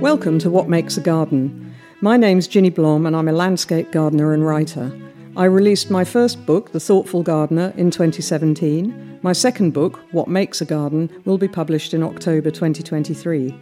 Welcome 0.00 0.38
to 0.38 0.50
What 0.50 0.66
Makes 0.66 0.96
a 0.96 1.02
Garden. 1.02 1.74
My 2.00 2.16
name's 2.16 2.48
Jinny 2.48 2.70
Blom 2.70 3.04
and 3.04 3.14
I'm 3.14 3.28
a 3.28 3.32
landscape 3.32 3.92
gardener 3.92 4.32
and 4.32 4.42
writer. 4.46 4.90
I 5.36 5.44
released 5.44 5.90
my 5.90 6.04
first 6.04 6.46
book, 6.46 6.72
The 6.72 6.80
Thoughtful 6.80 7.22
Gardener, 7.22 7.74
in 7.76 7.90
2017. 7.90 9.20
My 9.20 9.34
second 9.34 9.72
book, 9.72 10.00
What 10.12 10.26
Makes 10.26 10.62
a 10.62 10.64
Garden, 10.64 11.10
will 11.26 11.36
be 11.36 11.48
published 11.48 11.92
in 11.92 12.02
October 12.02 12.50
2023. 12.50 13.54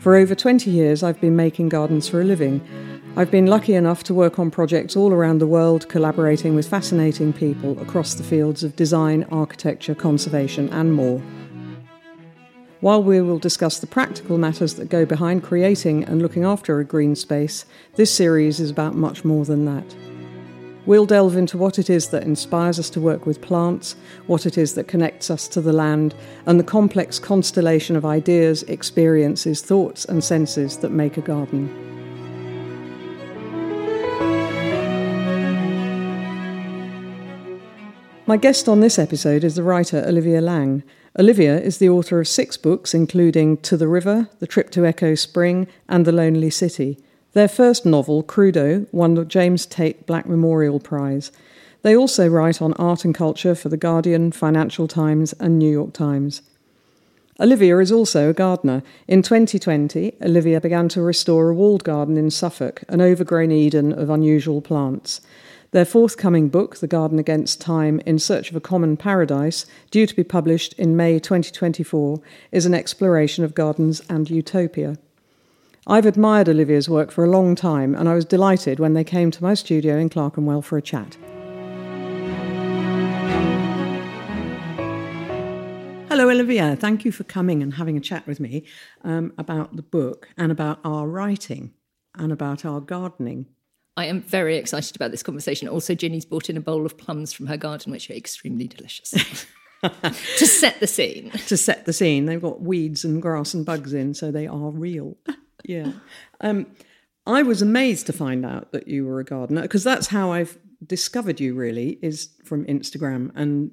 For 0.00 0.16
over 0.16 0.34
20 0.34 0.70
years, 0.70 1.02
I've 1.02 1.20
been 1.20 1.36
making 1.36 1.68
gardens 1.68 2.08
for 2.08 2.22
a 2.22 2.24
living. 2.24 2.66
I've 3.14 3.30
been 3.30 3.46
lucky 3.46 3.74
enough 3.74 4.02
to 4.04 4.14
work 4.14 4.38
on 4.38 4.50
projects 4.50 4.96
all 4.96 5.12
around 5.12 5.36
the 5.36 5.46
world, 5.46 5.86
collaborating 5.90 6.54
with 6.54 6.66
fascinating 6.66 7.34
people 7.34 7.78
across 7.78 8.14
the 8.14 8.24
fields 8.24 8.64
of 8.64 8.74
design, 8.74 9.26
architecture, 9.30 9.94
conservation, 9.94 10.70
and 10.70 10.94
more. 10.94 11.20
While 12.80 13.02
we 13.02 13.20
will 13.20 13.40
discuss 13.40 13.80
the 13.80 13.88
practical 13.88 14.38
matters 14.38 14.74
that 14.74 14.88
go 14.88 15.04
behind 15.04 15.42
creating 15.42 16.04
and 16.04 16.22
looking 16.22 16.44
after 16.44 16.78
a 16.78 16.84
green 16.84 17.16
space, 17.16 17.64
this 17.96 18.14
series 18.14 18.60
is 18.60 18.70
about 18.70 18.94
much 18.94 19.24
more 19.24 19.44
than 19.44 19.64
that. 19.64 19.96
We'll 20.86 21.04
delve 21.04 21.36
into 21.36 21.58
what 21.58 21.80
it 21.80 21.90
is 21.90 22.10
that 22.10 22.22
inspires 22.22 22.78
us 22.78 22.88
to 22.90 23.00
work 23.00 23.26
with 23.26 23.42
plants, 23.42 23.96
what 24.28 24.46
it 24.46 24.56
is 24.56 24.74
that 24.74 24.86
connects 24.86 25.28
us 25.28 25.48
to 25.48 25.60
the 25.60 25.72
land, 25.72 26.14
and 26.46 26.60
the 26.60 26.64
complex 26.64 27.18
constellation 27.18 27.96
of 27.96 28.06
ideas, 28.06 28.62
experiences, 28.62 29.60
thoughts, 29.60 30.04
and 30.04 30.22
senses 30.22 30.78
that 30.78 30.90
make 30.90 31.16
a 31.16 31.20
garden. 31.20 31.97
My 38.28 38.36
guest 38.36 38.68
on 38.68 38.80
this 38.80 38.98
episode 38.98 39.42
is 39.42 39.54
the 39.54 39.62
writer 39.62 40.04
Olivia 40.06 40.42
Laing. 40.42 40.82
Olivia 41.18 41.58
is 41.58 41.78
the 41.78 41.88
author 41.88 42.20
of 42.20 42.28
six 42.28 42.58
books, 42.58 42.92
including 42.92 43.56
To 43.62 43.74
the 43.74 43.88
River, 43.88 44.28
The 44.38 44.46
Trip 44.46 44.68
to 44.72 44.84
Echo 44.84 45.14
Spring, 45.14 45.66
and 45.88 46.04
The 46.04 46.12
Lonely 46.12 46.50
City. 46.50 46.98
Their 47.32 47.48
first 47.48 47.86
novel, 47.86 48.22
Crudo, 48.22 48.86
won 48.92 49.14
the 49.14 49.24
James 49.24 49.64
Tait 49.64 50.04
Black 50.04 50.26
Memorial 50.26 50.78
Prize. 50.78 51.32
They 51.80 51.96
also 51.96 52.28
write 52.28 52.60
on 52.60 52.74
art 52.74 53.02
and 53.02 53.14
culture 53.14 53.54
for 53.54 53.70
The 53.70 53.78
Guardian, 53.78 54.30
Financial 54.30 54.86
Times, 54.86 55.32
and 55.40 55.58
New 55.58 55.72
York 55.72 55.94
Times. 55.94 56.42
Olivia 57.40 57.78
is 57.78 57.90
also 57.90 58.28
a 58.28 58.34
gardener. 58.34 58.82
In 59.06 59.22
2020, 59.22 60.16
Olivia 60.20 60.60
began 60.60 60.90
to 60.90 61.00
restore 61.00 61.48
a 61.48 61.54
walled 61.54 61.82
garden 61.82 62.18
in 62.18 62.30
Suffolk, 62.30 62.84
an 62.90 63.00
overgrown 63.00 63.52
Eden 63.52 63.90
of 63.90 64.10
unusual 64.10 64.60
plants. 64.60 65.22
Their 65.70 65.84
forthcoming 65.84 66.48
book, 66.48 66.76
The 66.76 66.86
Garden 66.86 67.18
Against 67.18 67.60
Time 67.60 68.00
In 68.06 68.18
Search 68.18 68.48
of 68.48 68.56
a 68.56 68.60
Common 68.60 68.96
Paradise, 68.96 69.66
due 69.90 70.06
to 70.06 70.16
be 70.16 70.24
published 70.24 70.72
in 70.78 70.96
May 70.96 71.18
2024, 71.18 72.22
is 72.50 72.64
an 72.64 72.72
exploration 72.72 73.44
of 73.44 73.54
gardens 73.54 74.00
and 74.08 74.30
utopia. 74.30 74.96
I've 75.86 76.06
admired 76.06 76.48
Olivia's 76.48 76.88
work 76.88 77.10
for 77.10 77.22
a 77.22 77.28
long 77.28 77.54
time, 77.54 77.94
and 77.94 78.08
I 78.08 78.14
was 78.14 78.24
delighted 78.24 78.80
when 78.80 78.94
they 78.94 79.04
came 79.04 79.30
to 79.30 79.42
my 79.42 79.52
studio 79.52 79.98
in 79.98 80.08
Clerkenwell 80.08 80.62
for 80.62 80.78
a 80.78 80.82
chat. 80.82 81.18
Hello, 86.08 86.30
Olivia. 86.30 86.76
Thank 86.76 87.04
you 87.04 87.12
for 87.12 87.24
coming 87.24 87.62
and 87.62 87.74
having 87.74 87.98
a 87.98 88.00
chat 88.00 88.26
with 88.26 88.40
me 88.40 88.64
um, 89.04 89.34
about 89.36 89.76
the 89.76 89.82
book 89.82 90.30
and 90.38 90.50
about 90.50 90.80
our 90.82 91.06
writing 91.06 91.74
and 92.14 92.32
about 92.32 92.64
our 92.64 92.80
gardening. 92.80 93.48
I 93.98 94.04
am 94.04 94.22
very 94.22 94.56
excited 94.56 94.94
about 94.94 95.10
this 95.10 95.24
conversation. 95.24 95.66
Also, 95.66 95.92
Jinny's 95.92 96.24
brought 96.24 96.48
in 96.48 96.56
a 96.56 96.60
bowl 96.60 96.86
of 96.86 96.96
plums 96.96 97.32
from 97.32 97.48
her 97.48 97.56
garden, 97.56 97.90
which 97.90 98.08
are 98.08 98.14
extremely 98.14 98.68
delicious. 98.68 99.10
to 99.82 100.46
set 100.46 100.78
the 100.78 100.86
scene. 100.86 101.30
to 101.48 101.56
set 101.56 101.84
the 101.84 101.92
scene. 101.92 102.26
They've 102.26 102.40
got 102.40 102.60
weeds 102.60 103.04
and 103.04 103.20
grass 103.20 103.54
and 103.54 103.66
bugs 103.66 103.92
in, 103.92 104.14
so 104.14 104.30
they 104.30 104.46
are 104.46 104.70
real. 104.70 105.16
yeah. 105.64 105.94
Um, 106.40 106.68
I 107.26 107.42
was 107.42 107.60
amazed 107.60 108.06
to 108.06 108.12
find 108.12 108.46
out 108.46 108.70
that 108.70 108.86
you 108.86 109.04
were 109.04 109.18
a 109.18 109.24
gardener 109.24 109.62
because 109.62 109.82
that's 109.82 110.06
how 110.06 110.30
I've 110.30 110.56
discovered 110.86 111.40
you, 111.40 111.54
really, 111.54 111.98
is 112.00 112.28
from 112.44 112.66
Instagram 112.66 113.32
and 113.34 113.72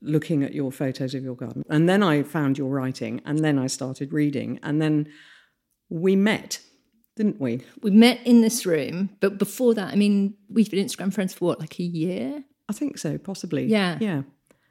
looking 0.00 0.44
at 0.44 0.54
your 0.54 0.70
photos 0.70 1.16
of 1.16 1.24
your 1.24 1.34
garden. 1.34 1.64
And 1.68 1.88
then 1.88 2.00
I 2.00 2.22
found 2.22 2.58
your 2.58 2.68
writing, 2.68 3.20
and 3.24 3.40
then 3.40 3.58
I 3.58 3.66
started 3.66 4.12
reading, 4.12 4.60
and 4.62 4.80
then 4.80 5.08
we 5.88 6.14
met 6.14 6.60
didn't 7.16 7.40
we? 7.40 7.62
We 7.82 7.90
met 7.90 8.20
in 8.26 8.40
this 8.40 8.66
room, 8.66 9.10
but 9.20 9.38
before 9.38 9.74
that, 9.74 9.92
I 9.92 9.96
mean, 9.96 10.34
we've 10.48 10.70
been 10.70 10.84
Instagram 10.84 11.12
friends 11.12 11.32
for 11.34 11.44
what, 11.46 11.60
like 11.60 11.78
a 11.78 11.82
year? 11.84 12.42
I 12.68 12.72
think 12.72 12.98
so, 12.98 13.18
possibly. 13.18 13.66
Yeah. 13.66 13.98
Yeah. 14.00 14.22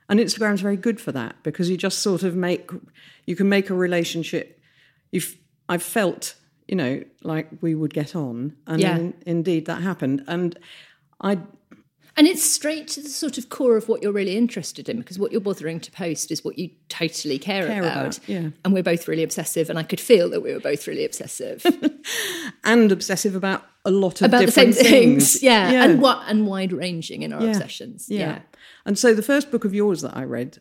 And 0.09 0.19
Instagram's 0.19 0.61
very 0.61 0.75
good 0.77 0.99
for 0.99 1.11
that 1.13 1.35
because 1.43 1.69
you 1.69 1.77
just 1.77 1.99
sort 1.99 2.23
of 2.23 2.35
make, 2.35 2.69
you 3.25 3.35
can 3.35 3.47
make 3.49 3.69
a 3.69 3.73
relationship. 3.73 4.59
You've, 5.11 5.37
I've 5.69 5.83
felt, 5.83 6.35
you 6.67 6.75
know, 6.75 7.01
like 7.23 7.47
we 7.61 7.73
would 7.75 7.93
get 7.93 8.15
on. 8.15 8.55
And 8.67 8.81
Yeah. 8.81 8.97
in- 8.97 9.13
indeed 9.25 9.65
that 9.67 9.81
happened. 9.81 10.23
And 10.27 10.57
I, 11.21 11.39
And 12.16 12.28
it's 12.28 12.44
straight 12.44 12.88
to 12.90 13.01
the 13.01 13.09
sort 13.09 13.40
of 13.40 13.50
core 13.50 13.75
of 13.75 13.90
what 13.90 14.03
you're 14.03 14.12
really 14.12 14.38
interested 14.38 14.88
in 14.88 15.00
because 15.00 15.18
what 15.18 15.31
you're 15.31 15.41
bothering 15.41 15.79
to 15.79 15.91
post 15.91 16.31
is 16.31 16.44
what 16.44 16.59
you 16.59 16.69
totally 16.88 17.40
care, 17.40 17.66
Care 17.66 17.79
about. 17.81 18.18
about, 18.18 18.19
yeah. 18.29 18.50
And 18.63 18.72
we're 18.74 18.84
both 18.84 19.07
really 19.07 19.24
obsessive, 19.24 19.68
and 19.69 19.79
I 19.79 19.84
could 19.84 20.00
feel 20.00 20.29
that 20.29 20.41
we 20.41 20.53
were 20.53 20.59
both 20.59 20.85
really 20.88 21.06
obsessive 21.06 21.66
and 22.63 22.91
obsessive 22.91 23.35
about 23.35 23.66
a 23.85 23.91
lot 23.91 24.22
of 24.22 24.28
about 24.28 24.46
the 24.46 24.52
same 24.52 24.69
different 24.72 24.88
things. 24.88 25.41
Yeah. 25.44 25.72
Yeah. 25.72 25.84
And 25.85 26.02
what 26.02 26.22
and 26.28 26.47
wide 26.47 26.72
ranging 26.72 27.23
in 27.23 27.34
our 27.34 27.41
Yeah. 27.41 27.50
obsessions. 27.50 28.07
Yeah. 28.09 28.19
yeah. 28.19 28.40
And 28.85 28.97
so 28.97 29.13
the 29.13 29.23
first 29.23 29.52
book 29.52 29.66
of 29.66 29.73
yours 29.73 30.02
that 30.02 30.16
I 30.16 30.23
read 30.23 30.59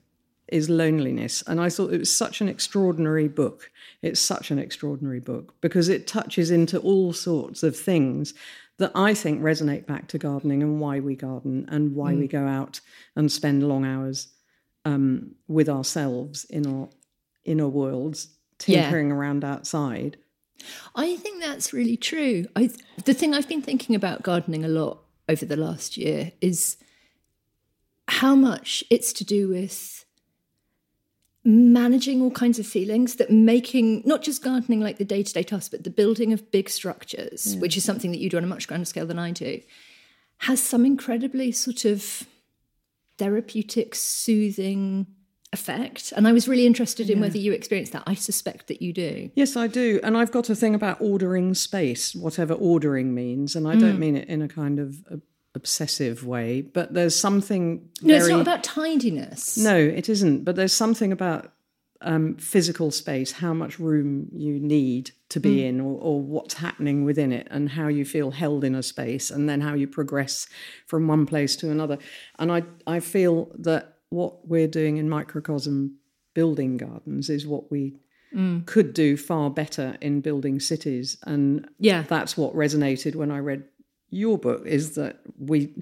is 0.49 0.69
Loneliness. 0.69 1.43
And 1.47 1.61
I 1.61 1.69
thought 1.71 1.93
it 1.93 1.99
was 1.99 2.15
such 2.15 2.41
an 2.41 2.49
extraordinary 2.49 3.29
book. 3.29 3.71
It's 4.03 4.21
such 4.21 4.51
an 4.51 4.59
extraordinary 4.59 5.21
book 5.21 5.55
because 5.61 5.89
it 5.89 6.07
touches 6.07 6.51
into 6.51 6.79
all 6.81 7.13
sorts 7.13 7.63
of 7.63 7.77
things 7.77 8.35
that 8.79 8.93
I 8.95 9.15
think 9.15 9.41
resonate 9.43 9.87
back 9.87 10.09
to 10.09 10.19
gardening 10.19 10.63
and 10.63 10.81
why 10.81 11.01
we 11.01 11.15
garden 11.15 11.67
and 11.69 11.95
why 11.95 12.15
Mm. 12.15 12.19
we 12.21 12.27
go 12.29 12.47
out 12.47 12.81
and 13.15 13.31
spend 13.31 13.67
long 13.69 13.85
hours 13.85 14.29
um, 14.85 15.35
with 15.47 15.69
ourselves 15.69 16.45
in 16.47 16.67
our 16.67 16.89
inner 17.45 17.69
worlds, 17.69 18.29
Yeah. 18.67 18.83
tinkering 18.83 19.13
around 19.13 19.45
outside. 19.45 20.17
I 20.95 21.17
think 21.17 21.41
that's 21.41 21.73
really 21.73 21.97
true. 21.97 22.47
I, 22.57 22.71
the 23.05 23.15
thing 23.15 23.35
I've 23.35 23.49
been 23.49 23.63
thinking 23.63 23.95
about 23.95 24.23
gardening 24.23 24.65
a 24.65 24.69
lot 24.69 25.03
over 25.29 25.45
the 25.45 25.57
last 25.57 25.97
year 25.97 26.33
is 26.41 26.77
how 28.09 28.35
much 28.35 28.83
it's 28.91 29.13
to 29.15 29.25
do 29.25 29.49
with 29.49 30.02
managing 31.45 32.23
all 32.23 32.31
kinds 32.31 32.59
of 32.59 32.67
feelings 32.67 33.17
that 33.17 33.31
making 33.31 34.03
not 34.05 34.23
just 34.23 34.43
gardening 34.45 34.81
like 34.81 34.99
the 34.99 35.05
day-to-day 35.05 35.43
task 35.43 35.71
but 35.73 35.83
the 35.83 35.91
building 35.91 36.33
of 36.33 36.51
big 36.53 36.69
structures 36.69 37.57
which 37.57 37.77
is 37.77 37.85
something 37.85 38.13
that 38.13 38.19
you 38.21 38.31
do 38.31 38.37
on 38.37 38.45
a 38.45 38.47
much 38.47 38.69
grander 38.69 38.85
scale 38.85 39.07
than 39.07 39.19
i 39.19 39.31
do 39.33 39.61
has 40.39 40.63
some 40.63 40.87
incredibly 40.87 41.51
sort 41.51 41.85
of 41.85 42.23
therapeutic 43.19 43.95
soothing 43.95 45.07
effect 45.53 46.13
and 46.17 46.27
i 46.29 46.33
was 46.33 46.47
really 46.49 46.65
interested 46.65 47.11
in 47.11 47.21
whether 47.21 47.37
you 47.39 47.53
experienced 47.53 47.93
that 47.93 48.03
i 48.07 48.15
suspect 48.15 48.69
that 48.69 48.81
you 48.81 48.93
do 48.93 49.29
Yes, 49.35 49.57
I 49.57 49.67
do. 49.67 49.99
And 50.03 50.17
I've 50.17 50.31
got 50.31 50.49
a 50.49 50.55
thing 50.55 50.75
about 50.75 50.99
ordering 51.01 51.55
space, 51.55 52.15
whatever 52.15 52.55
ordering 52.55 53.15
means. 53.15 53.55
And 53.57 53.67
I 53.69 53.75
Mm. 53.77 53.81
don't 53.81 53.99
mean 53.99 54.17
it 54.17 54.29
in 54.29 54.41
a 54.43 54.49
kind 54.49 54.79
of 54.79 54.97
obsessive 55.55 56.27
way, 56.27 56.63
but 56.63 56.95
there's 56.95 57.15
something. 57.15 57.89
no 58.03 58.09
very, 58.15 58.19
it's 58.19 58.29
not 58.31 58.41
about 58.41 58.65
tidiness 58.65 59.57
No, 59.59 59.77
it 59.77 60.09
isn't. 60.09 60.45
But 60.45 60.57
there's 60.57 60.73
something 60.73 61.13
about 61.13 61.53
um, 62.01 62.35
physical 62.37 62.91
space, 62.91 63.31
how 63.33 63.55
much 63.55 63.79
room 63.79 64.29
you 64.33 64.59
need 64.59 65.13
to 65.29 65.39
Mm. 65.39 65.43
be 65.43 65.65
in, 65.67 65.81
or, 65.81 65.99
or 66.01 66.21
what's 66.21 66.55
happening 66.55 67.05
within 67.05 67.33
it, 67.33 67.47
and 67.51 67.69
how 67.71 67.87
you 67.89 68.05
feel 68.05 68.33
held 68.33 68.65
in 68.65 68.75
a 68.75 68.83
space, 68.83 69.31
and 69.31 69.49
then 69.49 69.61
how 69.61 69.75
you 69.75 69.87
progress 69.87 70.49
from 70.87 71.07
one 71.07 71.27
place 71.27 71.55
to 71.57 71.71
another. 71.71 71.99
And 72.39 72.51
I, 72.51 72.65
I 72.87 72.99
feel 73.01 73.51
that 73.59 73.99
what 74.11 74.47
we're 74.49 74.69
doing 74.69 74.97
in 74.99 75.09
microcosm 75.09 75.97
building 76.35 76.77
gardens 76.77 77.31
is 77.31 77.47
what 77.47 77.71
we 77.71 77.95
could 78.65 78.95
do 78.95 79.15
far 79.17 79.51
better 79.51 79.97
in 80.01 80.23
building 80.23 80.59
cities. 80.59 81.19
And 81.25 81.69
Yeah. 81.79 82.03
that's 82.09 82.35
what 82.35 82.55
resonated 82.55 83.15
when 83.15 83.31
I 83.31 83.39
read 83.41 83.65
your 84.13 84.39
book 84.39 84.65
is 84.67 84.95
that 84.95 85.21
we 85.39 85.73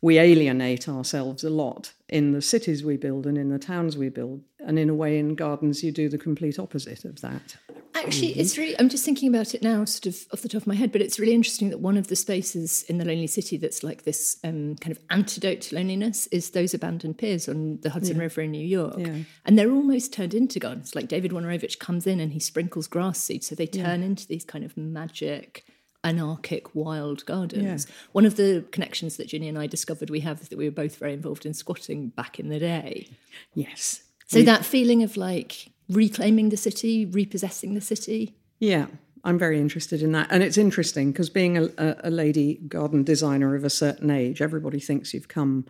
we 0.00 0.18
alienate 0.18 0.88
ourselves 0.88 1.44
a 1.44 1.50
lot 1.50 1.92
in 2.08 2.32
the 2.32 2.40
cities 2.40 2.82
we 2.82 2.96
build 2.96 3.26
and 3.26 3.36
in 3.36 3.50
the 3.50 3.58
towns 3.58 3.98
we 3.98 4.08
build 4.08 4.42
and 4.60 4.78
in 4.78 4.88
a 4.88 4.94
way 4.94 5.18
in 5.18 5.34
gardens 5.34 5.82
you 5.82 5.92
do 5.92 6.08
the 6.08 6.16
complete 6.16 6.58
opposite 6.58 7.04
of 7.04 7.20
that 7.20 7.56
Actually, 7.94 8.38
it's 8.38 8.56
really, 8.56 8.78
I'm 8.78 8.88
just 8.88 9.04
thinking 9.04 9.28
about 9.28 9.54
it 9.54 9.62
now, 9.62 9.84
sort 9.84 10.06
of 10.06 10.26
off 10.32 10.42
the 10.42 10.48
top 10.48 10.62
of 10.62 10.66
my 10.66 10.74
head, 10.74 10.92
but 10.92 11.02
it's 11.02 11.18
really 11.18 11.34
interesting 11.34 11.70
that 11.70 11.80
one 11.80 11.96
of 11.96 12.06
the 12.06 12.16
spaces 12.16 12.84
in 12.84 12.98
the 12.98 13.04
Lonely 13.04 13.26
City 13.26 13.56
that's 13.56 13.82
like 13.82 14.04
this 14.04 14.38
um, 14.44 14.76
kind 14.76 14.96
of 14.96 15.02
antidote 15.10 15.62
to 15.62 15.74
loneliness 15.74 16.26
is 16.28 16.50
those 16.50 16.72
abandoned 16.72 17.18
piers 17.18 17.48
on 17.48 17.78
the 17.82 17.90
Hudson 17.90 18.18
River 18.18 18.42
in 18.42 18.52
New 18.52 18.64
York. 18.64 18.94
Yeah. 18.96 19.16
And 19.44 19.58
they're 19.58 19.72
almost 19.72 20.12
turned 20.12 20.34
into 20.34 20.60
gardens. 20.60 20.94
Like 20.94 21.08
David 21.08 21.32
Wojnarowicz 21.32 21.78
comes 21.78 22.06
in 22.06 22.20
and 22.20 22.32
he 22.32 22.40
sprinkles 22.40 22.86
grass 22.86 23.18
seeds, 23.18 23.48
so 23.48 23.54
they 23.54 23.66
turn 23.66 24.02
into 24.02 24.26
these 24.26 24.44
kind 24.44 24.64
of 24.64 24.76
magic, 24.76 25.64
anarchic, 26.04 26.74
wild 26.74 27.24
gardens. 27.26 27.86
One 28.12 28.24
of 28.24 28.36
the 28.36 28.64
connections 28.72 29.16
that 29.16 29.28
Jinny 29.28 29.48
and 29.48 29.58
I 29.58 29.66
discovered 29.66 30.10
we 30.10 30.20
have 30.20 30.40
is 30.40 30.48
that 30.48 30.58
we 30.58 30.64
were 30.64 30.70
both 30.70 30.96
very 30.96 31.12
involved 31.12 31.44
in 31.44 31.54
squatting 31.54 32.08
back 32.08 32.40
in 32.40 32.48
the 32.48 32.58
day. 32.58 33.08
yes 33.54 34.02
So 34.26 34.42
that 34.42 34.64
feeling 34.64 35.02
of 35.02 35.16
like 35.16 35.70
reclaiming 35.88 36.50
the 36.50 36.56
city, 36.56 37.04
repossessing 37.04 37.74
the 37.74 37.80
city. 37.80 38.34
yeah 38.58 38.86
I'm 39.24 39.38
very 39.38 39.60
interested 39.60 40.02
in 40.02 40.12
that. 40.12 40.28
And 40.30 40.42
it's 40.42 40.56
interesting 40.56 41.12
because 41.12 41.28
being 41.28 41.58
a, 41.58 41.64
a, 41.76 41.96
a 42.04 42.10
lady 42.10 42.54
garden 42.68 43.04
designer 43.04 43.54
of 43.54 43.64
a 43.64 43.70
certain 43.70 44.10
age, 44.10 44.40
everybody 44.40 44.80
thinks 44.80 45.12
you've 45.12 45.28
come, 45.28 45.66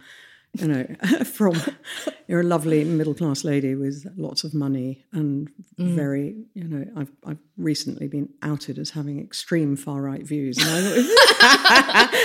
you 0.55 0.67
know, 0.67 0.85
from 1.25 1.61
you're 2.27 2.41
a 2.41 2.45
lovely 2.45 2.85
middle 2.85 3.15
class 3.15 3.45
lady 3.45 3.75
with 3.75 4.07
lots 4.17 4.45
of 4.45 4.55
money 4.55 5.05
and 5.13 5.51
mm. 5.79 5.95
very, 5.95 6.45
you 6.55 6.65
know, 6.65 6.85
I've 6.97 7.13
I've 7.25 7.39
recently 7.57 8.09
been 8.09 8.29
outed 8.43 8.79
as 8.79 8.91
having 8.91 9.21
extreme 9.21 9.77
far 9.77 10.03
right 10.03 10.23
views. 10.23 10.59
And 10.59 10.69
I, 11.41 12.17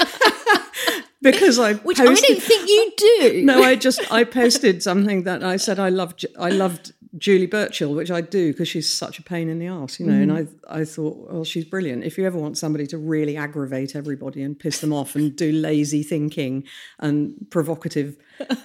because 1.21 1.59
I 1.59 1.73
Which 1.75 1.97
posted, 1.97 2.25
I 2.25 2.33
don't 2.33 2.43
think 2.43 2.69
you 2.69 2.91
do. 2.97 3.41
no, 3.45 3.63
I 3.63 3.75
just 3.75 4.11
I 4.11 4.23
posted 4.23 4.81
something 4.81 5.23
that 5.23 5.43
I 5.43 5.57
said 5.57 5.79
I 5.79 5.89
loved 5.89 6.25
I 6.39 6.49
loved 6.49 6.93
Julie 7.17 7.45
Burchill, 7.45 7.93
which 7.93 8.11
I 8.11 8.21
do 8.21 8.51
because 8.51 8.67
she's 8.67 8.91
such 8.91 9.19
a 9.19 9.23
pain 9.23 9.49
in 9.49 9.59
the 9.59 9.67
ass, 9.67 9.99
you 9.99 10.05
know. 10.05 10.13
And 10.13 10.31
I 10.31 10.47
I 10.67 10.85
thought, 10.85 11.31
well, 11.31 11.43
she's 11.43 11.65
brilliant. 11.65 12.03
If 12.03 12.17
you 12.17 12.25
ever 12.25 12.37
want 12.37 12.57
somebody 12.57 12.87
to 12.87 12.97
really 12.97 13.37
aggravate 13.37 13.95
everybody 13.95 14.41
and 14.41 14.57
piss 14.57 14.81
them 14.81 14.91
off 14.91 15.15
and 15.15 15.35
do 15.35 15.51
lazy 15.51 16.03
thinking 16.03 16.63
and 16.99 17.47
provocative 17.49 18.17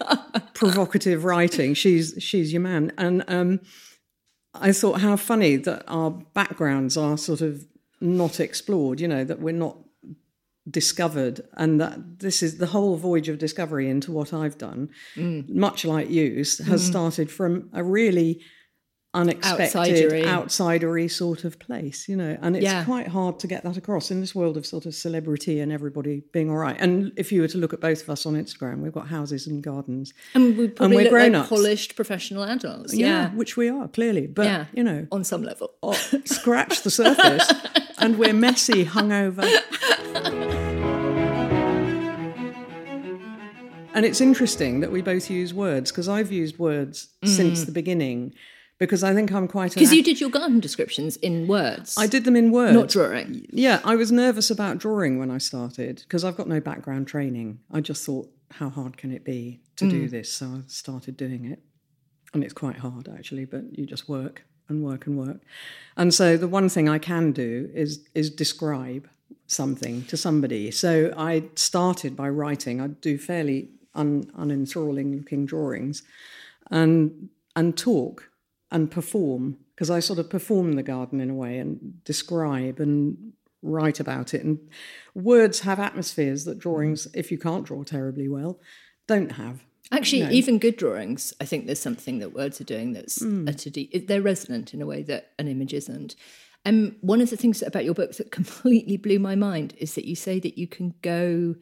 provocative 0.55 1.25
writing, 1.25 1.75
she's 1.75 2.15
she's 2.19 2.53
your 2.53 2.63
man. 2.63 2.93
And 2.99 3.25
um, 3.29 3.61
I 4.55 4.73
thought 4.73 5.01
how 5.01 5.17
funny 5.17 5.57
that 5.57 5.85
our 5.87 6.11
backgrounds 6.11 6.97
are 6.97 7.17
sort 7.17 7.41
of 7.41 7.67
not 8.01 8.41
explored, 8.41 9.01
you 9.01 9.09
know, 9.09 9.25
that 9.25 9.41
we're 9.41 9.53
not 9.53 9.77
discovered 10.69 11.41
and 11.57 11.81
that 11.81 12.19
this 12.21 12.43
is 12.43 12.59
the 12.59 12.67
whole 12.67 12.97
voyage 12.97 13.29
of 13.29 13.39
discovery 13.39 13.89
into 13.89 14.13
what 14.13 14.33
I've 14.33 14.59
done, 14.59 14.91
mm. 15.17 15.49
much 15.49 15.85
like 15.85 16.11
you, 16.11 16.37
has 16.37 16.59
mm. 16.61 16.79
started 16.79 17.31
from 17.31 17.71
a 17.73 17.83
really 17.83 18.41
unexpected, 19.13 19.77
Outsidery. 19.77 20.25
outsidery 20.25 21.11
sort 21.11 21.43
of 21.43 21.59
place, 21.59 22.09
you 22.09 22.15
know, 22.15 22.39
and 22.43 22.55
it's 22.55 22.63
Yeah. 22.63 22.85
quite 22.85 23.09
hard 23.09 23.41
to 23.41 23.49
get 23.49 23.65
that 23.65 23.77
across 23.77 24.13
in 24.13 24.21
this 24.21 24.37
world 24.37 24.57
of 24.57 24.65
sort 24.65 24.87
of 24.87 24.95
celebrity 24.95 25.59
and 25.59 25.73
everybody 25.73 26.23
being 26.33 26.49
all 26.49 26.59
right. 26.59 26.77
And 26.79 27.11
if 27.17 27.33
you 27.33 27.41
were 27.41 27.49
to 27.49 27.59
look 27.59 27.73
at 27.73 27.81
both 27.81 28.03
of 28.03 28.11
us 28.11 28.25
on 28.25 28.35
Instagram, 28.35 28.83
we've 28.83 28.93
got 28.93 29.09
houses 29.09 29.49
and 29.49 29.65
gardens. 29.65 30.13
and 30.35 30.57
we 30.57 30.69
probably 30.69 30.97
we're 30.99 31.03
look 31.05 31.13
like 31.13 31.23
grown-ups. 31.33 31.49
polished 31.49 31.97
professional 31.97 32.45
adults. 32.45 32.95
Yeah, 32.95 33.07
Yeah. 33.07 33.31
which 33.35 33.57
we 33.57 33.69
are 33.69 33.89
clearly, 33.89 34.29
but 34.29 34.45
Yeah. 34.45 34.67
you 34.73 34.85
know, 34.85 35.09
On 35.11 35.25
some 35.25 35.43
level. 35.43 35.73
oh, 35.83 35.95
scratch 36.25 36.83
the 36.83 36.91
surface 36.91 37.53
and 38.01 38.19
we're 38.19 38.33
messy, 38.33 38.85
hungover. 38.85 39.49
And 43.93 44.07
it's 44.07 44.21
interesting 44.21 44.81
that 44.81 44.93
we 44.93 45.03
both 45.03 45.29
use 45.29 45.53
words 45.53 45.91
because 45.91 46.09
I've 46.09 46.31
used 46.31 46.59
words 46.59 47.09
mm. 47.23 47.29
since 47.29 47.65
the 47.65 47.73
beginning 47.73 48.35
because 48.79 49.05
I 49.05 49.13
think 49.13 49.33
I'm 49.33 49.47
quite 49.47 49.75
Because 49.75 49.93
you 49.93 50.03
did 50.03 50.21
your 50.21 50.31
garden 50.31 50.61
descriptions 50.61 51.17
in 51.17 51.47
words. 51.47 51.97
I 51.99 52.07
did 52.07 52.25
them 52.25 52.35
in 52.35 52.51
words. 52.51 52.75
not 52.75 52.89
drawing. 52.89 53.47
Yeah, 53.51 53.81
I 53.85 53.97
was 53.97 54.11
nervous 54.11 54.51
about 54.51 54.79
drawing 54.79 55.19
when 55.19 55.31
I 55.31 55.39
started 55.39 55.97
because 55.99 56.25
I've 56.25 56.37
got 56.37 56.49
no 56.49 56.61
background 56.61 57.09
training. 57.09 57.59
I 57.71 57.81
just 57.81 58.07
thought, 58.07 58.31
how 58.53 58.71
hard 58.71 58.97
can 58.97 59.13
it 59.13 59.25
be 59.25 59.61
to 59.77 59.89
do 59.89 60.07
mm. 60.07 60.11
this? 60.11 60.33
So 60.33 60.47
I 60.47 60.61
started 60.67 61.17
doing 61.17 61.45
it. 61.45 61.61
And 62.33 62.45
it's 62.45 62.55
quite 62.55 62.79
hard 62.79 63.09
actually, 63.09 63.45
but 63.45 63.77
you 63.77 63.87
just 63.87 64.09
work 64.09 64.45
and 64.71 64.83
work 64.83 65.07
and 65.07 65.19
work. 65.19 65.41
And 65.97 66.15
so 66.15 66.37
the 66.37 66.49
one 66.49 66.69
thing 66.69 66.89
I 66.89 66.99
can 66.99 67.33
do 67.33 67.71
is 67.75 68.07
is 68.15 68.31
describe 68.31 69.09
something 69.47 70.05
to 70.05 70.17
somebody. 70.17 70.71
So 70.71 71.13
I 71.17 71.45
started 71.57 72.17
by 72.17 72.29
writing. 72.29 72.81
I 72.81 72.87
do 72.87 73.19
fairly 73.19 73.69
un, 73.95 74.31
unenthralling 74.39 75.17
looking 75.17 75.45
drawings 75.45 76.03
and 76.71 77.29
and 77.57 77.77
talk 77.77 78.31
and 78.71 78.91
perform 78.91 79.59
because 79.75 79.91
I 79.91 80.01
sort 80.01 80.19
of 80.19 80.31
perform 80.31 80.75
the 80.75 80.83
garden 80.83 81.21
in 81.21 81.31
a 81.31 81.35
way 81.35 81.59
and 81.59 82.05
describe 82.05 82.81
and 82.81 83.33
write 83.63 84.01
about 84.01 84.35
it. 84.35 84.45
And 84.45 84.59
words 85.15 85.61
have 85.61 85.81
atmospheres 85.81 86.45
that 86.45 86.59
drawings, 86.59 87.09
if 87.15 87.31
you 87.31 87.39
can't 87.39 87.65
draw 87.65 87.83
terribly 87.83 88.29
well, 88.29 88.61
don't 89.07 89.33
have. 89.33 89.65
Actually, 89.93 90.33
even 90.35 90.59
good 90.59 90.77
drawings, 90.77 91.33
I 91.41 91.45
think 91.45 91.67
there's 91.67 91.81
something 91.81 92.21
that 92.21 92.33
words 92.33 92.61
are 92.61 92.65
doing 92.65 92.93
that's 92.93 93.17
de- 93.17 94.05
they're 94.07 94.23
resonant 94.23 94.73
in 94.73 94.81
a 94.81 94.87
way 94.87 95.03
that 95.03 95.33
an 95.39 95.49
image 95.49 95.75
isn't. 95.75 96.15
Um, 96.65 96.97
one 97.01 97.21
of 97.21 97.31
the 97.31 97.37
things 97.37 97.63
about 97.63 97.85
your 97.85 97.95
book 97.95 98.13
that 98.17 98.31
completely 98.39 98.97
blew 98.97 99.19
my 99.19 99.35
mind 99.35 99.75
is 99.79 99.95
that 99.95 100.05
you 100.05 100.15
say 100.15 100.39
that 100.41 100.57
you 100.59 100.69
can 100.69 100.95
go 101.03 101.57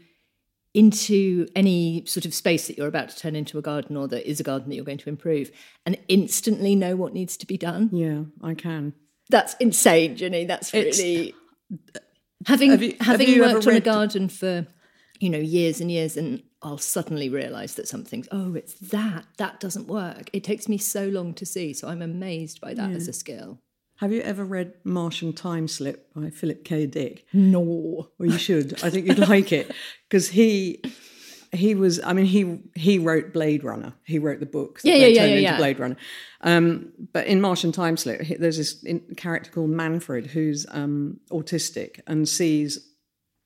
into 0.75 1.47
any 1.57 2.05
sort 2.07 2.27
of 2.27 2.35
space 2.35 2.67
that 2.67 2.77
you're 2.77 2.87
about 2.89 3.09
to 3.09 3.17
turn 3.17 3.35
into 3.35 3.59
a 3.59 3.63
garden 3.63 3.97
or 3.97 4.07
that 4.09 4.29
is 4.29 4.39
a 4.39 4.43
garden 4.43 4.69
that 4.69 4.77
you're 4.77 4.85
going 4.85 4.99
to 4.99 5.09
improve 5.09 5.51
and 5.87 5.97
instantly 6.09 6.77
know 6.77 6.95
what 6.95 7.15
needs 7.15 7.37
to 7.39 7.47
be 7.47 7.57
done. 7.57 7.89
Yeah, 7.93 8.25
I 8.43 8.55
can. 8.55 8.93
That's 9.31 9.55
insane, 9.55 10.17
Jinny. 10.17 10.45
That's 10.45 10.73
It's- 10.75 10.99
really 10.99 11.35
having 12.47 12.71
Have 12.71 12.83
you- 12.83 12.97
have 13.01 13.21
having 13.21 13.41
worked 13.41 13.67
on 13.67 13.75
a 13.75 13.81
garden 13.81 14.29
for 14.29 14.67
you 15.21 15.31
know 15.31 15.39
years 15.39 15.81
and 15.81 15.91
years, 15.91 16.17
and 16.17 16.43
I'll 16.61 16.79
suddenly 16.79 17.29
realise 17.29 17.75
that 17.75 17.87
something's 17.87 18.29
oh, 18.33 18.55
it's 18.55 18.75
that 18.75 19.25
that 19.37 19.61
doesn't 19.61 19.87
work. 19.87 20.29
It 20.33 20.43
takes 20.43 20.69
me 20.69 20.79
so 20.79 21.07
long 21.07 21.35
to 21.35 21.47
see, 21.47 21.73
so 21.73 21.89
I'm 21.89 22.03
amazed 22.03 22.61
by 22.61 22.75
that 22.75 22.91
as 22.91 23.07
a 23.09 23.13
skill. 23.13 23.61
Have 23.99 24.13
you 24.13 24.21
ever 24.21 24.45
read 24.45 24.75
Martian 24.85 25.33
Time 25.33 25.67
Slip 25.67 26.13
by 26.15 26.31
Philip 26.31 26.65
K. 26.65 26.87
Dick? 26.87 27.27
No, 27.33 28.09
Well, 28.19 28.31
you 28.31 28.39
should. 28.39 28.83
I 28.85 28.91
think 28.91 29.07
you'd 29.07 29.19
like 29.19 29.51
it 29.53 29.73
because 30.09 30.29
he 30.29 30.83
he 31.53 31.75
was. 31.75 32.01
I 32.03 32.13
mean, 32.13 32.27
he 32.27 32.61
he 32.75 32.99
wrote 32.99 33.33
Blade 33.33 33.65
Runner. 33.65 33.95
He 34.05 34.19
wrote 34.19 34.41
the 34.41 34.47
book. 34.47 34.81
That 34.81 34.89
Yeah, 34.89 34.95
yeah, 34.95 35.07
yeah, 35.07 35.21
turned 35.21 35.41
yeah, 35.41 35.49
into. 35.51 35.59
Blade 35.59 35.79
Runner. 35.81 35.97
Um, 36.43 36.93
but 37.13 37.27
in 37.27 37.41
Martian 37.41 37.73
Time 37.73 37.97
Slip, 37.97 38.21
there's 38.39 38.57
this 38.57 38.85
character 39.17 39.51
called 39.51 39.71
Manfred 39.71 40.27
who's 40.27 40.67
um, 40.71 41.19
autistic 41.31 42.01
and 42.07 42.29
sees 42.29 42.79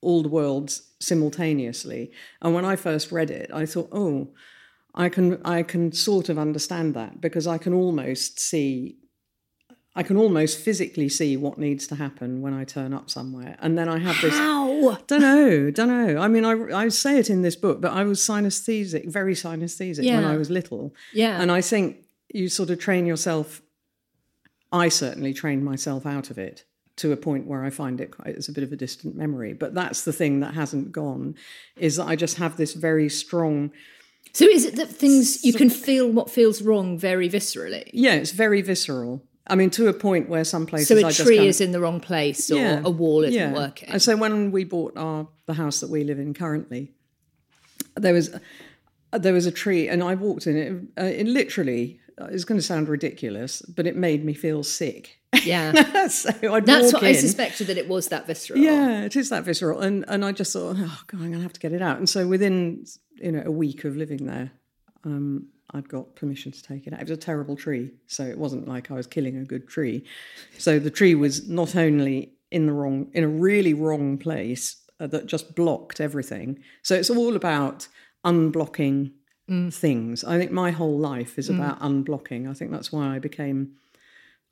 all 0.03 0.21
the 0.21 0.29
worlds 0.29 0.91
simultaneously. 0.99 2.11
And 2.41 2.53
when 2.53 2.65
I 2.65 2.75
first 2.75 3.11
read 3.11 3.31
it, 3.31 3.49
I 3.53 3.65
thought, 3.65 3.89
oh, 3.91 4.29
I 4.95 5.09
can 5.09 5.41
I 5.43 5.63
can 5.63 5.91
sort 5.91 6.29
of 6.29 6.37
understand 6.37 6.93
that 6.93 7.19
because 7.19 7.47
I 7.47 7.57
can 7.57 7.73
almost 7.73 8.39
see 8.39 8.97
I 9.95 10.01
can 10.01 10.17
almost 10.17 10.57
physically 10.57 11.07
see 11.07 11.37
what 11.37 11.57
needs 11.57 11.85
to 11.87 11.95
happen 11.95 12.41
when 12.41 12.53
I 12.53 12.63
turn 12.63 12.93
up 12.93 13.11
somewhere. 13.11 13.57
And 13.59 13.77
then 13.77 13.87
I 13.87 13.99
have 13.99 14.19
this 14.21 14.33
how? 14.33 14.97
don't 15.05 15.21
know, 15.21 15.69
don't 15.69 15.87
know. 15.87 16.19
I 16.19 16.27
mean, 16.27 16.45
I, 16.45 16.53
I 16.75 16.87
say 16.87 17.19
it 17.19 17.29
in 17.29 17.43
this 17.43 17.55
book, 17.55 17.79
but 17.79 17.91
I 17.91 18.03
was 18.03 18.19
synesthetic, 18.19 19.07
very 19.07 19.35
synesthetic 19.35 20.03
when 20.03 20.25
I 20.25 20.35
was 20.35 20.49
little. 20.49 20.95
Yeah. 21.13 21.39
And 21.39 21.51
I 21.51 21.61
think 21.61 21.97
you 22.33 22.49
sort 22.49 22.71
of 22.71 22.79
train 22.79 23.05
yourself, 23.05 23.61
I 24.71 24.89
certainly 24.89 25.31
trained 25.31 25.63
myself 25.63 26.07
out 26.07 26.31
of 26.31 26.39
it 26.39 26.65
to 26.97 27.11
a 27.11 27.17
point 27.17 27.47
where 27.47 27.63
I 27.63 27.69
find 27.69 27.99
it 27.99 28.11
quite, 28.11 28.35
it's 28.35 28.47
a 28.49 28.51
bit 28.51 28.63
of 28.63 28.71
a 28.71 28.75
distant 28.75 29.15
memory. 29.15 29.53
But 29.53 29.73
that's 29.73 30.03
the 30.03 30.13
thing 30.13 30.41
that 30.41 30.53
hasn't 30.53 30.91
gone, 30.91 31.35
is 31.75 31.95
that 31.97 32.05
I 32.07 32.15
just 32.15 32.37
have 32.37 32.55
this 32.57 32.73
very 32.73 33.09
strong, 33.09 33.71
So 34.31 34.45
is 34.45 34.63
it 34.65 34.75
that 34.75 34.89
things 34.89 35.43
you 35.43 35.53
can 35.53 35.69
feel 35.69 36.09
what 36.11 36.29
feels 36.29 36.61
wrong 36.61 36.97
very 36.99 37.29
viscerally? 37.29 37.89
yeah, 37.93 38.13
it's 38.13 38.31
very 38.31 38.61
visceral. 38.61 39.23
I 39.45 39.55
mean, 39.55 39.71
to 39.71 39.87
a 39.89 39.93
point 39.93 40.29
where 40.29 40.43
some 40.45 40.65
places 40.65 40.87
So 40.87 40.95
I 40.95 40.99
a 40.99 41.11
just 41.11 41.19
tree 41.25 41.35
kind 41.37 41.47
of- 41.47 41.49
is 41.49 41.61
in 41.61 41.71
the 41.73 41.79
wrong 41.81 41.99
place, 41.99 42.49
or 42.51 42.81
a 42.85 42.89
wall 42.89 43.23
isn't 43.25 43.53
working. 43.53 43.89
And 43.89 44.01
so 44.01 44.15
when 44.15 44.51
we 44.51 44.63
bought 44.63 44.95
our 44.95 45.27
the 45.47 45.53
house 45.55 45.81
that 45.81 45.89
we 45.89 46.03
live 46.05 46.17
in 46.19 46.33
currently, 46.33 46.91
there 47.95 48.13
was 48.13 48.29
there 49.11 49.33
was 49.33 49.45
a 49.45 49.51
tree, 49.51 49.87
and 49.89 50.01
I 50.03 50.15
walked 50.15 50.47
in 50.47 50.55
it. 50.57 51.03
Uh, 51.03 51.05
it 51.07 51.27
literally, 51.27 51.99
it's 52.17 52.45
going 52.45 52.59
to 52.59 52.65
sound 52.65 52.89
ridiculous, 52.89 53.61
but 53.61 53.87
it 53.87 53.95
made 53.95 54.23
me 54.23 54.33
feel 54.33 54.63
sick. 54.63 55.19
Yeah, 55.43 56.07
so 56.07 56.29
I'd 56.53 56.65
that's 56.65 56.93
what 56.93 57.03
I 57.03 57.13
suspected 57.13 57.67
that 57.67 57.77
it 57.77 57.87
was 57.87 58.09
that 58.09 58.27
visceral. 58.27 58.59
Yeah, 58.59 59.03
it 59.03 59.15
is 59.15 59.29
that 59.29 59.43
visceral, 59.43 59.79
and 59.81 60.05
and 60.07 60.23
I 60.23 60.31
just 60.31 60.53
thought, 60.53 60.75
oh 60.77 61.01
god, 61.07 61.21
I'm 61.21 61.29
going 61.29 61.33
to 61.33 61.41
have 61.41 61.53
to 61.53 61.59
get 61.59 61.73
it 61.73 61.81
out. 61.81 61.97
And 61.97 62.07
so 62.07 62.27
within 62.27 62.85
you 63.15 63.31
know 63.31 63.43
a 63.45 63.51
week 63.51 63.83
of 63.83 63.97
living 63.97 64.25
there, 64.25 64.51
um, 65.03 65.47
I'd 65.71 65.89
got 65.89 66.15
permission 66.15 66.51
to 66.51 66.61
take 66.61 66.85
it 66.87 66.93
out. 66.93 67.01
It 67.01 67.09
was 67.09 67.17
a 67.17 67.21
terrible 67.21 67.55
tree, 67.55 67.91
so 68.07 68.23
it 68.23 68.37
wasn't 68.37 68.67
like 68.67 68.91
I 68.91 68.93
was 68.93 69.07
killing 69.07 69.37
a 69.37 69.45
good 69.45 69.67
tree. 69.67 70.03
So 70.57 70.79
the 70.79 70.91
tree 70.91 71.15
was 71.15 71.49
not 71.49 71.75
only 71.75 72.33
in 72.51 72.67
the 72.67 72.73
wrong, 72.73 73.09
in 73.13 73.23
a 73.23 73.27
really 73.27 73.73
wrong 73.73 74.17
place 74.17 74.77
uh, 74.99 75.07
that 75.07 75.25
just 75.25 75.55
blocked 75.55 75.99
everything. 75.99 76.59
So 76.83 76.95
it's 76.95 77.09
all 77.09 77.35
about 77.35 77.87
unblocking 78.23 79.11
Mm. 79.49 79.73
things. 79.73 80.23
I 80.23 80.37
think 80.37 80.51
my 80.51 80.71
whole 80.71 80.97
life 80.97 81.37
is 81.37 81.49
mm. 81.49 81.55
about 81.55 81.81
unblocking. 81.81 82.49
I 82.49 82.53
think 82.53 82.71
that's 82.71 82.91
why 82.91 83.15
I 83.15 83.19
became. 83.19 83.73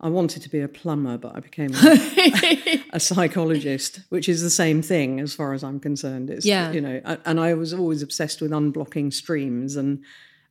I 0.02 0.10
wanted 0.10 0.42
to 0.42 0.50
be 0.50 0.60
a 0.60 0.68
plumber, 0.68 1.18
but 1.18 1.36
I 1.36 1.40
became 1.40 1.72
a, 1.76 2.84
a 2.94 3.00
psychologist, 3.00 4.02
which 4.10 4.28
is 4.28 4.42
the 4.42 4.50
same 4.50 4.82
thing 4.82 5.20
as 5.20 5.34
far 5.34 5.54
as 5.54 5.64
I'm 5.64 5.80
concerned. 5.80 6.30
It's, 6.30 6.46
Yeah. 6.46 6.72
you 6.72 6.82
know, 6.82 7.00
and 7.24 7.40
I 7.40 7.54
was 7.54 7.72
always 7.74 8.02
obsessed 8.02 8.42
with 8.42 8.52
unblocking 8.52 9.14
streams 9.14 9.76
and 9.76 10.04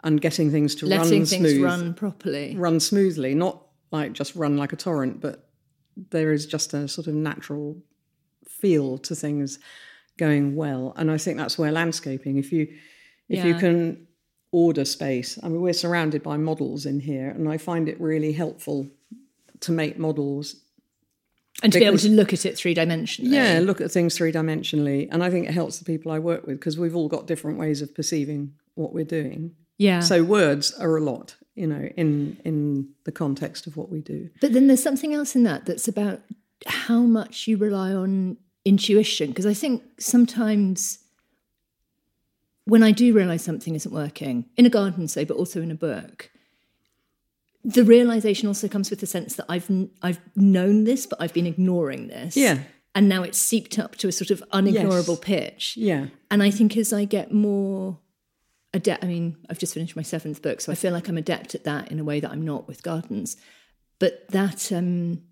and 0.03 0.21
getting 0.21 0.51
things 0.51 0.75
to 0.77 0.87
letting 0.87 1.01
run 1.01 1.27
things 1.27 1.31
smooth, 1.31 1.63
run 1.63 1.95
properly. 1.95 2.57
run 2.57 2.81
smoothly, 2.81 3.35
not 3.35 3.67
like 3.91 4.13
just 4.13 4.35
run 4.35 4.57
like 4.57 4.73
a 4.73 4.77
torrent, 4.77 5.21
but 5.21 5.51
there 6.11 6.33
is 6.33 6.47
just 6.47 6.73
a 6.73 6.89
sort 6.89 7.07
of 7.07 7.15
natural 7.15 7.77
feel 8.49 8.97
to 8.99 9.15
things 9.15 9.59
going 10.17 10.55
well. 10.57 10.95
And 10.97 11.11
I 11.11 11.19
think 11.19 11.37
that's 11.37 11.59
where 11.59 11.73
landscaping, 11.73 12.39
if 12.39 12.53
you 12.53 12.69
if 13.29 13.45
you 13.45 13.55
can 13.55 14.07
order 14.53 14.85
space, 14.85 15.39
I 15.43 15.49
mean, 15.49 15.61
we're 15.61 15.73
surrounded 15.73 16.23
by 16.23 16.37
models 16.37 16.87
in 16.87 17.01
here, 17.01 17.31
and 17.31 17.49
I 17.49 17.57
find 17.59 17.89
it 17.89 18.01
really 18.01 18.33
helpful 18.33 18.89
to 19.61 19.73
make 19.73 19.99
models 19.99 20.57
And 21.63 21.73
to 21.73 21.79
be 21.79 21.85
able 21.85 21.99
to 21.99 22.09
look 22.09 22.33
at 22.33 22.47
it 22.47 22.57
three 22.57 22.75
dimensionally. 22.75 23.33
Yeah, 23.33 23.61
look 23.63 23.81
at 23.81 23.91
things 23.91 24.17
three 24.17 24.33
dimensionally. 24.33 25.09
And 25.11 25.23
I 25.23 25.31
think 25.31 25.49
it 25.49 25.53
helps 25.53 25.79
the 25.79 25.85
people 25.85 26.11
I 26.13 26.19
work 26.19 26.47
with 26.47 26.59
because 26.59 26.79
we've 26.79 26.97
all 26.97 27.09
got 27.09 27.27
different 27.27 27.59
ways 27.59 27.83
of 27.83 27.95
perceiving 27.95 28.55
what 28.75 28.93
we're 28.93 29.05
doing. 29.05 29.55
Yeah. 29.79 30.01
So 30.01 30.23
words 30.23 30.73
are 30.75 30.97
a 30.97 31.01
lot, 31.01 31.37
you 31.55 31.67
know, 31.67 31.89
in 31.97 32.39
in 32.45 32.89
the 33.05 33.13
context 33.13 33.67
of 33.67 33.77
what 33.77 33.91
we 33.91 34.01
do. 34.01 34.31
But 34.41 34.53
then 34.53 34.67
there's 34.67 34.83
something 34.83 35.15
else 35.15 35.37
in 35.37 35.43
that 35.45 35.67
that's 35.67 35.89
about 35.89 36.21
how 36.67 37.01
much 37.01 37.47
you 37.47 37.57
rely 37.57 37.93
on 37.93 38.37
intuition. 38.65 39.29
Because 39.29 39.47
I 39.47 39.55
think 39.55 39.83
sometimes 39.99 40.99
when 42.71 42.85
I 42.85 42.93
do 42.93 43.13
realize 43.13 43.43
something 43.43 43.75
isn't 43.75 43.93
working, 43.93 44.49
in 44.57 44.65
a 44.65 44.71
garden, 44.71 45.09
say, 45.09 45.25
but 45.25 45.37
also 45.37 45.61
in 45.61 45.73
a 45.73 45.75
book, 45.75 46.31
the 47.65 47.83
realization 47.83 48.47
also 48.47 48.69
comes 48.69 48.91
with 48.91 49.01
the 49.01 49.07
sense 49.07 49.35
that 49.35 49.47
I've 49.49 49.69
I've 50.03 50.21
known 50.37 50.85
this, 50.85 51.05
but 51.05 51.21
I've 51.21 51.35
been 51.35 51.49
ignoring 51.49 52.07
this. 52.07 52.37
Yeah. 52.37 52.61
And 52.95 53.09
now 53.09 53.25
it's 53.25 53.39
seeped 53.39 53.79
up 53.79 53.97
to 53.97 54.09
a 54.09 54.13
sort 54.13 54.31
of 54.31 54.43
unignorable 54.53 55.21
pitch. 55.21 55.77
Yeah. 55.77 56.07
And 56.31 56.43
I 56.43 56.51
think 56.51 56.77
as 56.77 56.93
I 56.93 57.05
get 57.05 57.33
more 57.33 57.99
adept, 58.73 59.03
I 59.05 59.09
mean, 59.09 59.37
I've 59.49 59.59
just 59.59 59.75
finished 59.75 59.97
my 59.97 60.03
seventh 60.03 60.41
book, 60.41 60.61
so 60.61 60.71
I 60.71 60.77
feel 60.77 60.93
like 60.93 61.09
I'm 61.09 61.19
adept 61.19 61.57
at 61.57 61.65
that 61.65 61.91
in 61.91 61.99
a 61.99 62.05
way 62.05 62.21
that 62.21 62.31
I'm 62.31 62.45
not 62.45 62.69
with 62.69 62.85
gardens. 62.85 63.37
But 63.99 64.29
that, 64.29 64.71
um, 64.73 65.23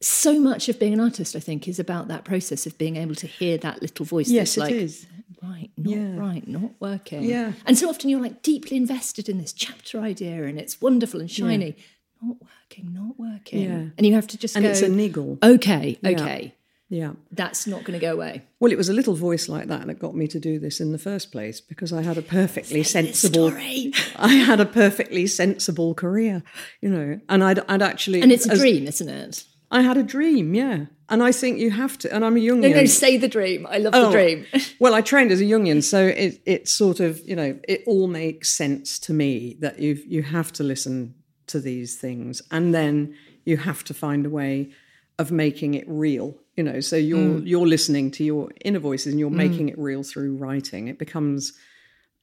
so 0.00 0.38
much 0.38 0.68
of 0.68 0.78
being 0.78 0.92
an 0.92 1.00
artist, 1.00 1.34
I 1.34 1.40
think, 1.40 1.66
is 1.66 1.78
about 1.78 2.08
that 2.08 2.24
process 2.24 2.66
of 2.66 2.78
being 2.78 2.96
able 2.96 3.16
to 3.16 3.26
hear 3.26 3.58
that 3.58 3.82
little 3.82 4.06
voice 4.06 4.28
Yes, 4.28 4.54
that's 4.54 4.56
it 4.56 4.60
like, 4.60 4.82
is. 4.82 5.06
Right, 5.48 5.70
not 5.76 5.96
Yeah. 5.96 6.16
right, 6.16 6.46
not 6.48 6.72
working. 6.80 7.22
Yeah. 7.24 7.52
And 7.66 7.76
so 7.78 7.88
often 7.88 8.10
you're 8.10 8.20
like 8.20 8.42
deeply 8.42 8.76
invested 8.76 9.28
in 9.28 9.38
this 9.38 9.52
chapter 9.52 10.00
idea 10.00 10.44
and 10.44 10.58
it's 10.58 10.80
wonderful 10.80 11.20
and 11.20 11.30
shiny. 11.30 11.76
Not 12.22 12.36
working, 12.40 12.94
not 12.94 13.18
working. 13.18 13.62
Yeah. 13.62 13.84
And 13.96 14.06
you 14.06 14.14
have 14.14 14.26
to 14.28 14.38
just 14.38 14.56
And 14.56 14.64
go, 14.64 14.70
it's 14.70 14.82
a 14.82 14.88
niggle. 14.88 15.38
okay, 15.42 15.98
okay, 16.04 16.54
Yeah. 16.88 17.12
that's 17.30 17.66
not 17.66 17.84
going 17.84 17.98
to 17.98 18.04
go 18.04 18.12
away. 18.14 18.42
Well, 18.58 18.72
it 18.72 18.78
was 18.78 18.88
a 18.88 18.94
little 18.94 19.14
voice 19.14 19.48
like 19.48 19.68
that 19.68 19.86
that 19.86 19.98
got 19.98 20.16
me 20.16 20.26
to 20.28 20.40
do 20.40 20.58
this 20.58 20.80
in 20.80 20.92
the 20.92 20.98
first 20.98 21.30
place 21.30 21.60
because 21.60 21.92
I 21.92 22.02
had 22.02 22.16
a 22.16 22.22
perfectly 22.22 22.82
sensible. 22.82 23.52
I 24.16 24.34
had 24.48 24.60
a 24.60 24.66
perfectly 24.66 25.26
sensible 25.26 25.94
career, 25.94 26.42
you 26.80 26.88
know, 26.88 27.20
and 27.28 27.44
I'd, 27.44 27.58
I'd 27.68 27.82
actually, 27.82 28.22
And 28.22 28.32
it's 28.32 28.48
a 28.48 28.52
as- 28.52 28.60
dream, 28.60 28.86
isn't 28.86 29.08
it? 29.08 29.44
I 29.70 29.82
had 29.82 29.96
a 29.96 30.02
dream, 30.04 30.54
yeah, 30.54 30.86
and 31.08 31.22
I 31.22 31.32
think 31.32 31.58
you 31.58 31.70
have 31.70 31.98
to. 31.98 32.12
And 32.14 32.24
I'm 32.24 32.36
a 32.36 32.40
Jungian. 32.40 32.60
No, 32.60 32.68
no, 32.68 32.84
say 32.86 33.16
the 33.16 33.28
dream. 33.28 33.66
I 33.70 33.78
love 33.78 33.94
Oh, 33.94 34.06
the 34.06 34.12
dream. 34.12 34.46
well, 34.80 34.94
I 34.94 35.00
trained 35.00 35.30
as 35.30 35.40
a 35.40 35.44
Jungian, 35.44 35.82
so 35.82 36.04
it 36.06 36.40
it 36.44 36.68
sort 36.68 37.00
of 37.00 37.26
you 37.28 37.36
know 37.36 37.58
it 37.68 37.82
all 37.86 38.08
makes 38.08 38.50
sense 38.50 38.98
to 39.00 39.12
me 39.12 39.56
that 39.60 39.78
you 39.78 39.98
you 40.06 40.22
have 40.22 40.52
to 40.54 40.62
listen 40.64 41.14
to 41.48 41.60
these 41.60 41.96
things, 41.96 42.42
and 42.50 42.74
then 42.74 43.14
you 43.44 43.56
have 43.56 43.84
to 43.84 43.94
find 43.94 44.26
a 44.26 44.30
way 44.30 44.70
of 45.18 45.30
making 45.30 45.74
it 45.74 45.84
real. 45.86 46.36
You 46.56 46.64
know, 46.64 46.80
so 46.80 46.96
you're 46.96 47.40
mm. 47.40 47.46
you're 47.46 47.66
listening 47.66 48.10
to 48.12 48.24
your 48.24 48.50
inner 48.64 48.80
voices 48.80 49.12
and 49.12 49.20
you're 49.20 49.30
mm. 49.30 49.34
making 49.34 49.68
it 49.68 49.78
real 49.78 50.02
through 50.02 50.36
writing. 50.36 50.88
It 50.88 50.98
becomes 50.98 51.52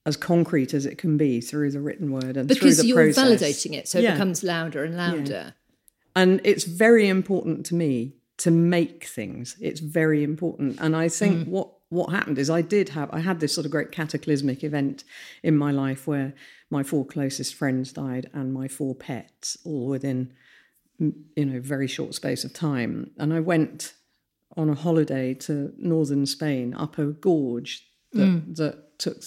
as 0.05 0.17
concrete 0.17 0.73
as 0.73 0.85
it 0.85 0.97
can 0.97 1.15
be 1.15 1.39
through 1.39 1.71
the 1.71 1.79
written 1.79 2.11
word 2.11 2.35
and 2.35 2.49
through 2.49 2.55
because 2.55 2.77
the 2.79 2.87
you're 2.87 3.13
process. 3.13 3.41
validating 3.41 3.73
it, 3.77 3.87
so 3.87 3.99
it 3.99 4.03
Yeah. 4.03 4.13
becomes 4.13 4.43
louder 4.43 4.83
and 4.83 4.97
louder. 4.97 5.53
And 6.15 6.41
it's 6.43 6.65
very 6.65 7.07
important 7.07 7.65
to 7.67 7.75
me 7.75 8.13
to 8.37 8.51
make 8.51 9.05
things. 9.05 9.55
It's 9.61 9.79
very 9.79 10.23
important. 10.23 10.79
And 10.79 10.95
I 10.95 11.09
think 11.09 11.47
what 11.47 11.69
what 11.89 12.11
happened 12.11 12.39
is 12.39 12.49
I 12.49 12.61
did 12.61 12.89
have 12.89 13.09
I 13.13 13.19
had 13.19 13.39
this 13.39 13.53
sort 13.53 13.65
of 13.65 13.71
great 13.71 13.91
cataclysmic 13.91 14.63
event 14.63 15.03
in 15.43 15.57
my 15.57 15.71
life 15.71 16.07
where 16.07 16.33
my 16.69 16.81
four 16.81 17.05
closest 17.05 17.53
friends 17.53 17.93
died 17.93 18.29
and 18.33 18.53
my 18.53 18.67
four 18.67 18.95
pets 18.95 19.57
all 19.63 19.87
within 19.87 20.33
mm, 20.99 21.13
you 21.35 21.45
know 21.45 21.59
very 21.59 21.87
short 21.87 22.15
space 22.15 22.43
of 22.43 22.53
time. 22.53 23.11
And 23.17 23.33
I 23.33 23.39
went 23.39 23.93
on 24.57 24.69
a 24.69 24.75
holiday 24.75 25.33
to 25.33 25.73
northern 25.77 26.25
Spain 26.25 26.73
up 26.73 26.97
a 26.97 27.05
gorge 27.05 27.87
that 28.13 28.55
that 28.55 28.99
took 28.99 29.21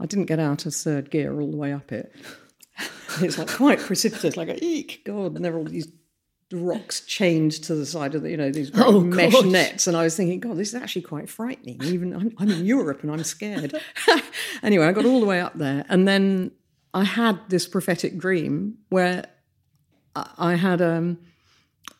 I 0.00 0.06
didn't 0.06 0.26
get 0.26 0.40
out 0.40 0.66
of 0.66 0.74
third 0.74 1.10
gear 1.10 1.40
all 1.40 1.50
the 1.50 1.56
way 1.56 1.72
up 1.72 1.92
it. 1.92 2.12
it's 3.20 3.38
like 3.38 3.48
quite 3.48 3.78
precipitous, 3.78 4.36
like 4.36 4.48
a 4.48 4.64
eek, 4.64 5.02
God, 5.04 5.36
and 5.36 5.44
there 5.44 5.54
are 5.54 5.58
all 5.58 5.64
these 5.64 5.88
rocks 6.52 7.00
chained 7.02 7.52
to 7.64 7.74
the 7.74 7.86
side 7.86 8.14
of 8.14 8.22
the, 8.22 8.30
you 8.30 8.36
know, 8.36 8.50
these 8.50 8.70
Oh, 8.74 9.00
mesh 9.00 9.32
gosh. 9.32 9.44
nets. 9.44 9.86
And 9.86 9.96
I 9.96 10.02
was 10.04 10.16
thinking, 10.16 10.40
God, 10.40 10.56
this 10.56 10.68
is 10.68 10.74
actually 10.74 11.02
quite 11.02 11.28
frightening. 11.28 11.82
Even 11.84 12.14
I'm, 12.14 12.32
I'm 12.38 12.50
in 12.50 12.64
Europe 12.64 13.02
and 13.02 13.10
I'm 13.10 13.24
scared. 13.24 13.74
anyway, 14.62 14.86
I 14.86 14.92
got 14.92 15.04
all 15.04 15.20
the 15.20 15.26
way 15.26 15.40
up 15.40 15.54
there, 15.58 15.84
and 15.88 16.06
then 16.06 16.52
I 16.94 17.04
had 17.04 17.38
this 17.48 17.66
prophetic 17.66 18.18
dream 18.18 18.78
where 18.88 19.26
I 20.14 20.30
I 20.38 20.54
had 20.54 20.80
um. 20.82 21.18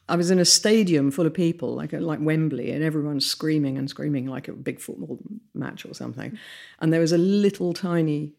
I 0.09 0.17
was 0.17 0.31
in 0.31 0.39
a 0.39 0.45
stadium 0.45 1.11
full 1.11 1.27
of 1.27 1.33
people, 1.33 1.75
like 1.75 1.93
like 1.93 2.19
Wembley, 2.21 2.71
and 2.73 2.83
everyone's 2.85 3.25
screaming 3.25 3.79
and 3.79 3.89
screaming 3.89 4.27
like 4.27 4.47
a 4.49 4.53
big 4.53 4.79
football 4.81 5.19
match 5.55 5.87
or 5.87 5.95
something. 5.95 6.37
And 6.81 6.93
there 6.93 7.01
was 7.01 7.13
a 7.13 7.19
little 7.19 7.73
tiny 7.73 8.35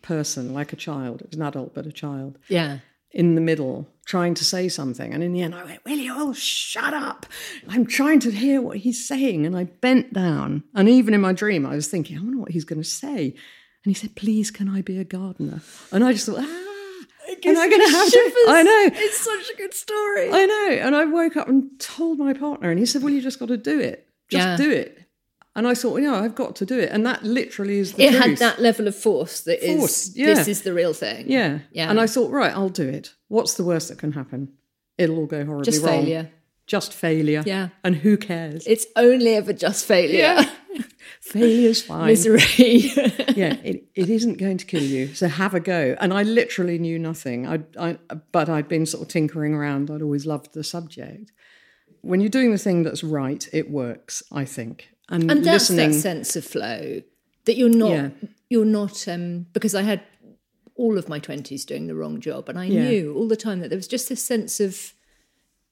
person, 0.00 0.54
like 0.54 0.72
a 0.72 0.76
child. 0.76 1.20
It 1.20 1.26
was 1.30 1.36
an 1.36 1.42
adult, 1.42 1.74
but 1.74 1.86
a 1.86 1.92
child, 1.92 2.38
Yeah. 2.48 2.78
In 3.10 3.34
the 3.34 3.40
middle, 3.40 3.88
trying 4.04 4.34
to 4.34 4.44
say 4.44 4.68
something. 4.68 5.12
And 5.14 5.22
in 5.22 5.32
the 5.32 5.40
end, 5.42 5.54
I 5.54 5.64
went, 5.64 5.84
"Will 5.84 5.96
you 5.98 6.12
all 6.14 6.32
shut 6.34 6.92
up? 6.94 7.26
I'm 7.68 7.86
trying 7.86 8.20
to 8.20 8.30
hear 8.30 8.60
what 8.60 8.78
he's 8.78 9.06
saying." 9.06 9.46
And 9.46 9.56
I 9.56 9.64
bent 9.64 10.12
down, 10.12 10.64
and 10.74 10.88
even 10.88 11.14
in 11.14 11.20
my 11.20 11.32
dream, 11.32 11.64
I 11.66 11.74
was 11.74 11.88
thinking, 11.88 12.18
"I 12.18 12.20
wonder 12.22 12.38
what 12.38 12.50
he's 12.52 12.64
going 12.64 12.82
to 12.82 12.88
say." 12.88 13.34
And 13.84 13.90
he 13.90 13.94
said, 13.94 14.14
"Please, 14.16 14.50
can 14.50 14.68
I 14.68 14.82
be 14.82 14.98
a 14.98 15.04
gardener?" 15.04 15.60
And 15.92 16.04
I 16.04 16.12
just 16.12 16.26
thought, 16.26 16.38
"Ah." 16.40 16.64
Am 17.44 17.56
I 17.58 17.68
going 17.68 17.82
to 17.86 17.92
have 17.92 18.10
to? 18.10 18.32
I 18.48 18.62
know. 18.62 18.90
It's 18.94 19.20
such 19.20 19.50
a 19.50 19.56
good 19.58 19.74
story. 19.74 20.30
I 20.32 20.46
know. 20.46 20.68
And 20.80 20.96
I 20.96 21.04
woke 21.04 21.36
up 21.36 21.46
and 21.46 21.78
told 21.78 22.18
my 22.18 22.32
partner, 22.32 22.70
and 22.70 22.78
he 22.80 22.86
said, 22.86 23.02
Well, 23.02 23.12
you 23.12 23.20
just 23.20 23.38
got 23.38 23.48
to 23.48 23.58
do 23.58 23.78
it. 23.78 24.08
Just 24.30 24.46
Yeah. 24.46 24.56
do 24.56 24.70
it. 24.70 24.98
And 25.58 25.66
I 25.66 25.74
thought, 25.74 25.94
well, 25.94 26.02
yeah, 26.04 26.14
I've 26.14 26.36
got 26.36 26.54
to 26.56 26.64
do 26.64 26.78
it. 26.78 26.88
And 26.92 27.04
that 27.04 27.24
literally 27.24 27.80
is 27.80 27.94
the 27.94 28.04
it 28.04 28.14
had 28.14 28.36
that 28.36 28.60
level 28.60 28.86
of 28.86 28.94
force 28.94 29.40
that 29.40 29.60
is 29.60 29.76
Force, 29.76 30.12
yeah. 30.14 30.26
this 30.26 30.46
is 30.46 30.62
the 30.62 30.72
real 30.72 30.94
thing. 30.94 31.28
Yeah. 31.28 31.58
Yeah. 31.72 31.90
And 31.90 31.98
I 31.98 32.06
thought, 32.06 32.30
right, 32.30 32.52
I'll 32.52 32.68
do 32.68 32.88
it. 32.88 33.14
What's 33.26 33.54
the 33.54 33.64
worst 33.64 33.88
that 33.88 33.98
can 33.98 34.12
happen? 34.12 34.52
It'll 34.98 35.18
all 35.18 35.26
go 35.26 35.44
horribly 35.44 35.64
Just 35.64 35.84
wrong. 35.84 36.02
failure. 36.02 36.30
Just 36.68 36.94
failure. 36.94 37.42
Yeah. 37.44 37.70
And 37.82 37.96
who 37.96 38.16
cares? 38.16 38.68
It's 38.68 38.86
only 38.94 39.34
ever 39.34 39.52
just 39.52 39.84
failure. 39.84 40.18
Yeah. 40.18 40.48
Failure's 41.20 41.82
fine. 41.82 42.06
Misery. 42.06 42.38
yeah, 43.34 43.54
it, 43.64 43.88
it 43.96 44.08
isn't 44.10 44.38
going 44.38 44.58
to 44.58 44.64
kill 44.64 44.84
you. 44.84 45.12
So 45.12 45.26
have 45.26 45.54
a 45.54 45.60
go. 45.60 45.96
And 45.98 46.14
I 46.14 46.22
literally 46.22 46.78
knew 46.78 47.00
nothing. 47.00 47.48
I, 47.48 47.64
I, 47.76 47.98
but 48.30 48.48
I'd 48.48 48.68
been 48.68 48.86
sort 48.86 49.02
of 49.02 49.08
tinkering 49.08 49.54
around. 49.54 49.90
I'd 49.90 50.02
always 50.02 50.24
loved 50.24 50.54
the 50.54 50.62
subject. 50.62 51.32
When 52.02 52.20
you're 52.20 52.28
doing 52.28 52.52
the 52.52 52.58
thing 52.58 52.84
that's 52.84 53.02
right, 53.02 53.44
it 53.52 53.72
works. 53.72 54.22
I 54.30 54.44
think. 54.44 54.90
And, 55.10 55.30
and 55.30 55.44
that's 55.44 55.70
listening. 55.70 55.90
that 55.92 55.96
sense 56.00 56.36
of 56.36 56.44
flow 56.44 57.02
that 57.46 57.56
you're 57.56 57.68
not 57.70 57.90
Yeah. 57.90 58.10
you're 58.50 58.64
not 58.66 59.08
um 59.08 59.46
because 59.52 59.74
I 59.74 59.82
had 59.82 60.02
all 60.74 60.96
of 60.98 61.08
my 61.08 61.18
20s 61.18 61.64
doing 61.66 61.86
the 61.86 61.94
wrong 61.94 62.20
job 62.20 62.48
and 62.48 62.58
I 62.58 62.66
Yeah. 62.66 62.88
knew 62.88 63.14
all 63.14 63.26
the 63.26 63.36
time 63.36 63.60
that 63.60 63.68
there 63.70 63.78
was 63.78 63.88
just 63.88 64.08
this 64.08 64.22
sense 64.22 64.60
of 64.60 64.92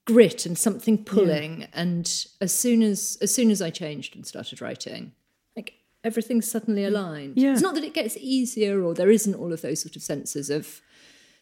grit 0.05 0.45
and 0.45 0.57
something 0.57 1.03
pulling 1.03 1.67
and 1.73 2.25
as 2.41 2.53
soon 2.53 2.81
as 2.81 3.17
as 3.21 3.33
soon 3.33 3.51
as 3.51 3.61
I 3.61 3.69
changed 3.69 4.15
and 4.15 4.25
started 4.25 4.61
writing 4.61 5.11
like 5.55 5.73
everything 6.03 6.41
suddenly 6.41 6.83
aligned 6.85 7.37
Yeah. 7.37 7.53
it's 7.53 7.61
not 7.61 7.75
that 7.75 7.83
it 7.83 7.93
gets 7.93 8.17
easier 8.19 8.81
or 8.83 8.93
there 8.93 9.11
isn't 9.11 9.35
all 9.35 9.51
of 9.53 9.61
those 9.61 9.81
sort 9.81 9.95
of 9.95 10.01
senses 10.01 10.49
of 10.49 10.81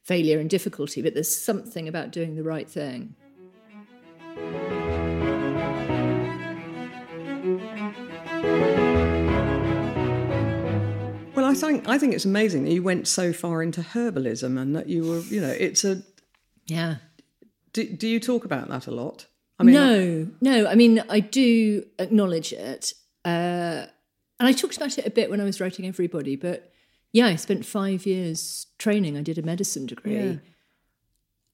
failure 0.03 0.39
and 0.39 0.49
difficulty 0.49 1.01
but 1.01 1.13
there's 1.13 1.33
something 1.35 1.87
about 1.87 2.11
doing 2.11 2.35
the 2.35 2.43
right 2.43 2.69
thing 2.69 3.15
Well, 11.35 11.45
I 11.45 11.53
think 11.53 11.87
I 11.87 11.97
think 11.97 12.13
it's 12.13 12.25
amazing 12.25 12.63
that 12.63 12.71
you 12.71 12.81
went 12.81 13.07
so 13.07 13.33
far 13.33 13.61
into 13.61 13.81
herbalism 13.81 14.59
and 14.59 14.75
that 14.75 14.87
you 14.87 15.03
were, 15.03 15.19
you 15.19 15.41
know, 15.41 15.49
it's 15.51 15.83
a. 15.83 16.01
yeah 16.65 16.95
Do, 17.73 17.83
do 17.85 18.07
you 18.07 18.19
talk 18.19 18.45
about 18.45 18.69
that 18.69 18.87
a 18.87 18.91
lot? 18.91 19.25
I 19.59 19.63
mean, 19.63 19.75
no, 19.75 20.27
no. 20.41 20.67
I 20.67 20.75
mean, 20.75 21.03
I 21.09 21.19
do 21.19 21.83
acknowledge 21.99 22.51
it, 22.53 22.93
uh, 23.23 23.85
and 24.39 24.47
I 24.49 24.51
talked 24.53 24.75
about 24.77 24.97
it 24.97 25.05
a 25.05 25.09
bit 25.09 25.29
when 25.29 25.39
I 25.41 25.43
was 25.45 25.59
writing 25.61 25.85
Everybody. 25.85 26.35
But 26.35 26.71
yeah, 27.13 27.27
I 27.27 27.35
spent 27.35 27.65
five 27.65 28.05
years 28.05 28.67
training. 28.77 29.17
I 29.17 29.21
did 29.21 29.37
a 29.37 29.41
medicine 29.41 29.85
degree, 29.85 30.15
Yeah. 30.15 30.35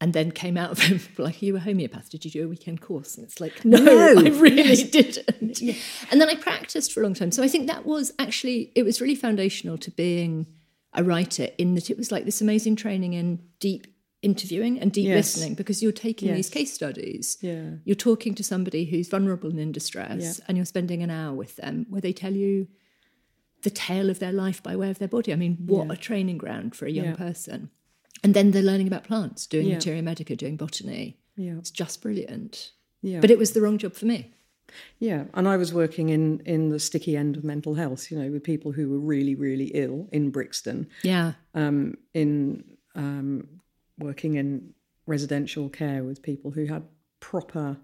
And 0.02 0.14
then 0.14 0.32
came 0.32 0.58
out 0.58 0.72
of 0.72 0.92
it 0.92 1.02
like, 1.20 1.42
"You 1.42 1.54
were 1.54 1.60
a 1.60 1.62
homeopath? 1.62 2.10
Did 2.10 2.26
you 2.26 2.32
do 2.32 2.44
a 2.46 2.48
weekend 2.50 2.82
course?" 2.82 3.16
And 3.16 3.24
it's 3.26 3.40
like, 3.40 3.64
"No, 3.64 3.78
No, 3.78 4.20
I 4.20 4.30
really 4.48 4.84
didn't." 4.84 5.62
And 6.12 6.20
then 6.20 6.28
I 6.30 6.36
practiced 6.36 6.92
for 6.92 7.00
a 7.02 7.04
long 7.04 7.14
time. 7.14 7.32
So 7.32 7.42
I 7.44 7.48
think 7.48 7.68
that 7.68 7.86
was 7.86 8.12
actually 8.20 8.72
it 8.76 8.84
was 8.84 9.00
really 9.00 9.16
foundational 9.16 9.78
to 9.78 9.92
being 9.92 10.48
a 10.94 11.04
writer 11.04 11.48
in 11.58 11.76
that 11.76 11.90
it 11.90 11.98
was 11.98 12.12
like 12.12 12.26
this 12.26 12.42
amazing 12.42 12.76
training 12.76 13.14
in 13.14 13.40
deep 13.62 13.88
interviewing 14.22 14.80
and 14.80 14.92
deep 14.92 15.08
Yes. 15.08 15.36
listening 15.38 15.56
because 15.56 15.82
you're 15.82 15.92
taking 15.94 16.28
Yes. 16.28 16.36
these 16.38 16.50
case 16.50 16.74
studies 16.74 17.38
Yeah. 17.42 17.78
you're 17.86 17.96
talking 17.96 18.36
to 18.36 18.44
somebody 18.44 18.86
who's 18.86 19.08
vulnerable 19.08 19.50
and 19.50 19.60
in 19.60 19.72
distress 19.72 20.22
Yeah. 20.22 20.46
and 20.48 20.58
you're 20.58 20.66
spending 20.66 21.02
an 21.02 21.10
hour 21.10 21.34
with 21.34 21.56
them 21.56 21.88
where 21.90 22.02
they 22.02 22.14
tell 22.14 22.36
you 22.36 22.68
the 23.64 23.72
tale 23.72 24.10
of 24.12 24.20
their 24.20 24.32
life 24.34 24.62
by 24.62 24.76
way 24.76 24.90
of 24.92 25.00
their 25.00 25.08
body. 25.08 25.32
I 25.34 25.38
mean, 25.38 25.58
what 25.66 25.88
Yeah. 25.88 25.94
a 25.94 25.96
training 25.96 26.38
ground 26.38 26.76
for 26.76 26.86
a 26.86 26.92
young 26.92 27.06
Yeah. 27.06 27.16
person. 27.16 27.70
And 28.24 28.34
then 28.34 28.52
they're 28.52 28.62
learning 28.62 28.88
about 28.88 29.04
plants, 29.04 29.48
doing 29.48 29.68
Yeah. 29.68 29.76
materia 29.76 30.02
medica, 30.04 30.36
doing 30.36 30.56
botany. 30.58 31.18
Yeah. 31.36 31.58
It's 31.58 31.72
just 31.72 32.02
brilliant. 32.02 32.72
Yeah. 33.02 33.20
But 33.20 33.32
it 33.32 33.38
was 33.40 33.52
the 33.54 33.62
wrong 33.62 33.78
job 33.78 33.94
for 33.96 34.06
me. 34.06 34.32
Yeah, 35.00 35.26
and 35.34 35.50
I 35.50 35.58
was 35.58 35.74
working 35.74 36.08
in 36.10 36.40
in 36.46 36.70
the 36.70 36.80
sticky 36.80 37.18
end 37.18 37.36
of 37.36 37.44
mental 37.44 37.74
health, 37.76 38.10
you 38.10 38.18
know, 38.18 38.32
with 38.32 38.42
people 38.44 38.72
who 38.72 38.88
were 38.90 39.00
really, 39.00 39.36
really 39.36 39.66
ill 39.74 40.08
in 40.14 40.30
Brixton, 40.30 40.88
Yeah. 41.04 41.34
um, 41.54 41.96
in 42.14 42.64
um, 42.96 43.48
working 44.00 44.36
in 44.36 44.74
residential 45.08 45.68
care 45.68 46.04
with 46.06 46.22
people 46.22 46.52
who 46.52 46.66
had 46.68 46.84
proper 47.20 47.78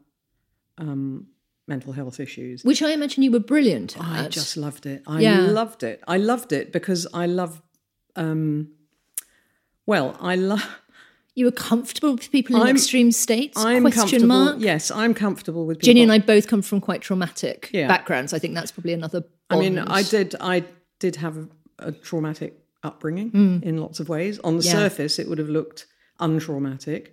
um, 0.77 1.27
mental 1.67 1.91
health 1.91 2.19
issues. 2.21 2.63
Which 2.63 2.81
I 2.81 2.91
imagine 2.91 3.21
you 3.23 3.31
were 3.31 3.39
brilliant 3.39 3.97
at. 3.97 4.03
I 4.25 4.27
just 4.29 4.55
loved 4.55 4.85
it. 4.85 5.03
I 5.07 5.19
Yeah. 5.21 5.41
loved 5.41 5.83
it. 5.83 6.01
I 6.07 6.17
loved 6.17 6.53
it 6.53 6.71
because 6.71 7.05
I 7.13 7.25
love. 7.25 7.61
Um, 8.15 8.69
well, 9.87 10.15
I 10.21 10.35
love. 10.35 10.63
you 11.33 11.45
were 11.45 11.51
comfortable 11.51 12.13
with 12.13 12.31
people 12.31 12.55
in 12.57 12.61
I'm- 12.61 12.75
extreme 12.75 13.11
states? 13.11 13.57
I'm 13.57 13.83
Question 13.91 14.27
mark. 14.27 14.57
Yes, 14.59 14.91
I'm 14.91 15.13
comfortable 15.13 15.65
with 15.65 15.77
people. 15.79 15.85
Jinny 15.87 16.03
and 16.03 16.11
I 16.11 16.19
both 16.19 16.47
come 16.47 16.61
from 16.61 16.79
quite 16.81 17.01
traumatic 17.01 17.69
Yeah. 17.73 17.87
backgrounds. 17.87 18.33
I 18.33 18.39
think 18.39 18.53
that's 18.53 18.71
probably 18.71 18.93
another. 18.93 19.23
I 19.49 19.57
mean. 19.59 19.79
I 19.79 20.03
did. 20.03 20.35
I 20.39 20.63
did 20.99 21.15
have 21.17 21.37
a, 21.37 21.47
a 21.79 21.91
traumatic 21.91 22.53
upbringing 22.83 23.61
in 23.63 23.77
lots 23.77 23.99
of 23.99 24.07
ways. 24.09 24.39
On 24.39 24.57
the 24.57 24.63
Mm. 24.63 24.65
Yeah. 24.65 24.71
surface, 24.73 25.19
it 25.19 25.27
would 25.27 25.37
have 25.39 25.49
looked 25.49 25.85
untraumatic, 26.19 27.07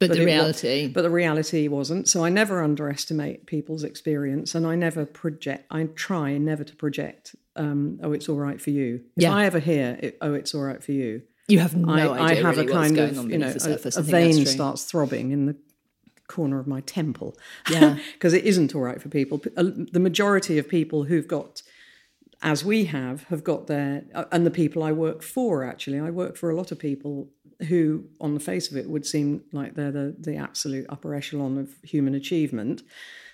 but, 0.00 0.08
but 0.08 0.16
the 0.18 0.24
reality. 0.24 0.88
but 0.88 1.02
the 1.02 1.10
reality 1.10 1.68
wasn't. 1.68 2.08
So 2.08 2.24
I 2.24 2.28
never 2.28 2.62
underestimate 2.62 3.46
people's 3.46 3.84
experience, 3.84 4.54
and 4.54 4.66
I 4.66 4.74
never 4.74 5.04
project. 5.06 5.66
I 5.70 5.84
try 5.94 6.36
never 6.38 6.64
to 6.64 6.74
project. 6.76 7.34
Um, 7.56 7.98
oh, 8.02 8.12
it's 8.12 8.28
all 8.28 8.36
right 8.38 8.60
for 8.60 8.70
you. 8.70 9.02
If 9.16 9.22
Yeah. 9.24 9.34
I 9.34 9.44
ever 9.46 9.58
hear, 9.58 9.98
it, 10.00 10.18
oh, 10.20 10.34
it's 10.34 10.54
all 10.54 10.62
right 10.62 10.82
for 10.82 10.92
you, 10.92 11.22
you 11.48 11.58
have 11.58 11.74
no 11.74 12.12
I, 12.12 12.30
I 12.30 12.34
have 12.34 12.56
really 12.56 12.70
a 12.70 12.74
kind 12.74 12.98
of 12.98 13.30
you 13.30 13.38
know 13.38 13.48
a, 13.48 13.50
a, 13.50 13.52
I 13.52 13.54
a 13.54 13.56
think 13.56 13.82
that's 13.82 13.96
vein 13.96 14.46
starts 14.46 14.84
throbbing 14.84 15.32
in 15.32 15.46
the 15.46 15.56
corner 16.28 16.60
of 16.60 16.66
my 16.66 16.80
temple. 16.82 17.36
Yeah. 17.68 17.98
because 18.12 18.32
it 18.32 18.44
isn't 18.44 18.74
all 18.74 18.82
right 18.82 19.02
for 19.02 19.08
people. 19.08 19.38
The 19.56 19.98
majority 19.98 20.58
of 20.58 20.68
people 20.68 21.04
who've 21.04 21.26
got, 21.26 21.62
as 22.42 22.64
we 22.64 22.84
have, 22.84 23.24
have 23.24 23.42
got 23.42 23.66
their, 23.66 24.04
uh, 24.14 24.26
and 24.30 24.46
the 24.46 24.50
people 24.50 24.82
I 24.84 24.92
work 24.92 25.22
for 25.22 25.64
actually, 25.64 25.98
I 25.98 26.10
work 26.10 26.36
for 26.36 26.50
a 26.50 26.54
lot 26.54 26.70
of 26.70 26.78
people 26.78 27.30
who, 27.68 28.04
on 28.20 28.34
the 28.34 28.40
face 28.40 28.70
of 28.70 28.76
it, 28.76 28.88
would 28.88 29.04
seem 29.04 29.42
like 29.52 29.74
they're 29.74 29.90
the, 29.90 30.14
the 30.16 30.36
absolute 30.36 30.86
upper 30.88 31.14
echelon 31.14 31.58
of 31.58 31.74
human 31.82 32.14
achievement 32.14 32.82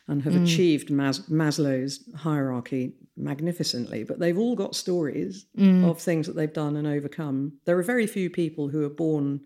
and 0.06 0.22
have 0.22 0.36
achieved 0.36 0.90
Mas- 0.90 1.28
Maslow's 1.30 2.04
hierarchy 2.14 2.92
magnificently, 3.16 4.04
but 4.04 4.18
they've 4.18 4.38
all 4.38 4.56
got 4.56 4.74
stories 4.74 5.46
mm. 5.56 5.88
of 5.88 6.00
things 6.00 6.26
that 6.26 6.34
they've 6.34 6.52
done 6.52 6.76
and 6.76 6.86
overcome. 6.86 7.52
There 7.64 7.78
are 7.78 7.82
very 7.82 8.06
few 8.06 8.28
people 8.30 8.68
who 8.68 8.84
are 8.84 8.90
born 8.90 9.40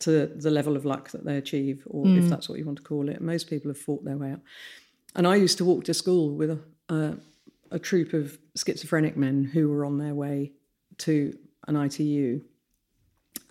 to 0.00 0.26
the 0.26 0.50
level 0.50 0.76
of 0.76 0.84
luck 0.84 1.10
that 1.10 1.24
they 1.24 1.36
achieve, 1.36 1.82
or 1.86 2.06
if 2.06 2.24
mm. 2.24 2.28
that's 2.28 2.48
what 2.48 2.58
you 2.58 2.66
want 2.66 2.78
to 2.78 2.84
call 2.84 3.08
it. 3.08 3.20
Most 3.20 3.48
people 3.48 3.70
have 3.70 3.78
fought 3.78 4.04
their 4.04 4.16
way 4.16 4.32
up. 4.32 4.40
And 5.14 5.26
I 5.26 5.36
used 5.36 5.58
to 5.58 5.64
walk 5.64 5.84
to 5.84 5.94
school 5.94 6.34
with 6.34 6.50
a, 6.50 6.58
a, 6.94 7.16
a 7.70 7.78
troop 7.78 8.12
of 8.12 8.38
schizophrenic 8.54 9.16
men 9.16 9.44
who 9.44 9.68
were 9.70 9.84
on 9.84 9.98
their 9.98 10.14
way 10.14 10.52
to 10.98 11.36
an 11.66 11.76
ITU. 11.76 12.42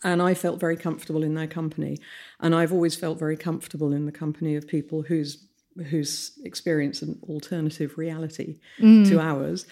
And 0.04 0.22
I 0.22 0.36
felt 0.36 0.60
very 0.60 0.78
comfortable 0.78 1.24
in 1.24 1.34
their 1.34 1.48
company. 1.48 1.98
And 2.40 2.54
I've 2.54 2.72
always 2.72 2.96
felt 2.96 3.18
very 3.18 3.38
comfortable 3.38 3.92
in 3.92 4.06
the 4.06 4.12
company 4.12 4.56
of 4.56 4.68
people 4.68 5.02
whose 5.02 5.48
whose 5.90 6.32
experience 6.44 7.02
an 7.02 7.20
alternative 7.30 7.98
reality 7.98 8.60
to 8.80 9.20
ours. 9.20 9.66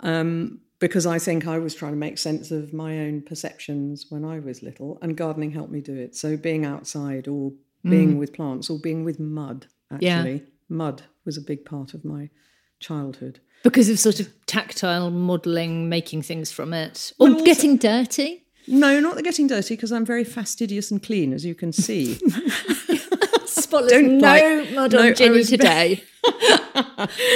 Um, 0.00 0.60
because 0.78 1.06
I 1.06 1.18
think 1.20 1.46
I 1.46 1.58
was 1.58 1.74
trying 1.76 1.92
to 1.92 1.98
make 1.98 2.18
sense 2.18 2.50
of 2.50 2.72
my 2.72 2.98
own 3.00 3.22
perceptions 3.22 4.06
when 4.08 4.24
I 4.24 4.40
was 4.40 4.62
little, 4.64 4.98
and 5.00 5.16
gardening 5.16 5.52
helped 5.52 5.70
me 5.70 5.80
do 5.80 5.94
it. 5.94 6.16
So 6.16 6.36
being 6.36 6.64
outside 6.64 7.28
or 7.28 7.52
being 7.84 8.18
with 8.18 8.32
plants 8.32 8.68
or 8.70 8.78
being 8.80 9.04
with 9.04 9.18
mud, 9.20 9.66
Yeah. 10.00 10.18
actually, 10.18 10.42
mud 10.68 11.02
was 11.24 11.36
a 11.36 11.40
big 11.40 11.64
part 11.64 11.94
of 11.94 12.04
my 12.04 12.30
childhood. 12.80 13.38
because 13.62 13.88
of 13.88 13.96
sort 14.00 14.18
of 14.18 14.28
tactile 14.46 15.08
modelling, 15.10 15.88
making 15.88 16.22
things 16.22 16.50
from 16.50 16.72
it, 16.74 17.12
or 17.20 17.32
getting 17.44 17.76
dirty. 17.76 18.42
No, 18.66 18.98
not 18.98 19.14
the 19.14 19.22
getting 19.22 19.46
dirty, 19.46 19.76
because 19.76 19.92
I'm 19.92 20.04
very 20.04 20.24
fastidious 20.24 20.90
and 20.90 21.00
clean, 21.00 21.32
as 21.32 21.44
you 21.44 21.54
can 21.54 21.72
see. 21.72 22.18
Spotless. 23.72 23.92
Don't 23.92 24.18
no 24.18 24.28
like- 24.28 24.72
mud 24.74 24.92
no, 24.92 24.98
on 25.00 25.04
I 25.06 25.12
Jinny 25.12 25.36
was- 25.38 25.48
today. 25.50 26.02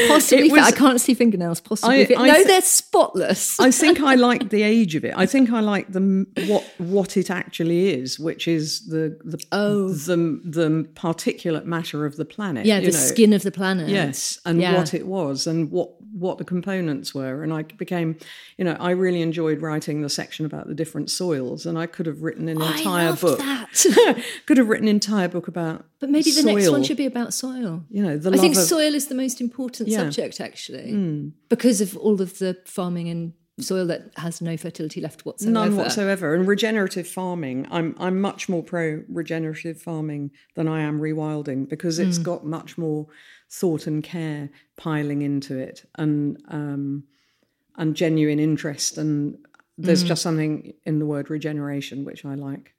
possibly. 0.08 0.50
Was- 0.50 0.60
I 0.62 0.70
can't 0.70 1.00
see 1.00 1.14
fingernails. 1.14 1.60
Possibly. 1.60 2.02
I- 2.02 2.04
fit- 2.06 2.18
I 2.18 2.28
no, 2.28 2.34
th- 2.34 2.46
they're 2.46 2.60
spotless. 2.62 3.58
I 3.58 3.70
think 3.70 4.00
I 4.00 4.14
like 4.14 4.50
the 4.50 4.62
age 4.62 4.94
of 4.94 5.04
it. 5.04 5.14
I 5.16 5.26
think 5.26 5.50
I 5.52 5.60
like 5.60 5.92
the 5.92 6.26
what 6.46 6.64
what 6.78 7.16
it 7.16 7.30
actually 7.30 7.88
is, 7.94 8.18
which 8.18 8.46
is 8.48 8.86
the 8.86 9.18
the 9.24 9.38
Oh. 9.52 9.88
the, 9.88 10.16
the 10.44 10.88
particulate 10.94 11.64
matter 11.64 12.04
of 12.06 12.16
the 12.16 12.24
planet. 12.24 12.66
yeah, 12.66 12.78
you 12.78 12.86
the 12.92 12.96
know. 12.96 13.04
skin 13.04 13.32
of 13.32 13.42
the 13.42 13.50
planet. 13.50 13.88
Yes, 13.88 14.38
and 14.44 14.60
Yeah. 14.60 14.76
what 14.76 14.94
it 14.94 15.06
was, 15.06 15.46
and 15.46 15.70
what 15.70 15.90
what 16.12 16.38
the 16.38 16.44
components 16.44 17.14
were, 17.14 17.42
and 17.42 17.52
I 17.52 17.62
became, 17.64 18.16
you 18.56 18.64
know, 18.64 18.74
I 18.80 18.92
really 18.92 19.20
enjoyed 19.20 19.60
writing 19.60 20.00
the 20.00 20.08
section 20.08 20.46
about 20.46 20.66
the 20.66 20.74
different 20.74 21.10
soils, 21.10 21.66
and 21.66 21.76
I 21.76 21.86
could 21.86 22.06
have 22.06 22.22
written 22.22 22.48
an 22.48 22.62
I 22.62 22.78
entire 22.78 23.10
loved 23.10 23.20
book. 23.20 23.38
that. 23.40 23.68
could 24.46 24.56
have 24.56 24.68
written 24.68 24.88
an 24.88 24.94
entire 24.94 25.28
book 25.28 25.46
about. 25.48 25.84
But 25.98 26.08
maybe 26.10 26.25
the 26.34 26.42
soil. 26.42 26.54
next 26.54 26.70
one 26.70 26.82
should 26.82 26.96
be 26.96 27.06
about 27.06 27.32
soil. 27.34 27.84
You 27.90 28.02
know, 28.02 28.16
the 28.18 28.30
I 28.32 28.36
think 28.36 28.56
of, 28.56 28.62
soil 28.62 28.94
is 28.94 29.06
the 29.06 29.14
most 29.14 29.40
important 29.40 29.88
Yeah. 29.88 29.98
subject, 29.98 30.40
actually, 30.40 31.32
because 31.48 31.80
of 31.80 31.96
all 31.96 32.20
of 32.20 32.38
the 32.38 32.56
farming 32.66 33.08
and 33.08 33.32
soil 33.58 33.86
that 33.86 34.10
has 34.16 34.42
no 34.42 34.54
fertility 34.56 35.00
left 35.00 35.24
whatsoever. 35.24 35.52
None 35.54 35.76
whatsoever. 35.76 36.34
And 36.34 36.46
regenerative 36.46 37.08
farming, 37.08 37.66
I'm 37.70 37.94
I'm 37.98 38.20
much 38.20 38.48
more 38.50 38.62
pro 38.62 39.02
regenerative 39.08 39.80
farming 39.80 40.30
than 40.56 40.68
I 40.68 40.82
am 40.82 41.00
rewilding 41.00 41.66
because 41.68 41.98
Mm. 41.98 42.06
it's 42.08 42.18
got 42.18 42.44
much 42.44 42.76
more 42.76 43.06
thought 43.50 43.86
and 43.86 44.02
care 44.04 44.50
piling 44.76 45.22
into 45.22 45.56
it 45.56 45.86
and 45.96 46.36
um, 46.48 47.04
and 47.76 47.94
genuine 47.96 48.38
interest 48.38 48.98
and 48.98 49.38
there's 49.78 50.04
Mm. 50.04 50.08
just 50.08 50.22
something 50.22 50.72
in 50.84 50.98
the 50.98 51.06
word 51.06 51.30
regeneration 51.30 52.04
which 52.04 52.24
I 52.26 52.34
like. 52.34 52.74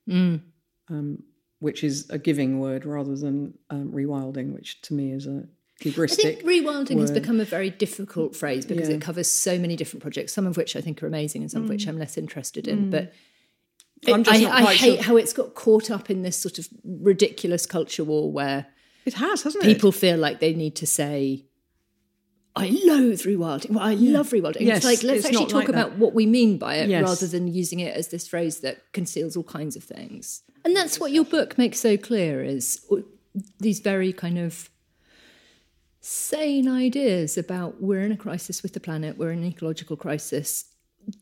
Um, 0.89 1.23
which 1.59 1.83
is 1.83 2.09
a 2.09 2.17
giving 2.17 2.59
word 2.59 2.85
rather 2.85 3.15
than 3.15 3.57
um, 3.69 3.91
rewilding, 3.91 4.53
which 4.53 4.81
to 4.83 4.93
me 4.93 5.11
is 5.11 5.25
a 5.25 5.43
I 5.81 5.83
hubristic. 5.83 6.15
think 6.21 6.43
rewilding 6.43 6.99
has 6.99 7.11
become 7.11 7.39
a 7.39 7.45
very 7.45 7.69
difficult 7.69 8.35
phrase 8.35 8.65
because 8.65 8.89
Yeah. 8.89 8.95
it 8.95 9.01
covers 9.01 9.29
so 9.29 9.57
many 9.59 9.75
different 9.75 10.01
projects, 10.01 10.33
some 10.33 10.45
of 10.47 10.57
which 10.57 10.75
I 10.75 10.81
think 10.81 11.01
are 11.03 11.07
amazing 11.07 11.41
and 11.43 11.51
some 11.51 11.63
of 11.63 11.69
which 11.69 11.87
I'm 11.87 11.97
less 11.99 12.17
interested 12.17 12.67
in. 12.67 12.89
But 12.89 13.13
Mm. 14.05 14.13
I'm 14.13 14.19
it- 14.21 14.25
just 14.25 14.43
I, 14.45 14.65
I 14.67 14.73
hate 14.75 14.93
sure- 14.95 15.03
how 15.03 15.17
it's 15.17 15.33
got 15.33 15.55
caught 15.55 15.89
up 15.89 16.09
in 16.11 16.21
this 16.21 16.37
sort 16.37 16.59
of 16.59 16.67
ridiculous 16.83 17.65
culture 17.65 18.03
war 18.03 18.31
where 18.31 18.67
it 19.05 19.15
has, 19.15 19.41
hasn't 19.41 19.63
it? 19.63 19.67
people 19.67 19.91
feel 19.91 20.17
like 20.17 20.39
they 20.39 20.53
need 20.53 20.75
to 20.75 20.85
say, 20.85 21.45
I 22.57 22.69
loathe 22.85 23.21
rewilding. 23.21 23.71
Well, 23.71 23.83
I 23.83 23.93
love 23.93 24.29
rewilding. 24.29 24.61
Yes, 24.61 24.77
it's 24.77 24.85
like, 24.85 25.03
let's 25.03 25.19
it's 25.19 25.27
actually 25.27 25.45
talk 25.45 25.53
like 25.53 25.69
about 25.69 25.97
what 25.97 26.13
we 26.13 26.25
mean 26.25 26.57
by 26.57 26.75
it 26.75 26.89
Yes. 26.89 27.03
rather 27.03 27.27
than 27.27 27.47
using 27.47 27.79
it 27.79 27.95
as 27.95 28.07
this 28.09 28.27
phrase 28.27 28.59
that 28.61 28.91
conceals 28.93 29.35
all 29.37 29.43
kinds 29.43 29.75
of 29.75 29.83
things. 29.83 30.43
And 30.65 30.75
that's 30.75 30.99
what 30.99 31.11
your 31.11 31.23
book 31.25 31.57
makes 31.57 31.79
so 31.79 31.95
clear 31.97 32.43
is 32.43 32.85
these 33.59 33.79
very 33.79 34.11
kind 34.11 34.37
of 34.37 34.69
sane 36.01 36.67
ideas 36.67 37.37
about 37.37 37.81
we're 37.81 38.01
in 38.01 38.11
a 38.11 38.17
crisis 38.17 38.63
with 38.63 38.73
the 38.73 38.79
planet, 38.79 39.17
we're 39.17 39.31
in 39.31 39.39
an 39.39 39.45
ecological 39.45 39.97
crisis. 39.97 40.65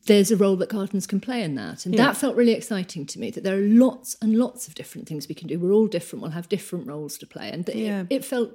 There's 0.08 0.32
a 0.32 0.38
role 0.38 0.56
that 0.58 0.70
gardens 0.70 1.06
can 1.06 1.20
play 1.20 1.44
in 1.44 1.56
that. 1.56 1.86
And 1.86 1.94
that 1.96 2.18
felt 2.18 2.36
really 2.36 2.54
exciting 2.54 3.06
to 3.08 3.20
me 3.20 3.30
that 3.32 3.44
there 3.44 3.56
are 3.56 3.62
lots 3.62 4.16
and 4.22 4.36
lots 4.38 4.68
of 4.68 4.74
different 4.76 5.08
things 5.08 5.28
we 5.28 5.36
can 5.36 5.48
do. 5.48 5.60
We're 5.60 5.74
all 5.74 5.88
different, 5.88 6.24
we'll 6.24 6.32
have 6.32 6.50
different 6.50 6.88
roles 6.88 7.18
to 7.20 7.28
play. 7.28 7.50
And 7.52 7.68
it- 7.70 8.08
it, 8.10 8.26
felt 8.26 8.52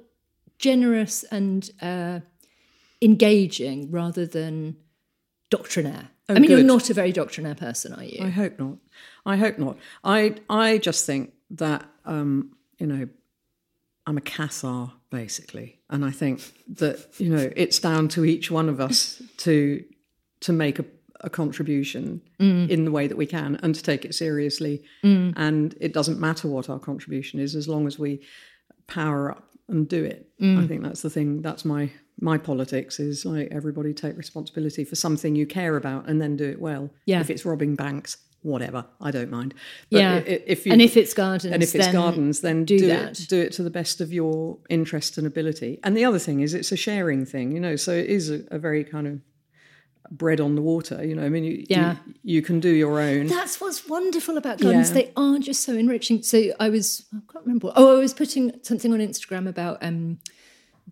generous 0.59 1.23
and 1.31 1.69
uh, 1.81 2.19
engaging 3.01 3.91
rather 3.91 4.25
than 4.25 4.77
doctrinaire. 5.49 6.09
Oh, 6.29 6.35
I 6.35 6.39
mean, 6.39 6.51
you're 6.51 6.63
not 6.63 6.89
a 6.89 6.93
very 6.93 7.11
doctrinaire 7.11 7.55
person, 7.55 7.93
are 7.93 8.03
you? 8.03 8.23
I 8.23 8.29
hope 8.29 8.57
not. 8.57 8.77
I 9.25 9.35
hope 9.37 9.57
not. 9.57 9.77
I 10.03 10.35
I 10.49 10.77
just 10.77 11.05
think 11.05 11.33
that 11.51 11.85
um, 12.05 12.55
you 12.77 12.87
know 12.87 13.07
I'm 14.07 14.17
a 14.17 14.21
Cathar 14.21 14.91
basically, 15.09 15.79
and 15.89 16.05
I 16.05 16.11
think 16.11 16.41
that 16.75 17.07
you 17.17 17.29
know 17.29 17.51
it's 17.55 17.79
down 17.79 18.07
to 18.09 18.25
each 18.25 18.49
one 18.49 18.69
of 18.69 18.79
us 18.79 19.21
to 19.37 19.83
to 20.41 20.53
make 20.53 20.79
a, 20.79 20.85
a 21.19 21.29
contribution 21.29 22.21
mm. 22.39 22.69
in 22.69 22.85
the 22.85 22.91
way 22.91 23.07
that 23.07 23.17
we 23.17 23.25
can 23.25 23.57
and 23.61 23.75
to 23.75 23.83
take 23.83 24.05
it 24.05 24.15
seriously. 24.15 24.83
Mm. 25.03 25.33
And 25.35 25.75
it 25.79 25.93
doesn't 25.93 26.19
matter 26.19 26.47
what 26.47 26.69
our 26.69 26.79
contribution 26.79 27.39
is 27.39 27.55
as 27.55 27.67
long 27.67 27.85
as 27.87 27.99
we 27.99 28.21
power 28.87 29.31
up 29.31 29.47
and 29.67 29.87
do 29.87 30.03
it. 30.03 30.29
Mm. 30.41 30.63
I 30.63 30.67
think 30.67 30.81
that's 30.81 31.01
the 31.01 31.09
thing. 31.09 31.41
That's 31.41 31.63
my 31.63 31.91
my 32.21 32.37
politics 32.37 32.99
is 32.99 33.25
like 33.25 33.47
everybody 33.51 33.93
take 33.93 34.15
responsibility 34.15 34.83
for 34.85 34.95
something 34.95 35.35
you 35.35 35.45
care 35.45 35.75
about 35.75 36.07
and 36.07 36.21
then 36.21 36.37
do 36.37 36.45
it 36.49 36.61
well. 36.61 36.89
Yeah. 37.05 37.19
If 37.19 37.29
it's 37.29 37.43
robbing 37.45 37.75
banks, 37.75 38.17
whatever, 38.43 38.85
I 39.01 39.11
don't 39.11 39.29
mind. 39.31 39.53
But 39.89 39.97
yeah. 39.99 40.13
i- 40.13 40.17
i- 40.17 40.43
if 40.47 40.65
you, 40.65 40.71
and 40.71 40.81
if 40.81 40.95
it's 40.97 41.13
gardens, 41.13 41.51
and 41.53 41.61
if 41.63 41.75
it's 41.75 41.85
then 41.85 41.93
gardens, 41.93 42.41
then 42.41 42.63
do 42.63 42.77
do, 42.79 42.87
that. 42.87 43.19
it 43.19 43.27
do 43.27 43.41
it 43.41 43.51
to 43.53 43.63
the 43.63 43.69
best 43.71 44.01
of 44.01 44.13
your 44.13 44.57
interest 44.69 45.17
and 45.17 45.25
ability. 45.27 45.79
And 45.83 45.97
the 45.97 46.05
other 46.05 46.19
thing 46.19 46.39
is 46.41 46.53
it's 46.53 46.71
a 46.71 46.77
sharing 46.77 47.25
thing, 47.25 47.51
you 47.51 47.59
know. 47.59 47.75
So 47.75 47.91
it 47.91 48.05
is 48.07 48.29
a, 48.29 48.43
a 48.51 48.59
very 48.59 48.83
kind 48.83 49.07
of 49.07 49.19
bread 50.11 50.39
on 50.41 50.55
the 50.55 50.61
water. 50.61 51.03
You 51.05 51.15
know, 51.15 51.23
I 51.23 51.29
mean, 51.29 51.43
you, 51.43 51.65
Yeah. 51.69 51.95
you, 52.05 52.13
you 52.35 52.41
can 52.41 52.59
do 52.59 52.69
your 52.69 52.99
own. 52.99 53.27
That's 53.27 53.61
what's 53.61 53.87
wonderful 53.87 54.37
about 54.37 54.59
gardens. 54.59 54.89
Yeah. 54.89 54.93
They 54.95 55.11
are 55.15 55.39
just 55.39 55.63
so 55.63 55.73
enriching. 55.73 56.21
So 56.21 56.51
I 56.59 56.69
was, 56.69 57.05
I 57.15 57.19
can't 57.31 57.45
remember. 57.45 57.71
Oh, 57.75 57.95
I 57.97 57.99
was 57.99 58.13
putting 58.13 58.51
something 58.63 58.91
on 58.93 58.99
Instagram 58.99 59.47
about 59.47 59.81
um, 59.81 60.19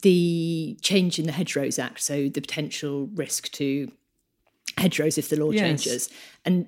the 0.01 0.77
change 0.81 1.19
in 1.19 1.25
the 1.25 1.31
Hedgerows 1.31 1.77
Act. 1.79 2.01
So 2.01 2.29
the 2.29 2.41
potential 2.41 3.07
risk 3.13 3.51
to 3.53 3.91
hedgerows 4.77 5.17
if 5.17 5.29
the 5.29 5.35
law 5.37 5.51
Yes. 5.51 5.61
changes. 5.83 6.09
And 6.45 6.67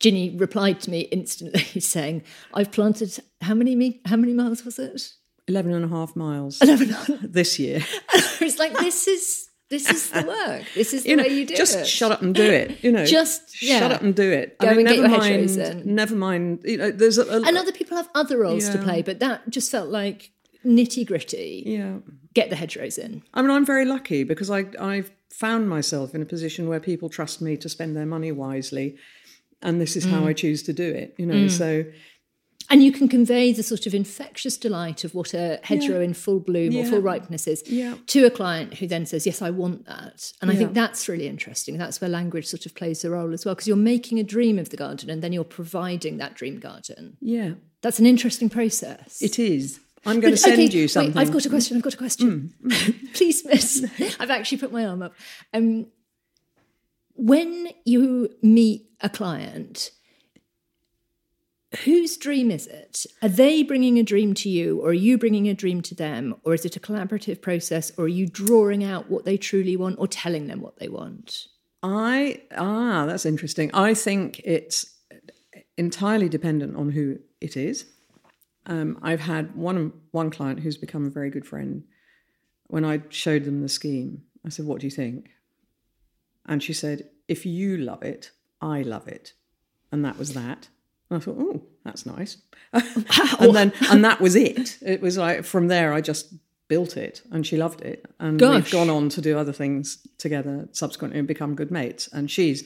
Jinny 0.00 0.30
replied 0.30 0.80
to 0.80 0.90
me 0.90 1.00
instantly 1.02 1.62
saying, 1.80 2.22
I've 2.54 2.70
planted, 2.72 3.18
how 3.40 3.54
many, 3.54 3.74
me- 3.76 4.00
how 4.06 4.16
many 4.16 4.32
miles 4.32 4.64
was 4.64 4.78
it? 4.78 5.12
11 5.48 5.72
and 5.72 5.84
a 5.84 5.88
half 5.88 6.14
miles 6.14 6.60
11 6.62 7.18
this 7.32 7.58
year. 7.58 7.84
I 8.12 8.38
was 8.40 8.58
like, 8.60 8.72
this 8.78 9.08
is, 9.08 9.48
this 9.70 9.90
is 9.90 10.10
the 10.10 10.22
work. 10.24 10.62
This 10.74 10.92
is 10.94 11.02
the 11.02 11.10
you 11.10 11.16
know, 11.16 11.24
way 11.24 11.30
you 11.30 11.44
do 11.46 11.56
just 11.56 11.78
it. 11.78 11.86
shut 11.86 12.12
up 12.12 12.22
and 12.22 12.32
do 12.34 12.42
it. 12.44 12.82
You 12.84 12.92
know, 12.92 13.04
Just, 13.04 13.60
yeah. 13.62 13.80
shut 13.80 13.90
up 13.90 14.02
and 14.02 14.14
do 14.14 14.30
it. 14.30 14.56
Go 14.58 14.68
I 14.68 14.74
mean, 14.74 14.86
and 14.86 14.96
get 14.96 15.02
never 15.02 15.08
your 15.14 15.18
mind. 15.18 15.50
hedgerows 15.50 15.56
in. 15.56 15.94
Never 15.94 16.14
mind. 16.14 16.60
You 16.64 16.76
know, 16.76 16.90
there's 16.92 17.18
a, 17.18 17.22
a 17.24 17.42
and 17.42 17.56
other 17.58 17.72
people 17.72 17.96
have 17.96 18.08
other 18.14 18.38
roles 18.38 18.68
to 18.68 18.78
play, 18.78 19.02
but 19.02 19.18
that 19.20 19.48
just 19.50 19.70
felt 19.72 19.88
like 19.88 20.30
nitty 20.64 21.06
gritty. 21.06 21.62
yeah. 21.66 21.98
Get 22.34 22.48
the 22.48 22.56
hedgerows 22.56 22.96
in. 22.96 23.22
I 23.34 23.42
mean, 23.42 23.50
I'm 23.50 23.66
very 23.66 23.84
lucky 23.84 24.24
because 24.24 24.50
I 24.50 24.64
I've 24.80 25.10
found 25.30 25.68
myself 25.68 26.14
in 26.14 26.22
a 26.22 26.26
position 26.26 26.68
where 26.68 26.80
people 26.80 27.08
trust 27.10 27.42
me 27.42 27.56
to 27.58 27.68
spend 27.68 27.94
their 27.96 28.06
money 28.06 28.32
wisely, 28.32 28.96
and 29.60 29.80
this 29.80 29.96
is 29.96 30.06
Mm. 30.06 30.10
how 30.10 30.26
I 30.26 30.32
choose 30.32 30.62
to 30.64 30.72
do 30.72 30.88
it. 30.90 31.14
You 31.18 31.26
know, 31.26 31.48
so 31.48 31.84
And 32.70 32.82
you 32.82 32.92
can 32.92 33.06
convey 33.08 33.52
the 33.52 33.62
sort 33.62 33.86
of 33.86 33.94
infectious 33.94 34.56
delight 34.56 35.04
of 35.04 35.14
what 35.14 35.34
a 35.34 35.58
hedgerow 35.64 36.00
in 36.00 36.14
full 36.14 36.40
bloom 36.40 36.74
or 36.76 36.84
full 36.86 37.00
ripeness 37.02 37.46
is 37.46 37.62
Yeah. 37.66 37.96
to 38.06 38.24
a 38.24 38.30
client 38.30 38.74
who 38.74 38.86
then 38.86 39.04
says, 39.04 39.26
Yes, 39.26 39.42
I 39.42 39.50
want 39.50 39.84
that. 39.86 40.32
And 40.40 40.50
I 40.50 40.54
think 40.56 40.72
that's 40.72 41.06
really 41.08 41.26
interesting. 41.26 41.76
That's 41.76 42.00
where 42.00 42.08
language 42.08 42.46
sort 42.46 42.64
of 42.64 42.74
plays 42.74 43.04
a 43.04 43.10
role 43.10 43.34
as 43.34 43.44
well, 43.44 43.54
because 43.54 43.66
you're 43.68 43.76
making 43.76 44.18
a 44.20 44.22
dream 44.24 44.58
of 44.58 44.68
the 44.70 44.76
garden 44.78 45.10
and 45.10 45.20
then 45.22 45.32
you're 45.34 45.44
providing 45.44 46.16
that 46.18 46.34
dream 46.34 46.60
garden. 46.60 47.16
yeah, 47.20 47.54
That's 47.82 47.98
an 47.98 48.06
interesting 48.06 48.48
process. 48.48 49.20
it 49.20 49.38
is. 49.38 49.80
I'm 50.04 50.20
going 50.20 50.32
to 50.32 50.36
send 50.36 50.54
okay, 50.54 50.64
you 50.64 50.82
wait, 50.82 50.90
something. 50.90 51.16
I've 51.16 51.32
got 51.32 51.46
a 51.46 51.48
question. 51.48 51.76
I've 51.76 51.82
got 51.82 51.94
a 51.94 51.98
question. 51.98 52.54
Please, 53.14 53.44
miss. 53.44 53.86
I've 54.20 54.30
actually 54.30 54.58
put 54.58 54.72
my 54.72 54.84
arm 54.84 55.02
up. 55.02 55.14
Um, 55.54 55.86
when 57.14 57.68
you 57.84 58.30
meet 58.42 58.86
a 59.00 59.08
client, 59.08 59.90
whose 61.84 62.16
dream 62.16 62.50
is 62.50 62.66
it? 62.66 63.06
Are 63.22 63.28
they 63.28 63.62
bringing 63.62 63.98
a 63.98 64.02
dream 64.02 64.34
to 64.34 64.48
you, 64.48 64.80
or 64.80 64.90
are 64.90 64.94
you 64.94 65.18
bringing 65.18 65.48
a 65.48 65.54
dream 65.54 65.82
to 65.82 65.94
them, 65.94 66.34
or 66.44 66.54
is 66.54 66.64
it 66.64 66.76
a 66.76 66.80
collaborative 66.80 67.40
process, 67.40 67.92
or 67.96 68.04
are 68.04 68.08
you 68.08 68.26
drawing 68.26 68.82
out 68.82 69.10
what 69.10 69.24
they 69.24 69.36
truly 69.36 69.76
want, 69.76 69.98
or 69.98 70.08
telling 70.08 70.48
them 70.48 70.60
what 70.60 70.78
they 70.78 70.88
want? 70.88 71.46
I 71.82 72.42
ah, 72.56 73.06
that's 73.06 73.26
interesting. 73.26 73.70
I 73.74 73.94
think 73.94 74.40
it's 74.44 74.86
entirely 75.76 76.28
dependent 76.28 76.76
on 76.76 76.90
who 76.90 77.18
it 77.40 77.56
is. 77.56 77.86
Um, 78.66 78.98
I've 79.02 79.20
had 79.20 79.54
one 79.56 79.92
one 80.12 80.30
client 80.30 80.60
who's 80.60 80.76
become 80.76 81.06
a 81.06 81.10
very 81.10 81.30
good 81.30 81.46
friend. 81.46 81.84
When 82.68 82.84
I 82.84 83.02
showed 83.08 83.44
them 83.44 83.60
the 83.60 83.68
scheme, 83.68 84.22
I 84.46 84.48
said, 84.50 84.66
"What 84.66 84.80
do 84.80 84.86
you 84.86 84.90
think?" 84.90 85.30
And 86.46 86.62
she 86.62 86.72
said, 86.72 87.08
"If 87.28 87.44
you 87.46 87.76
love 87.76 88.02
it, 88.02 88.30
I 88.60 88.82
love 88.82 89.08
it," 89.08 89.32
and 89.90 90.04
that 90.04 90.18
was 90.18 90.34
that. 90.34 90.68
And 91.10 91.16
I 91.16 91.24
thought, 91.24 91.36
"Oh, 91.38 91.62
that's 91.84 92.06
nice." 92.06 92.38
and 92.72 93.54
then 93.54 93.72
and 93.90 94.04
that 94.04 94.20
was 94.20 94.36
it. 94.36 94.78
It 94.80 95.00
was 95.02 95.18
like 95.18 95.44
from 95.44 95.68
there, 95.68 95.92
I 95.92 96.00
just 96.00 96.32
built 96.68 96.96
it, 96.96 97.20
and 97.30 97.46
she 97.46 97.56
loved 97.56 97.80
it, 97.82 98.06
and 98.18 98.38
Gosh. 98.38 98.54
we've 98.54 98.72
gone 98.72 98.88
on 98.90 99.08
to 99.10 99.20
do 99.20 99.36
other 99.36 99.52
things 99.52 100.06
together 100.18 100.68
subsequently 100.72 101.18
and 101.18 101.28
become 101.28 101.54
good 101.54 101.70
mates. 101.70 102.08
And 102.12 102.30
she's 102.30 102.64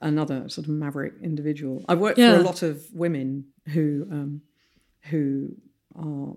another 0.00 0.48
sort 0.48 0.68
of 0.68 0.72
maverick 0.74 1.14
individual. 1.22 1.84
I've 1.88 1.98
worked 1.98 2.18
Yeah. 2.18 2.34
for 2.34 2.40
a 2.40 2.44
lot 2.44 2.62
of 2.62 2.84
women 2.92 3.46
who 3.72 4.06
um, 4.12 4.42
who 5.10 5.54
are 5.96 6.36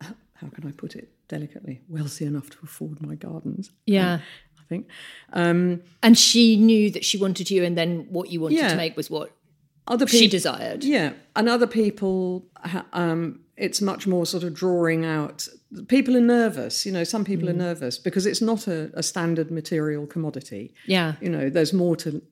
how 0.34 0.48
can 0.48 0.66
I 0.66 0.72
put 0.72 0.96
it 0.96 1.08
delicately 1.28 1.80
wealthy 1.88 2.24
enough 2.26 2.50
to 2.50 2.56
afford 2.62 3.00
my 3.00 3.14
gardens. 3.14 3.70
Yeah. 3.86 4.18
I 4.60 4.62
think. 4.68 4.86
Um, 5.32 5.82
And 6.02 6.16
she 6.18 6.56
knew 6.56 6.90
that 6.90 7.04
she 7.04 7.18
wanted 7.18 7.50
you, 7.50 7.64
and 7.64 7.76
then 7.76 8.06
what 8.10 8.30
you 8.30 8.40
wanted 8.40 8.58
Yeah. 8.58 8.68
to 8.70 8.76
make 8.76 8.96
was 8.96 9.10
what 9.10 9.30
other 9.86 10.06
she 10.06 10.20
people, 10.20 10.30
desired. 10.30 10.84
yeah, 10.84 11.12
and 11.36 11.48
other 11.48 11.66
people, 11.66 12.46
ha- 12.56 12.86
um, 12.92 13.40
it's 13.56 13.80
much 13.80 14.06
more 14.06 14.24
sort 14.26 14.44
of 14.44 14.54
drawing 14.54 15.04
out. 15.04 15.48
People 15.88 16.16
are 16.16 16.20
nervous. 16.20 16.86
You 16.86 16.92
know, 16.92 17.04
some 17.04 17.24
people 17.24 17.48
Mm. 17.48 17.50
are 17.50 17.56
nervous 17.68 17.98
because 17.98 18.24
it's 18.26 18.40
not 18.40 18.66
a, 18.68 18.90
a 18.94 19.02
standard 19.02 19.50
material 19.50 20.06
commodity. 20.06 20.72
Yeah. 20.86 21.14
You 21.20 21.28
know, 21.30 21.50
there's 21.50 21.72
more 21.72 21.96
to 21.96 22.22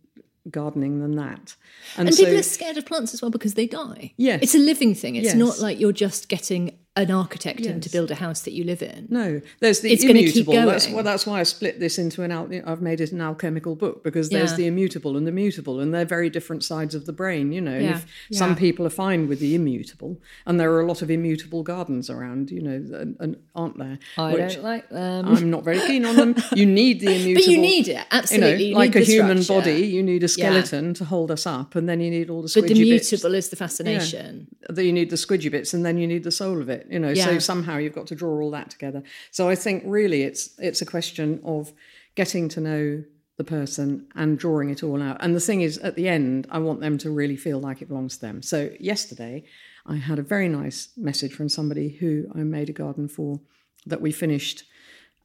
gardening 0.50 1.00
than 1.00 1.16
that. 1.16 1.54
And, 1.96 2.08
And 2.08 2.14
so, 2.14 2.24
people 2.24 2.38
are 2.38 2.42
scared 2.42 2.76
of 2.76 2.86
plants 2.86 3.14
as 3.14 3.22
well 3.22 3.30
because 3.30 3.54
they 3.54 3.66
die. 3.66 4.12
Yes. 4.16 4.40
It's 4.42 4.54
a 4.54 4.58
living 4.58 4.94
thing. 4.94 5.16
It's 5.16 5.26
Yes. 5.26 5.36
not 5.36 5.58
like 5.60 5.80
you're 5.80 5.92
just 5.92 6.28
getting 6.28 6.76
an 6.96 7.08
architect 7.10 7.60
in 7.60 7.80
to 7.80 7.88
build 7.88 8.10
a 8.10 8.16
house 8.16 8.42
that 8.42 8.52
you 8.52 8.64
live 8.64 8.82
in. 8.82 9.06
No, 9.08 9.40
there's 9.60 9.80
the 9.80 9.92
It's 9.92 10.02
immutable. 10.02 10.52
That's 10.54 10.88
well, 10.88 11.04
that's 11.04 11.24
why 11.24 11.38
I 11.38 11.44
split 11.44 11.78
this 11.78 11.98
into 11.98 12.22
an. 12.24 12.32
Al- 12.32 12.50
I've 12.66 12.82
made 12.82 13.00
it 13.00 13.12
an 13.12 13.20
alchemical 13.20 13.76
book 13.76 14.02
because 14.02 14.28
there's 14.30 14.50
Yeah. 14.50 14.56
the 14.56 14.66
immutable 14.66 15.16
and 15.16 15.24
the 15.24 15.30
mutable, 15.30 15.78
and 15.78 15.94
they're 15.94 16.04
very 16.04 16.28
different 16.28 16.64
sides 16.64 16.96
of 16.96 17.06
the 17.06 17.12
brain. 17.12 17.52
You 17.52 17.60
know, 17.60 17.78
Yeah, 17.78 18.00
if 18.30 18.36
some 18.36 18.56
people 18.56 18.84
are 18.86 18.90
fine 18.90 19.28
with 19.28 19.38
the 19.38 19.54
immutable, 19.54 20.20
and 20.46 20.58
there 20.58 20.72
are 20.72 20.80
a 20.80 20.86
lot 20.86 21.00
of 21.00 21.10
immutable 21.12 21.62
gardens 21.62 22.10
around. 22.10 22.50
You 22.50 22.60
know, 22.60 22.96
and, 22.98 23.16
and 23.20 23.36
aren't 23.54 23.78
there? 23.78 23.98
I 24.18 24.32
Which 24.34 24.54
don't 24.54 24.64
like 24.64 24.88
them. 24.90 25.28
I'm 25.28 25.48
not 25.48 25.62
very 25.64 25.78
keen 25.80 26.04
on 26.04 26.16
them. 26.16 26.34
You 26.56 26.66
need 26.66 27.00
the 27.00 27.06
immutable. 27.14 27.34
but 27.46 27.46
you 27.52 27.58
need 27.60 27.86
it, 27.86 27.92
You 27.92 27.94
know, 27.94 28.04
absolutely. 28.10 28.64
You 28.64 28.74
like 28.74 28.96
a 28.96 29.00
human 29.00 29.42
structure. 29.44 29.70
body, 29.70 29.86
you 29.86 30.02
need 30.02 30.24
a 30.24 30.28
skeleton 30.28 30.94
to 30.94 31.04
hold 31.04 31.30
us 31.30 31.46
up, 31.46 31.76
and 31.76 31.88
then 31.88 32.00
you 32.00 32.10
need 32.10 32.28
all 32.30 32.42
the 32.42 32.50
But 32.52 32.66
the 32.66 32.74
squidgy 32.74 32.90
bits 32.90 33.12
mutable 33.12 33.34
is 33.36 33.48
the 33.48 33.56
fascination. 33.56 34.48
that 34.68 34.84
you 34.84 34.92
need 34.92 35.10
the 35.10 35.16
squidgy 35.16 35.50
bits 35.50 35.72
and 35.72 35.84
then 35.86 35.96
you 35.98 36.06
need 36.06 36.24
the 36.24 36.30
soul 36.32 36.60
of 36.60 36.68
it 36.68 36.86
you 36.90 36.98
know 36.98 37.14
so 37.14 37.38
somehow 37.38 37.76
you've 37.78 37.94
got 37.94 38.06
to 38.08 38.14
draw 38.14 38.40
all 38.40 38.50
that 38.50 38.70
together. 38.70 39.02
So 39.30 39.48
i 39.48 39.54
think 39.54 39.82
really 39.86 40.22
it's 40.22 40.50
it's 40.58 40.82
a 40.82 40.86
question 40.86 41.40
of 41.44 41.72
getting 42.14 42.48
to 42.50 42.60
know 42.60 43.04
the 43.36 43.44
person 43.44 44.06
and 44.14 44.38
drawing 44.38 44.68
it 44.68 44.82
all 44.82 45.02
out. 45.02 45.16
And 45.20 45.34
the 45.34 45.40
thing 45.40 45.62
is 45.62 45.78
at 45.78 45.96
the 45.96 46.08
end 46.08 46.46
i 46.50 46.58
want 46.58 46.80
them 46.80 46.98
to 46.98 47.10
really 47.10 47.36
feel 47.36 47.60
like 47.60 47.80
it 47.80 47.88
belongs 47.88 48.16
to 48.16 48.20
them. 48.22 48.42
So 48.42 48.70
yesterday 48.78 49.44
i 49.86 49.96
had 49.96 50.18
a 50.18 50.22
very 50.22 50.48
nice 50.48 50.88
message 50.96 51.32
from 51.32 51.48
somebody 51.48 51.88
who 51.88 52.30
i 52.34 52.38
made 52.38 52.68
a 52.68 52.74
garden 52.74 53.08
for 53.08 53.40
that 53.86 54.00
we 54.00 54.12
finished 54.12 54.64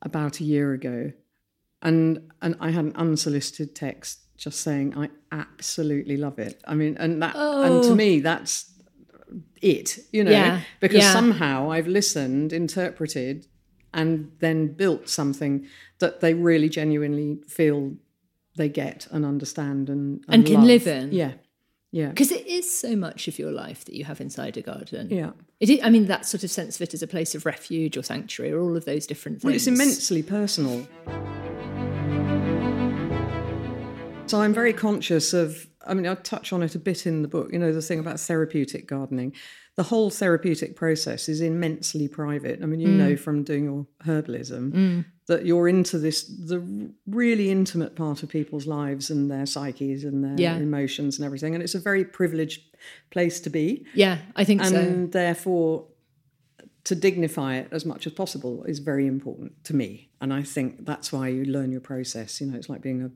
about 0.02 0.40
a 0.40 0.44
year 0.44 0.74
ago. 0.74 1.12
And 1.82 2.32
and 2.42 2.56
I 2.60 2.72
had 2.72 2.86
an 2.86 2.96
unsolicited 2.96 3.76
text 3.76 4.20
just 4.38 4.62
saying 4.62 4.98
I 4.98 5.10
absolutely 5.32 6.18
love 6.18 6.40
it. 6.40 6.62
I 6.66 6.76
mean, 6.76 6.98
and 7.00 7.22
that 7.22 7.36
and 7.36 7.84
to 7.84 7.90
oh. 7.90 7.96
me 7.96 8.20
that's 8.20 8.72
it, 9.62 10.00
you 10.12 10.24
know, 10.24 10.32
Yeah, 10.32 10.62
because 10.80 11.00
yeah. 11.00 11.14
somehow 11.14 11.72
I've 11.72 11.88
listened, 11.88 12.54
interpreted, 12.54 13.48
and 13.94 14.32
then 14.40 14.74
built 14.74 15.08
something 15.10 15.66
that 16.00 16.20
they 16.20 16.34
really 16.34 16.70
genuinely 16.70 17.40
feel 17.48 17.94
they 18.58 18.70
get 18.70 19.08
and 19.12 19.26
understand 19.26 19.90
and 19.90 20.24
And 20.28 20.46
can 20.46 20.56
love. 20.56 20.64
live 20.66 20.88
in. 20.88 21.12
Yeah, 21.12 21.34
yeah, 21.92 22.10
Because 22.10 22.32
it 22.32 22.46
is 22.48 22.70
so 22.78 22.96
much 22.96 23.28
of 23.28 23.38
your 23.40 23.52
life 23.52 23.86
that 23.86 23.96
you 23.96 24.06
have 24.06 24.20
inside 24.22 24.58
a 24.58 24.62
garden. 24.62 25.10
yeah. 25.10 25.32
It 25.62 25.70
is, 25.70 25.80
I 25.84 25.90
mean, 25.90 26.08
that 26.08 26.26
sort 26.26 26.44
of 26.44 26.52
sense 26.52 26.76
of 26.76 26.82
it 26.82 26.94
as 26.94 27.02
a 27.02 27.08
place 27.08 27.34
of 27.36 27.46
refuge 27.46 27.96
or 27.98 28.04
sanctuary 28.04 28.52
or 28.54 28.60
all 28.62 28.76
of 28.76 28.84
those 28.86 29.08
different 29.08 29.38
things. 29.42 29.46
Well, 29.46 29.56
it's 29.56 29.68
immensely 29.68 30.22
personal. 30.24 30.86
So 34.28 34.42
I'm 34.42 34.54
very 34.54 34.74
conscious 34.74 35.34
of, 35.34 35.68
I 35.86 35.94
mean, 35.94 36.08
I 36.08 36.16
touch 36.16 36.52
on 36.52 36.64
it 36.64 36.74
a 36.74 36.80
bit 36.80 37.06
in 37.06 37.22
the 37.22 37.28
book, 37.28 37.50
you 37.54 37.60
know, 37.60 37.72
the 37.72 37.82
thing 37.82 38.00
about 38.00 38.20
therapeutic 38.20 38.88
gardening. 38.88 39.34
The 39.76 39.84
whole 39.84 40.10
therapeutic 40.10 40.76
process 40.76 41.30
is 41.30 41.42
immensely 41.42 42.08
private. 42.08 42.62
I 42.64 42.66
mean, 42.66 42.80
you 42.80 42.88
know 42.88 43.14
mm. 43.14 43.20
from 43.20 43.44
doing 43.44 43.66
your 43.66 43.86
herbalism 44.06 44.72
mm. 44.72 45.06
that 45.28 45.46
you're 45.46 45.68
into 45.68 46.00
this, 46.00 46.24
the 46.24 46.92
really 47.06 47.52
intimate 47.52 47.96
part 47.96 48.24
of 48.24 48.30
people's 48.30 48.66
lives 48.66 49.10
and 49.10 49.30
their 49.30 49.46
psyches 49.46 50.04
and 50.04 50.24
their 50.24 50.36
Yeah. 50.38 50.58
emotions 50.58 51.18
and 51.18 51.26
everything. 51.26 51.54
And 51.54 51.62
it's 51.62 51.76
a 51.76 51.80
very 51.80 52.04
privileged 52.04 52.64
place 53.12 53.40
to 53.42 53.50
be. 53.50 53.86
Yeah, 53.94 54.20
I 54.36 54.44
think 54.44 54.64
so. 54.64 54.76
And 54.76 55.12
therefore, 55.12 55.88
to 56.86 56.96
dignify 56.96 57.58
it 57.58 57.68
as 57.72 57.86
much 57.86 58.08
as 58.08 58.14
possible 58.14 58.64
is 58.64 58.80
very 58.80 59.08
important 59.08 59.64
to 59.66 59.76
me. 59.76 60.10
And 60.22 60.34
I 60.34 60.42
think 60.44 60.86
that's 60.86 61.12
why 61.12 61.28
you 61.28 61.44
learn 61.44 61.72
your 61.72 61.82
process. 61.82 62.40
You 62.40 62.48
know, 62.48 62.58
it's 62.58 62.70
like 62.70 62.82
being 62.82 63.04
a 63.04 63.12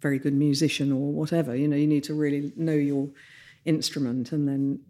very 0.00 0.18
good 0.18 0.34
musician 0.34 0.92
or 0.92 1.12
whatever. 1.12 1.54
You 1.54 1.68
know, 1.68 1.76
you 1.76 1.86
need 1.86 2.04
to 2.04 2.14
really 2.14 2.52
know 2.56 2.72
your 2.74 3.08
instrument 3.64 4.32
and 4.32 4.48
then 4.48 4.80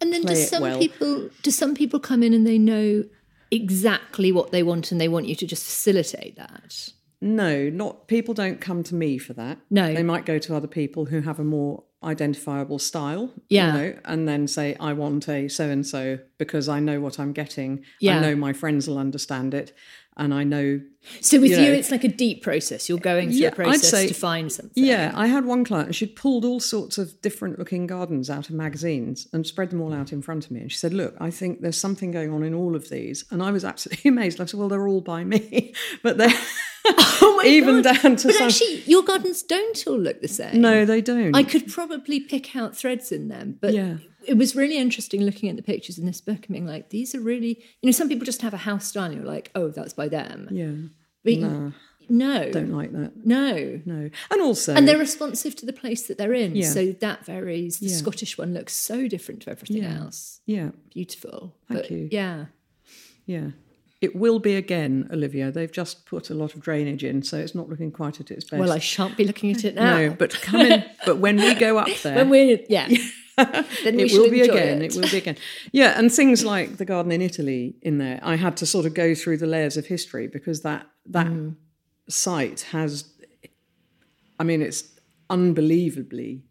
And 0.00 0.12
then 0.12 0.22
do 0.22 0.34
some 0.34 0.62
well. 0.62 0.78
people 0.78 1.28
do 1.42 1.50
some 1.50 1.74
people 1.74 2.00
come 2.00 2.22
in 2.22 2.32
and 2.34 2.46
they 2.46 2.58
know 2.58 3.04
exactly 3.50 4.32
what 4.32 4.50
they 4.50 4.62
want 4.62 4.90
and 4.92 5.00
they 5.00 5.08
want 5.08 5.26
you 5.26 5.34
to 5.36 5.46
just 5.46 5.64
facilitate 5.64 6.36
that? 6.36 6.88
no, 7.24 7.70
not 7.70 8.08
people 8.08 8.34
don't 8.34 8.60
come 8.60 8.82
to 8.82 8.96
me 8.96 9.16
for 9.16 9.32
that. 9.34 9.56
No. 9.70 9.94
they 9.94 10.02
might 10.02 10.26
go 10.26 10.38
to 10.40 10.56
other 10.56 10.66
people 10.66 11.04
who 11.04 11.20
have 11.20 11.38
a 11.38 11.44
more 11.44 11.84
identifiable 12.02 12.80
style. 12.80 13.30
Yeah. 13.48 13.66
you 13.66 13.72
know, 13.78 13.98
and 14.04 14.26
then 14.28 14.48
say 14.48 14.76
I 14.80 14.92
want 14.92 15.28
a 15.28 15.46
so 15.46 15.68
and 15.70 15.86
so 15.86 16.18
because 16.36 16.68
I 16.68 16.80
know 16.80 17.00
what 17.00 17.20
I'm 17.20 17.32
getting. 17.32 17.84
Yeah. 18.00 18.16
I 18.16 18.20
know 18.20 18.34
my 18.34 18.52
friends 18.52 18.88
will 18.88 18.98
understand 18.98 19.54
it, 19.54 19.72
and 20.16 20.32
I 20.34 20.44
know. 20.44 20.80
So 21.20 21.40
with 21.40 21.50
you 21.50 21.58
you, 21.58 21.72
it's 21.72 21.90
like 21.90 22.04
a 22.04 22.08
deep 22.08 22.42
process. 22.42 22.88
You're 22.88 22.98
going 22.98 23.30
through 23.30 23.38
Yeah, 23.38 23.48
a 23.48 23.52
process 23.52 23.90
say- 23.90 24.06
to 24.08 24.14
find 24.14 24.52
something. 24.52 24.72
Yeah, 24.84 25.10
I 25.14 25.26
had 25.26 25.44
one 25.44 25.64
client 25.64 25.86
and 25.88 25.96
she'd 25.96 26.14
pulled 26.14 26.44
all 26.44 26.60
sorts 26.60 26.96
of 26.98 27.20
different 27.22 27.58
looking 27.58 27.86
gardens 27.86 28.30
out 28.30 28.48
of 28.48 28.54
magazines 28.54 29.26
and 29.32 29.46
spread 29.46 29.70
them 29.70 29.80
all 29.80 29.92
out 29.92 30.12
in 30.12 30.22
front 30.22 30.44
of 30.44 30.50
me. 30.52 30.60
And 30.60 30.70
she 30.70 30.78
said, 30.78 30.92
Look, 30.94 31.16
I 31.18 31.30
think 31.30 31.60
there's 31.60 31.78
something 31.78 32.10
going 32.12 32.32
on 32.32 32.42
in 32.44 32.54
all 32.54 32.76
of 32.76 32.88
these. 32.88 33.24
And 33.30 33.42
I 33.42 33.50
was 33.50 33.64
absolutely 33.64 34.08
amazed. 34.10 34.40
I 34.40 34.44
said, 34.44 34.60
Well, 34.60 34.68
they're 34.68 34.86
all 34.86 35.00
by 35.00 35.24
me. 35.24 35.74
but 36.02 36.18
they're 36.18 36.32
Oh 37.24 37.36
my 37.36 37.48
even 37.48 37.82
God. 37.82 38.02
down 38.02 38.16
to 38.16 38.28
But 38.28 38.34
some. 38.36 38.46
actually, 38.48 38.82
your 38.86 39.02
gardens 39.02 39.42
don't 39.42 39.82
all 39.86 39.98
look 39.98 40.20
the 40.20 40.28
same. 40.28 40.60
no, 40.60 40.84
they 40.84 41.00
don't. 41.00 41.34
I 41.36 41.42
could 41.44 41.70
probably 41.70 42.20
pick 42.20 42.56
out 42.56 42.76
threads 42.76 43.12
in 43.12 43.28
them, 43.28 43.58
but 43.60 43.72
Yeah. 43.74 43.98
it 44.26 44.34
was 44.36 44.56
really 44.56 44.76
interesting 44.78 45.22
looking 45.22 45.48
at 45.48 45.56
the 45.56 45.62
pictures 45.62 45.98
in 45.98 46.06
this 46.06 46.20
book 46.20 46.38
and 46.46 46.48
being 46.48 46.66
like, 46.66 46.90
these 46.90 47.14
are 47.14 47.20
really, 47.20 47.58
you 47.80 47.86
know, 47.86 47.92
some 47.92 48.08
people 48.08 48.24
just 48.24 48.42
have 48.42 48.54
a 48.54 48.58
house 48.58 48.86
style 48.86 49.04
and 49.04 49.14
you're 49.14 49.24
like, 49.24 49.50
oh, 49.54 49.68
that's 49.68 49.92
by 49.94 50.08
them. 50.08 50.48
yeah, 50.50 50.72
But 51.24 51.38
no, 51.38 51.72
no, 52.08 52.50
don't 52.50 52.72
like 52.72 52.92
that. 52.92 53.12
no. 53.24 53.80
No. 53.84 54.10
And 54.32 54.40
also. 54.42 54.74
And 54.74 54.86
they're 54.88 54.98
responsive 54.98 55.54
to 55.56 55.66
the 55.66 55.72
place 55.72 56.08
that 56.08 56.18
they're 56.18 56.34
in. 56.34 56.56
Yeah. 56.56 56.68
So 56.68 56.92
that 57.00 57.24
varies. 57.24 57.78
The 57.78 57.86
Yeah. 57.86 57.96
Scottish 57.96 58.36
one 58.36 58.52
looks 58.54 58.74
so 58.74 59.06
different 59.06 59.42
to 59.42 59.50
everything 59.50 59.84
Yeah. 59.84 59.98
else. 60.00 60.40
yeah, 60.46 60.70
Beautiful. 60.92 61.54
Thank 61.68 61.82
but 61.82 61.90
you. 61.92 62.08
yeah. 62.10 62.46
yeah. 63.26 63.50
It 64.02 64.16
will 64.16 64.38
be 64.40 64.56
again, 64.56 65.08
Olivia. 65.12 65.50
They've 65.52 65.70
just 65.70 66.04
put 66.06 66.28
a 66.28 66.34
lot 66.34 66.54
of 66.54 66.60
drainage 66.60 67.04
in, 67.04 67.22
so 67.22 67.38
it's 67.38 67.54
not 67.54 67.68
looking 67.68 67.92
quite 67.92 68.20
at 68.20 68.30
its 68.32 68.44
best. 68.44 68.58
Well, 68.60 68.72
I 68.72 68.78
shan't 68.80 69.16
be 69.16 69.24
looking 69.24 69.52
at 69.52 69.64
it 69.64 69.76
now. 69.76 69.96
no, 69.96 70.10
but 70.10 70.32
come 70.42 70.60
in. 70.60 70.84
But 71.06 71.18
when 71.18 71.36
we 71.36 71.54
go 71.54 71.78
up 71.78 71.88
there, 72.02 72.16
when 72.16 72.28
we're, 72.28 72.58
yeah. 72.68 72.88
then 73.36 73.96
we 73.96 74.02
it 74.04 74.12
will 74.12 74.28
be 74.30 74.40
again. 74.42 74.82
It. 74.82 74.94
It. 74.94 75.00
will 75.00 75.08
be 75.10 75.18
again. 75.18 75.36
Yeah, 75.70 75.96
and 75.96 76.12
things 76.12 76.44
like 76.44 76.76
the 76.78 76.84
garden 76.84 77.12
in 77.12 77.22
Italy 77.22 77.76
in 77.80 77.98
there, 77.98 78.18
I 78.22 78.34
had 78.36 78.56
to 78.58 78.66
sort 78.66 78.84
of 78.86 78.92
go 78.94 79.14
through 79.14 79.38
the 79.38 79.46
layers 79.46 79.76
of 79.76 79.86
history 79.86 80.26
because 80.26 80.62
that 80.62 80.86
that 81.06 81.28
Mm. 81.28 81.54
site 82.08 82.62
has, 82.72 83.04
I 84.40 84.44
mean, 84.44 84.60
it's 84.62 84.84
unbelievably 85.30 86.42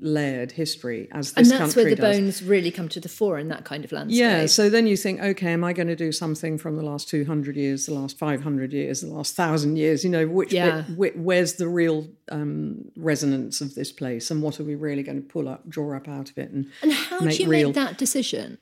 layered 0.00 0.52
history 0.52 1.08
as 1.12 1.32
this 1.32 1.50
and 1.50 1.60
that's 1.60 1.74
country 1.74 1.82
where 1.84 1.90
the 1.96 1.96
does. 2.02 2.16
bones 2.16 2.42
really 2.42 2.70
come 2.70 2.88
to 2.88 3.00
the 3.00 3.08
fore 3.08 3.38
in 3.38 3.48
that 3.48 3.64
kind 3.64 3.84
of 3.84 3.90
landscape. 3.90 4.18
Yeah, 4.20 4.46
so 4.46 4.70
then 4.70 4.86
you 4.86 4.96
think, 4.96 5.20
okay, 5.20 5.52
am 5.52 5.64
I 5.64 5.72
going 5.72 5.88
to 5.88 5.96
do 5.96 6.12
something 6.12 6.56
from 6.56 6.76
the 6.76 6.82
last 6.84 7.08
200 7.08 7.56
years, 7.56 7.86
the 7.86 7.94
last 7.94 8.16
500 8.18 8.72
years, 8.72 9.00
the 9.00 9.08
last 9.08 9.36
1,000 9.36 9.76
years? 9.76 10.04
You 10.04 10.10
know, 10.10 10.26
which 10.28 10.52
Yeah. 10.52 10.82
bit, 10.96 11.14
wh- 11.14 11.18
where's 11.18 11.54
the 11.54 11.68
real 11.68 12.06
um, 12.30 12.90
resonance 12.96 13.60
of 13.60 13.74
this 13.74 13.90
place 13.90 14.30
and 14.30 14.40
what 14.42 14.60
are 14.60 14.64
we 14.64 14.74
really 14.76 15.02
going 15.02 15.20
to 15.20 15.26
pull 15.28 15.48
up, 15.48 15.68
draw 15.68 15.96
up 15.96 16.06
out 16.08 16.30
of 16.30 16.38
it 16.38 16.50
and, 16.50 16.70
And 16.82 16.92
how 16.92 17.18
do 17.18 17.28
you 17.34 17.48
real? 17.48 17.68
make 17.68 17.74
that 17.74 17.98
decision? 17.98 18.58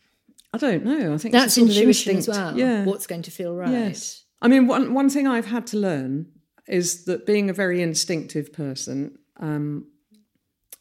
I 0.55 0.59
don't 0.59 0.85
know. 0.87 1.13
I 1.13 1.19
think 1.19 1.33
That's 1.33 1.59
intuition 1.59 2.17
as 2.17 2.29
well. 2.29 2.57
Yeah. 2.59 2.85
What's 2.85 3.07
going 3.07 3.23
to 3.23 3.31
feel 3.31 3.55
right? 3.55 3.69
Yes. 3.71 4.25
I 4.41 4.49
mean, 4.49 4.67
one, 4.67 4.95
one 4.95 5.11
thing 5.11 5.27
I've 5.27 5.47
had 5.47 5.67
to 5.69 5.77
learn 5.77 6.29
is 6.67 7.05
that 7.05 7.27
being 7.27 7.51
a 7.51 7.53
very 7.53 7.83
instinctive 7.83 8.53
person 8.55 9.19
um, 9.39 9.87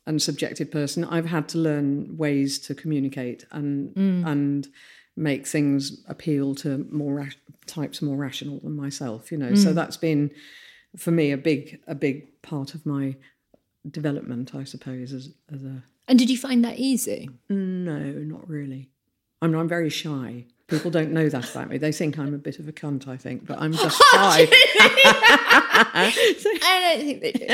and 0.05 0.21
subjective 0.21 0.71
person, 0.71 1.03
I've 1.03 1.25
had 1.25 1.49
to 1.49 1.57
learn 1.57 2.17
ways 2.17 2.59
to 2.59 2.75
communicate 2.75 3.45
and 3.51 3.93
mm. 3.95 4.25
and 4.25 4.67
make 5.17 5.47
things 5.47 6.03
appeal 6.07 6.53
to 6.55 6.85
more 6.91 7.15
ra- 7.15 7.27
types 7.65 8.01
more 8.01 8.17
rational 8.17 8.59
than 8.59 8.75
myself. 8.75 9.31
You 9.31 9.37
know, 9.37 9.55
so 9.55 9.71
mm. 9.71 9.75
that's 9.75 9.97
been 9.97 10.31
for 10.97 11.11
me 11.11 11.31
a 11.31 11.37
big 11.37 11.79
a 11.87 11.95
big 11.95 12.41
part 12.41 12.75
of 12.75 12.85
my 12.85 13.15
development, 13.89 14.53
I 14.53 14.63
suppose. 14.63 15.13
As 15.13 15.33
as 15.53 15.63
a 15.63 15.83
And 16.07 16.19
did 16.19 16.29
you 16.29 16.37
find 16.37 16.63
that 16.63 16.77
easy? 16.77 17.29
no, 17.49 17.99
not 17.99 18.47
really. 18.49 18.89
I 19.41 19.47
mean, 19.47 19.57
I'm 19.57 19.67
very 19.67 19.89
shy. 19.89 20.45
People 20.67 20.89
don't 20.89 21.11
know 21.11 21.29
that 21.29 21.51
about 21.51 21.69
me. 21.69 21.77
They 21.77 21.91
think 21.91 22.17
I'm 22.17 22.33
a 22.33 22.39
bit 22.39 22.57
of 22.57 22.67
a 22.67 22.71
cunt, 22.71 23.07
I 23.07 23.17
think, 23.17 23.45
but 23.45 23.59
I'm 23.59 23.73
oh, 23.77 23.77
just 23.77 23.97
shy. 23.97 24.47
I 26.63 26.95
don't 26.95 27.05
think 27.05 27.21
they 27.21 27.31
do. 27.33 27.45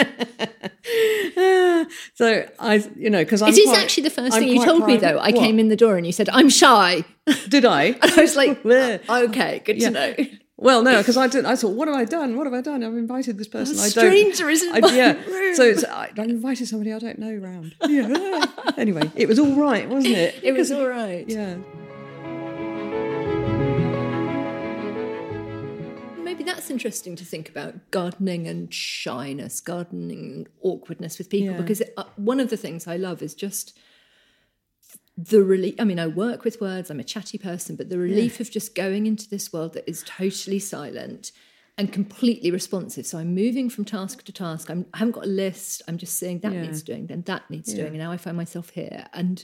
so 2.16 2.46
I, 2.58 2.76
you 2.96 3.10
know, 3.10 3.22
because 3.24 3.42
It 3.42 3.58
is 3.58 3.78
actually 3.78 4.04
the 4.04 4.12
1st 4.12 4.32
thing 4.32 4.48
you 4.48 4.64
told 4.64 4.86
me, 4.88 4.96
though. 4.96 5.20
I 5.20 5.34
came 5.34 5.60
in 5.60 5.68
the 5.68 5.76
door 5.76 5.98
and 5.98 6.06
you 6.06 6.14
said, 6.14 6.30
I'm 6.30 6.50
shy. 6.50 7.04
Did 7.50 7.66
I? 7.66 7.84
And 8.02 8.12
I 8.12 8.22
was 8.22 8.38
like, 8.38 8.64
Yeah. 8.64 9.00
Uh, 9.10 9.24
okay, 9.24 9.62
good 9.66 9.80
to 9.82 9.90
know. 9.90 10.16
Well, 10.56 10.84
no, 10.84 11.00
because 11.00 11.18
I 11.18 11.28
didn't. 11.28 11.48
I 11.48 11.56
thought, 11.56 11.72
what 11.72 11.88
have 11.88 11.98
I 11.98 12.06
done? 12.06 12.38
What 12.38 12.46
have 12.46 12.54
I 12.54 12.62
done? 12.62 12.84
I've 12.84 12.94
invited 12.94 13.40
this 13.40 13.48
person. 13.48 13.80
I 13.80 13.90
don't. 13.90 13.90
stranger 13.90 14.48
is 14.48 14.62
in 14.62 14.76
I, 14.76 14.80
my 14.80 14.96
yeah. 14.96 15.14
room. 15.26 15.56
So 15.56 15.64
it's, 15.64 15.84
I, 15.84 16.12
I 16.16 16.22
invited 16.22 16.68
somebody 16.68 16.94
I 16.94 17.00
don't 17.00 17.18
know 17.18 17.34
round. 17.34 17.76
Yeah. 17.88 18.46
anyway, 18.78 19.12
it 19.16 19.28
was 19.28 19.40
all 19.40 19.56
right, 19.56 19.90
wasn't 19.90 20.16
it? 20.16 20.40
It 20.44 20.52
was 20.52 20.72
all 20.72 20.88
right. 20.88 21.28
Yeah. 21.28 21.58
Maybe 26.32 26.46
that's 26.46 26.70
interesting 26.70 27.18
to 27.18 27.26
think 27.26 27.50
about 27.50 27.92
gardening 27.92 28.48
and 28.48 28.74
shyness, 28.74 29.60
gardening 29.60 30.20
and 30.34 30.50
awkwardness 30.62 31.18
with 31.18 31.30
people, 31.30 31.56
Yeah. 31.56 31.62
because 31.62 31.82
it, 31.82 31.94
uh, 31.98 32.06
one 32.16 32.40
of 32.40 32.50
the 32.50 32.56
things 32.56 32.88
I 32.88 32.96
love 32.96 33.22
is 33.22 33.36
just 33.36 33.78
the 35.18 35.44
relief. 35.44 35.76
I 35.78 35.84
mean, 35.84 36.00
I 36.00 36.08
work 36.08 36.46
with 36.46 36.62
words, 36.62 36.90
I'm 36.90 37.02
a 37.02 37.04
chatty 37.04 37.38
person, 37.38 37.76
but 37.76 37.90
the 37.90 37.98
relief 37.98 38.40
of 38.40 38.50
just 38.50 38.76
going 38.76 39.08
into 39.08 39.30
this 39.30 39.52
world 39.52 39.74
that 39.74 39.90
is 39.90 40.04
totally 40.08 40.58
silent 40.60 41.34
and 41.78 41.92
completely 41.92 42.50
responsive. 42.50 43.06
So 43.06 43.18
I'm 43.18 43.36
moving 43.36 43.70
from 43.70 43.84
task 43.84 44.24
to 44.24 44.32
task. 44.32 44.70
I'm, 44.70 44.86
I 44.94 45.00
haven't 45.00 45.16
got 45.16 45.26
a 45.26 45.30
list. 45.30 45.82
I'm 45.86 45.98
just 45.98 46.18
saying 46.18 46.40
that 46.40 46.54
Yeah. 46.54 46.62
needs 46.62 46.82
doing, 46.82 47.08
then 47.08 47.24
that 47.24 47.50
needs 47.50 47.74
doing. 47.74 47.88
And 47.88 47.98
now 47.98 48.12
I 48.14 48.16
find 48.16 48.38
myself 48.38 48.70
here. 48.70 49.08
And 49.14 49.44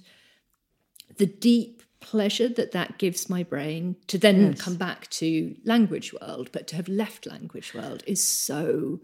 the 1.18 1.26
deep 1.26 1.84
pleasure 2.00 2.48
that 2.50 2.72
that 2.72 2.98
gives 2.98 3.30
my 3.30 3.44
brain 3.44 3.96
to 4.08 4.18
then 4.18 4.54
come 4.56 4.76
back 4.76 5.10
to 5.10 5.56
language 5.66 6.14
world, 6.14 6.50
but 6.52 6.68
to 6.68 6.76
have 6.76 6.88
left 6.88 7.26
language 7.26 7.74
world 7.74 8.04
is 8.08 8.24
so 8.24 9.00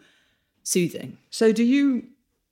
soothing. 0.64 1.18
So 1.30 1.52
do 1.52 1.64
you 1.64 2.06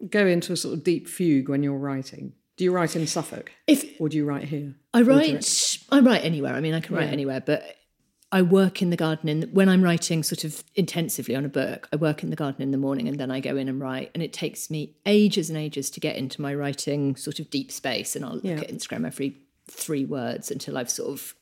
go 0.09 0.25
into 0.25 0.53
a 0.53 0.57
sort 0.57 0.73
of 0.73 0.83
deep 0.83 1.07
fugue 1.07 1.49
when 1.49 1.63
you're 1.63 1.77
writing? 1.77 2.33
Do 2.57 2.63
you 2.63 2.71
write 2.71 2.95
in 2.95 3.07
Suffolk 3.07 3.51
If 3.67 3.99
or 3.99 4.09
do 4.09 4.17
you 4.17 4.25
write 4.25 4.43
here? 4.45 4.75
I 4.93 5.01
write, 5.01 5.77
I 5.91 5.99
write 5.99 6.23
anywhere. 6.23 6.53
I 6.53 6.59
mean, 6.59 6.73
I 6.73 6.79
can 6.79 6.95
write 6.95 7.09
anywhere, 7.09 7.41
but 7.41 7.77
I 8.31 8.41
work 8.41 8.81
in 8.81 8.91
the 8.91 8.97
garden. 8.97 9.29
In 9.29 9.41
when 9.53 9.67
I'm 9.67 9.81
writing 9.81 10.21
sort 10.23 10.43
of 10.43 10.63
intensively 10.75 11.35
on 11.35 11.43
a 11.45 11.49
book, 11.49 11.87
I 11.91 11.95
work 11.95 12.23
in 12.23 12.29
the 12.29 12.35
garden 12.35 12.61
in 12.61 12.71
the 12.71 12.77
morning, 12.77 13.07
and 13.07 13.19
then 13.19 13.31
I 13.31 13.39
go 13.39 13.57
in 13.57 13.67
and 13.67 13.79
write. 13.79 14.11
And 14.13 14.21
it 14.21 14.31
takes 14.31 14.69
me 14.69 14.95
ages 15.05 15.49
and 15.49 15.57
ages 15.57 15.89
to 15.91 15.99
get 15.99 16.15
into 16.17 16.41
my 16.41 16.53
writing 16.53 17.15
sort 17.15 17.39
of 17.39 17.49
deep 17.49 17.71
space. 17.71 18.15
And 18.15 18.23
I'll 18.23 18.35
look 18.35 18.43
Yeah. 18.43 18.59
at 18.59 18.69
Instagram 18.69 19.05
every 19.07 19.37
three 19.69 20.05
words 20.05 20.51
until 20.51 20.77
I've 20.77 20.89
sort 20.89 21.09
of 21.11 21.35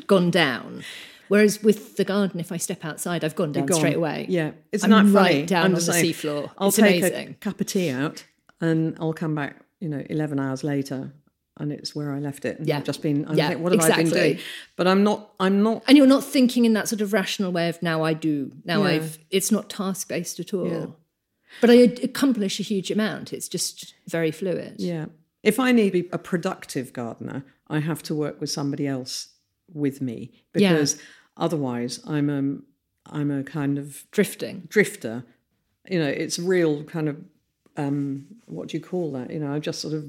gone 0.06 0.30
down. 0.30 0.84
Whereas 1.28 1.62
with 1.62 1.96
the 1.96 2.04
garden, 2.04 2.40
if 2.40 2.52
I 2.52 2.58
step 2.58 2.84
outside, 2.84 3.24
I've 3.24 3.36
gone 3.36 3.52
down 3.52 3.66
Gone. 3.66 3.78
straight 3.78 3.96
away. 3.96 4.26
Yeah, 4.28 4.50
it's 4.70 4.84
I'm 4.84 4.90
not 4.90 5.04
funny. 5.06 5.14
right 5.38 5.46
down 5.46 5.64
I'm 5.66 5.70
on 5.70 5.74
the 5.76 5.80
saying, 5.80 6.12
seafloor. 6.12 6.50
I'll 6.58 6.68
It's 6.68 6.76
take 6.76 7.02
amazing. 7.02 7.28
a 7.30 7.34
cup 7.34 7.60
of 7.60 7.66
tea 7.66 7.88
out, 7.90 8.24
and 8.60 8.96
I'll 9.00 9.14
come 9.14 9.34
back. 9.34 9.56
You 9.80 9.88
know, 9.88 10.04
eleven 10.10 10.38
hours 10.38 10.62
later, 10.62 11.10
and 11.58 11.72
it's 11.72 11.94
where 11.94 12.12
I 12.12 12.18
left 12.18 12.44
it. 12.44 12.58
And 12.58 12.68
Yeah. 12.68 12.76
I've 12.78 12.84
just 12.84 13.00
been. 13.02 13.24
I'm 13.26 13.36
Yeah, 13.38 13.48
like, 13.48 13.58
what 13.60 13.72
have 13.72 13.80
I 13.80 13.88
been 13.96 14.00
exactly. 14.00 14.28
doing? 14.34 14.38
But 14.76 14.86
I'm 14.88 15.02
not. 15.04 15.32
I'm 15.40 15.62
not. 15.62 15.82
and 15.88 15.96
you're 15.96 16.06
not 16.06 16.22
thinking 16.22 16.66
in 16.66 16.74
that 16.74 16.88
sort 16.88 17.00
of 17.00 17.12
rational 17.14 17.50
way 17.50 17.68
of 17.70 17.82
now 17.82 18.02
I 18.02 18.12
do 18.12 18.52
now 18.66 18.82
Yeah. 18.82 18.88
I've 18.90 19.18
it's 19.30 19.50
not 19.50 19.70
task 19.70 20.08
based 20.08 20.38
at 20.38 20.52
all 20.52 20.68
Yeah. 20.68 20.86
but 21.62 21.70
I 21.70 21.74
accomplish 22.02 22.60
a 22.60 22.62
huge 22.62 22.90
amount 22.90 23.32
it's 23.32 23.48
just 23.48 23.94
very 24.06 24.30
fluid 24.30 24.74
Yeah. 24.78 25.06
If 25.42 25.58
I 25.58 25.72
need 25.72 25.92
to 25.92 26.02
be 26.02 26.08
a 26.12 26.18
productive 26.18 26.92
gardener, 26.92 27.42
I 27.72 27.80
have 27.80 28.02
to 28.04 28.14
work 28.14 28.40
with 28.40 28.50
somebody 28.50 28.86
else 28.86 29.28
with 29.72 30.00
me 30.00 30.18
Yeah. 30.54 30.72
because 30.72 30.98
otherwise, 31.36 32.00
I'm 32.06 32.28
a 32.30 32.58
I'm 33.18 33.30
a 33.30 33.42
kind 33.42 33.78
of 33.78 34.04
drifting 34.10 34.56
drifter. 34.68 35.24
You 35.90 35.98
know, 35.98 36.08
it's 36.08 36.38
real 36.38 36.84
kind 36.84 37.08
of 37.08 37.16
um, 37.76 38.26
what 38.46 38.68
do 38.68 38.76
you 38.76 38.82
call 38.82 39.12
that? 39.12 39.30
You 39.30 39.40
know, 39.40 39.52
I 39.54 39.58
just 39.58 39.80
sort 39.80 39.94
of 39.94 40.04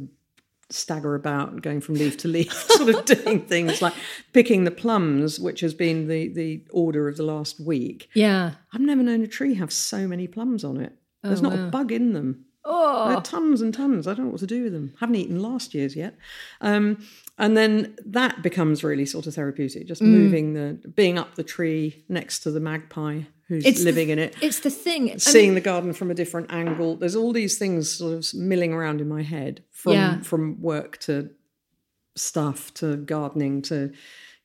stagger 0.69 1.15
about 1.15 1.61
going 1.61 1.81
from 1.81 1.95
leaf 1.95 2.17
to 2.17 2.27
leaf, 2.27 2.51
sort 2.77 2.89
of 2.93 3.05
doing 3.05 3.41
things 3.45 3.81
like 3.81 3.93
picking 4.33 4.63
the 4.63 4.71
plums, 4.71 5.39
which 5.39 5.61
has 5.61 5.73
been 5.73 6.07
the 6.07 6.27
the 6.29 6.65
order 6.71 7.07
of 7.07 7.15
the 7.17 7.23
last 7.23 7.59
week. 7.59 8.09
yeah 8.13 8.55
I've 8.73 8.81
never 8.81 9.03
known 9.03 9.21
a 9.23 9.27
tree 9.27 9.53
have 9.55 9.71
so 9.71 10.07
many 10.07 10.27
plums 10.27 10.63
on 10.63 10.77
it. 10.81 10.93
There's 11.23 11.41
not 11.41 11.57
a 11.57 11.67
bug 11.77 11.91
in 11.93 12.11
them. 12.13 12.45
Oh 12.65 13.19
tons 13.21 13.61
and 13.61 13.73
tons. 13.73 14.07
I 14.07 14.13
don't 14.13 14.25
know 14.25 14.31
what 14.31 14.39
to 14.39 14.47
do 14.47 14.63
with 14.63 14.73
them. 14.73 14.93
Haven't 14.99 15.15
eaten 15.15 15.41
last 15.41 15.73
year's 15.73 15.95
yet. 15.95 16.15
Um, 16.61 17.05
and 17.37 17.57
then 17.57 17.95
that 18.05 18.41
becomes 18.43 18.83
really 18.83 19.05
sort 19.05 19.27
of 19.27 19.33
therapeutic, 19.35 19.83
Mm. 19.83 19.87
just 19.87 20.01
moving 20.01 20.53
the, 20.53 20.79
being 20.95 21.17
up 21.17 21.35
the 21.35 21.43
tree 21.43 22.03
next 22.07 22.39
to 22.39 22.51
the 22.51 22.59
magpie 22.59 23.21
who's 23.47 23.65
It's 23.65 23.79
the- 23.79 23.85
living 23.85 24.09
in 24.09 24.19
it, 24.19 24.35
it's 24.41 24.59
the 24.61 24.69
thing 24.69 25.11
I 25.11 25.17
seeing 25.17 25.47
mean, 25.49 25.55
the 25.55 25.61
garden 25.61 25.93
from 25.93 26.09
a 26.11 26.13
different 26.13 26.51
angle. 26.51 26.95
There's 26.95 27.15
all 27.15 27.33
these 27.33 27.57
things 27.57 27.89
sort 27.91 28.13
of 28.13 28.33
milling 28.39 28.71
around 28.71 29.01
in 29.01 29.07
my 29.09 29.23
head 29.23 29.63
from 29.71 29.93
Yeah. 29.93 30.21
from 30.21 30.61
work 30.61 30.97
to 30.99 31.31
stuff 32.15 32.73
to 32.75 32.95
gardening 32.97 33.61
to 33.63 33.91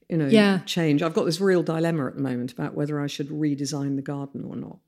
you 0.08 0.16
know 0.16 0.26
Yeah. 0.26 0.60
change. 0.64 1.02
I've 1.02 1.12
got 1.14 1.26
this 1.26 1.40
real 1.40 1.62
dilemma 1.62 2.06
at 2.06 2.16
the 2.16 2.22
moment 2.22 2.50
about 2.52 2.74
whether 2.74 2.98
I 2.98 3.06
should 3.06 3.28
redesign 3.28 3.96
the 3.96 4.02
garden 4.02 4.42
or 4.44 4.56
not 4.56 4.78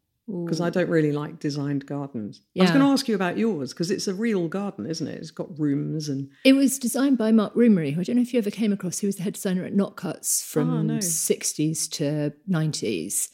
because 0.44 0.60
I 0.60 0.70
don't 0.70 0.88
really 0.88 1.12
like 1.12 1.38
designed 1.38 1.86
gardens. 1.86 2.40
I 2.58 2.62
was 2.62 2.70
going 2.70 2.82
to 2.82 2.90
ask 2.92 3.08
you 3.08 3.14
about 3.14 3.36
yours 3.38 3.72
because 3.72 3.90
it's 3.90 4.06
a 4.08 4.14
real 4.14 4.48
garden, 4.48 4.86
isn't 4.86 5.06
it? 5.06 5.18
It's 5.18 5.30
got 5.30 5.58
rooms 5.58 6.08
and 6.08 6.30
it 6.44 6.52
was 6.54 6.78
designed 6.78 7.18
by 7.18 7.32
Mark 7.32 7.54
Rumary 7.54 7.92
who 7.92 8.00
I 8.00 8.04
don't 8.04 8.16
know 8.16 8.22
if 8.22 8.32
you 8.32 8.38
ever 8.38 8.50
came 8.50 8.72
across 8.72 8.98
he 9.00 9.06
was 9.06 9.16
the 9.16 9.22
head 9.22 9.34
designer 9.34 9.64
at 9.64 9.74
Notcutts 9.74 10.44
from 10.44 10.70
Ah, 10.70 10.82
no. 10.82 10.94
60s 10.98 11.90
to 11.92 12.32
90s 12.48 13.28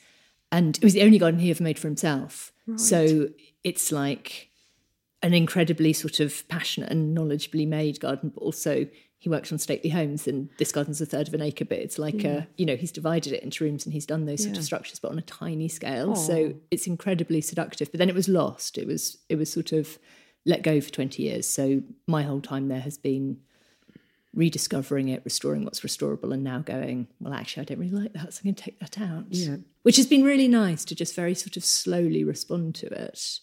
and 0.52 0.76
it 0.78 0.84
was 0.84 0.94
the 0.94 1.02
only 1.02 1.18
garden 1.18 1.40
he 1.40 1.50
ever 1.50 1.62
made 1.62 1.78
for 1.78 1.88
himself. 1.88 2.52
So 2.76 3.28
it's 3.62 3.92
like 3.92 4.50
an 5.22 5.34
incredibly 5.34 5.92
sort 5.92 6.20
of 6.20 6.46
passionate 6.48 6.90
and 6.90 7.16
knowledgeably 7.16 7.66
made 7.66 8.00
garden, 8.00 8.30
but 8.34 8.40
also 8.42 8.86
he 9.18 9.28
works 9.28 9.50
on 9.50 9.58
stately 9.58 9.90
homes 9.90 10.28
and 10.28 10.50
this 10.58 10.72
garden's 10.72 11.00
a 11.00 11.06
third 11.06 11.28
of 11.28 11.34
an 11.34 11.42
acre, 11.42 11.64
but 11.64 11.78
it's 11.78 11.98
like 11.98 12.16
a, 12.16 12.18
mm. 12.18 12.46
you 12.56 12.66
know, 12.66 12.76
he's 12.76 12.92
divided 12.92 13.32
it 13.32 13.42
into 13.42 13.64
rooms 13.64 13.84
and 13.84 13.92
he's 13.92 14.06
done 14.06 14.26
those 14.26 14.44
sort 14.44 14.58
of 14.58 14.64
structures, 14.64 14.98
but 14.98 15.10
on 15.10 15.18
a 15.18 15.22
tiny 15.22 15.68
scale. 15.68 16.14
So 16.14 16.54
it's 16.70 16.86
incredibly 16.86 17.40
seductive. 17.40 17.90
But 17.90 17.98
then 17.98 18.08
it 18.08 18.14
was 18.14 18.28
lost. 18.28 18.76
It 18.76 18.86
was 18.86 19.18
it 19.28 19.36
was 19.36 19.50
sort 19.50 19.72
of 19.72 19.98
let 20.44 20.62
go 20.62 20.80
for 20.80 20.90
20 20.90 21.22
years. 21.22 21.46
So 21.48 21.82
my 22.06 22.22
whole 22.22 22.40
time 22.40 22.68
there 22.68 22.80
has 22.80 22.98
been 22.98 23.38
rediscovering 24.34 25.08
it, 25.08 25.22
restoring 25.24 25.64
what's 25.64 25.80
restorable, 25.80 26.32
and 26.32 26.44
now 26.44 26.60
going, 26.60 27.08
well, 27.20 27.32
actually, 27.32 27.62
I 27.62 27.64
don't 27.64 27.78
really 27.78 27.90
like 27.90 28.12
that, 28.12 28.34
so 28.34 28.40
I'm 28.40 28.44
going 28.44 28.54
to 28.54 28.62
take 28.62 28.78
that 28.80 29.00
out. 29.00 29.24
Yeah. 29.30 29.56
Which 29.82 29.96
has 29.96 30.06
been 30.06 30.22
really 30.22 30.46
nice 30.46 30.84
to 30.84 30.94
just 30.94 31.16
very 31.16 31.34
sort 31.34 31.56
of 31.56 31.64
slowly 31.64 32.22
respond 32.22 32.74
to 32.76 32.86
it. 32.86 33.40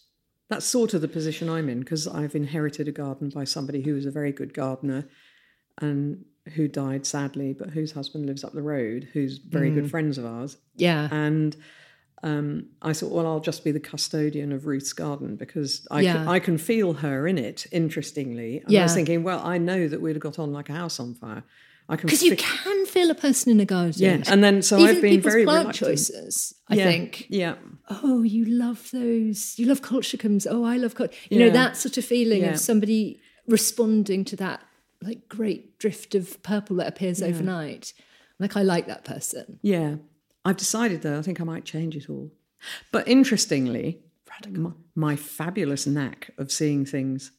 That's 0.48 0.66
sort 0.66 0.94
of 0.94 1.00
the 1.00 1.08
position 1.08 1.48
I'm 1.50 1.68
in 1.68 1.80
because 1.80 2.06
I've 2.06 2.34
inherited 2.34 2.86
a 2.86 2.92
garden 2.92 3.30
by 3.30 3.44
somebody 3.44 3.82
who 3.82 3.94
was 3.94 4.06
a 4.06 4.10
very 4.10 4.30
good 4.30 4.54
gardener 4.54 5.08
and 5.80 6.24
who 6.54 6.68
died 6.68 7.06
sadly, 7.06 7.52
but 7.54 7.70
whose 7.70 7.92
husband 7.92 8.26
lives 8.26 8.44
up 8.44 8.52
the 8.52 8.62
road, 8.62 9.08
who's 9.12 9.38
very 9.38 9.70
Mm. 9.70 9.74
good 9.76 9.90
friends 9.90 10.18
of 10.18 10.26
ours. 10.26 10.56
Yeah. 10.76 11.08
And 11.10 11.56
um, 12.22 12.66
I 12.82 12.92
thought, 12.94 13.12
well, 13.12 13.26
I'll 13.26 13.40
just 13.40 13.64
be 13.64 13.70
the 13.70 13.80
custodian 13.80 14.50
of 14.52 14.66
Ruth's 14.66 14.92
garden 14.94 15.36
because 15.36 15.86
I, 15.90 16.00
Yeah. 16.02 16.12
can, 16.14 16.28
I 16.28 16.38
can 16.38 16.58
feel 16.58 16.94
her 16.94 17.26
in 17.26 17.36
it, 17.38 17.66
interestingly. 17.72 18.62
And 18.66 18.76
I 18.76 18.82
was 18.82 18.94
thinking, 18.94 19.22
well, 19.24 19.40
I 19.44 19.58
know 19.58 19.88
that 19.88 20.00
we'd 20.00 20.16
have 20.16 20.22
got 20.22 20.38
on 20.38 20.52
like 20.52 20.68
a 20.70 20.72
house 20.74 20.98
on 21.00 21.14
fire. 21.14 21.44
I 21.86 21.96
can 21.96 22.06
Because 22.06 22.22
you 22.22 22.34
can 22.36 22.86
feel 22.86 23.10
a 23.10 23.14
person 23.14 23.52
in 23.52 23.60
a 23.60 23.66
garden. 23.66 23.92
Yeah, 24.02 24.22
and 24.26 24.42
then 24.42 24.62
so 24.62 24.78
Even 24.78 24.96
I've 24.96 25.02
been 25.02 25.20
very 25.20 25.44
plant 25.44 25.64
reluctant. 25.66 25.76
choices. 25.90 26.54
I 26.68 26.76
yeah, 26.76 26.84
think. 26.84 27.26
Yeah. 27.28 27.56
Oh, 27.90 28.22
you 28.22 28.46
love 28.46 28.88
those. 28.90 29.58
You 29.58 29.66
love 29.66 29.82
colchicums. 29.82 30.46
Oh, 30.48 30.64
I 30.64 30.78
love 30.78 30.94
col- 30.94 31.08
You 31.28 31.38
Yeah. 31.38 31.46
know 31.46 31.52
that 31.52 31.76
sort 31.76 31.98
of 31.98 32.04
feeling 32.06 32.40
Yeah. 32.42 32.52
of 32.52 32.58
somebody 32.58 33.20
responding 33.46 34.24
to 34.26 34.36
that 34.36 34.62
like 35.04 35.28
great 35.28 35.78
drift 35.78 36.14
of 36.14 36.42
purple 36.42 36.76
that 36.76 36.86
appears 36.86 37.22
overnight. 37.22 37.92
Like 38.38 38.56
I 38.56 38.62
like 38.62 38.86
that 38.86 39.04
person. 39.04 39.58
Yeah. 39.62 39.96
I've 40.44 40.56
decided 40.56 41.02
though, 41.02 41.18
I 41.18 41.22
think 41.22 41.40
I 41.40 41.44
might 41.44 41.64
change 41.64 41.96
it 41.96 42.10
all. 42.10 42.30
But 42.92 43.06
interestingly, 43.06 44.00
my, 44.50 44.72
my 44.94 45.16
fabulous 45.16 45.86
knack 45.86 46.30
of 46.38 46.50
seeing 46.50 46.84
things 46.84 47.32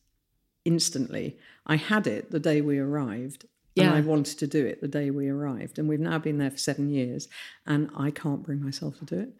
instantly, 0.63 1.38
I 1.65 1.75
had 1.75 2.08
it 2.08 2.32
the 2.32 2.39
day 2.39 2.62
we 2.62 2.80
arrived. 2.80 3.45
Yeah. 3.75 3.88
And 3.88 3.95
I 3.95 4.01
wanted 4.01 4.39
to 4.39 4.47
do 4.47 4.65
it 4.65 4.80
the 4.80 4.88
day 4.88 5.10
we 5.10 5.28
arrived. 5.28 5.78
And 5.78 5.89
we've 5.89 5.99
now 5.99 6.17
been 6.17 6.38
there 6.38 6.51
for 6.51 6.58
seven 6.58 6.89
years 6.89 7.28
and 7.65 7.89
I 7.97 8.10
can't 8.10 8.41
bring 8.41 8.63
myself 8.63 8.99
to 8.99 9.06
do 9.06 9.19
it. 9.19 9.34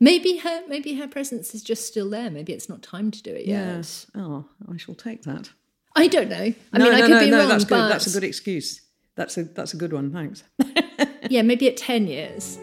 Maybe 0.00 0.36
her 0.38 0.62
maybe 0.68 0.94
her 0.94 1.08
presence 1.08 1.54
is 1.54 1.62
just 1.62 1.86
still 1.86 2.08
there. 2.08 2.30
Maybe 2.30 2.52
it's 2.52 2.68
not 2.68 2.82
time 2.82 3.10
to 3.10 3.22
do 3.22 3.30
it 3.30 3.46
yet. 3.46 3.66
Yes. 3.76 4.06
Oh, 4.14 4.44
I 4.70 4.76
shall 4.76 4.94
take 4.94 5.22
that. 5.22 5.50
I 5.98 6.06
don't 6.06 6.28
know. 6.28 6.36
I 6.36 6.78
no, 6.78 6.84
mean, 6.84 6.94
I 6.94 7.00
could 7.00 7.10
no, 7.10 7.20
be 7.20 7.30
no, 7.30 7.38
wrong, 7.38 7.48
that's 7.48 7.64
good. 7.64 7.70
but 7.70 7.88
That's 7.88 8.06
a 8.06 8.10
good 8.10 8.24
excuse. 8.24 8.80
That's 9.16 9.36
a 9.36 9.44
that's 9.44 9.74
a 9.74 9.76
good 9.76 9.92
one. 9.92 10.12
Thanks. 10.12 10.44
yeah, 11.28 11.42
maybe 11.42 11.66
at 11.68 11.76
10 11.76 12.06
years. 12.06 12.58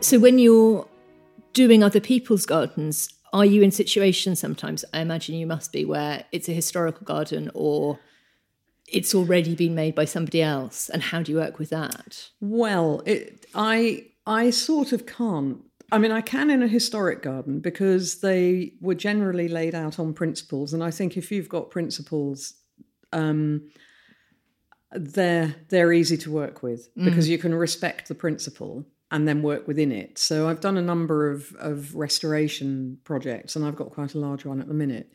So 0.00 0.20
when 0.20 0.38
you're 0.38 0.86
doing 1.54 1.82
other 1.82 1.98
people's 2.00 2.46
gardens, 2.46 3.12
are 3.32 3.44
you 3.44 3.62
in 3.62 3.72
situations 3.72 4.38
sometimes, 4.38 4.84
I 4.94 5.00
imagine 5.00 5.34
you 5.34 5.46
must 5.46 5.72
be, 5.72 5.84
where 5.84 6.24
it's 6.30 6.48
a 6.48 6.52
historical 6.52 7.04
garden 7.04 7.50
or 7.52 7.98
it's 8.86 9.14
already 9.14 9.56
been 9.56 9.74
made 9.74 9.96
by 9.96 10.04
somebody 10.04 10.40
else? 10.40 10.88
And 10.88 11.02
how 11.02 11.22
do 11.22 11.32
you 11.32 11.38
work 11.38 11.58
with 11.58 11.70
that? 11.70 12.28
Well, 12.40 13.02
it, 13.06 13.46
I 13.54 14.06
I 14.24 14.50
sort 14.50 14.92
of 14.92 15.04
can't. 15.04 15.64
I 15.90 15.98
mean, 15.98 16.12
I 16.12 16.20
can 16.20 16.50
in 16.50 16.62
a 16.62 16.68
historic 16.68 17.22
garden 17.22 17.60
because 17.60 18.20
they 18.20 18.74
were 18.80 18.94
generally 18.94 19.48
laid 19.48 19.74
out 19.74 19.98
on 19.98 20.12
principles, 20.12 20.74
and 20.74 20.84
I 20.84 20.90
think 20.90 21.16
if 21.16 21.32
you've 21.32 21.48
got 21.48 21.70
principles, 21.70 22.54
um, 23.12 23.70
they're 24.92 25.54
they're 25.68 25.92
easy 25.92 26.16
to 26.18 26.30
work 26.30 26.62
with 26.62 26.88
because 26.96 27.28
you 27.28 27.38
can 27.38 27.54
respect 27.54 28.08
the 28.08 28.14
principle 28.14 28.86
and 29.10 29.26
then 29.26 29.42
work 29.42 29.66
within 29.66 29.90
it. 29.90 30.18
So 30.18 30.48
I've 30.48 30.60
done 30.60 30.76
a 30.76 30.82
number 30.82 31.30
of 31.30 31.54
of 31.58 31.94
restoration 31.94 32.98
projects, 33.04 33.56
and 33.56 33.64
I've 33.64 33.76
got 33.76 33.90
quite 33.90 34.14
a 34.14 34.18
large 34.18 34.44
one 34.44 34.60
at 34.60 34.68
the 34.68 34.74
minute. 34.74 35.10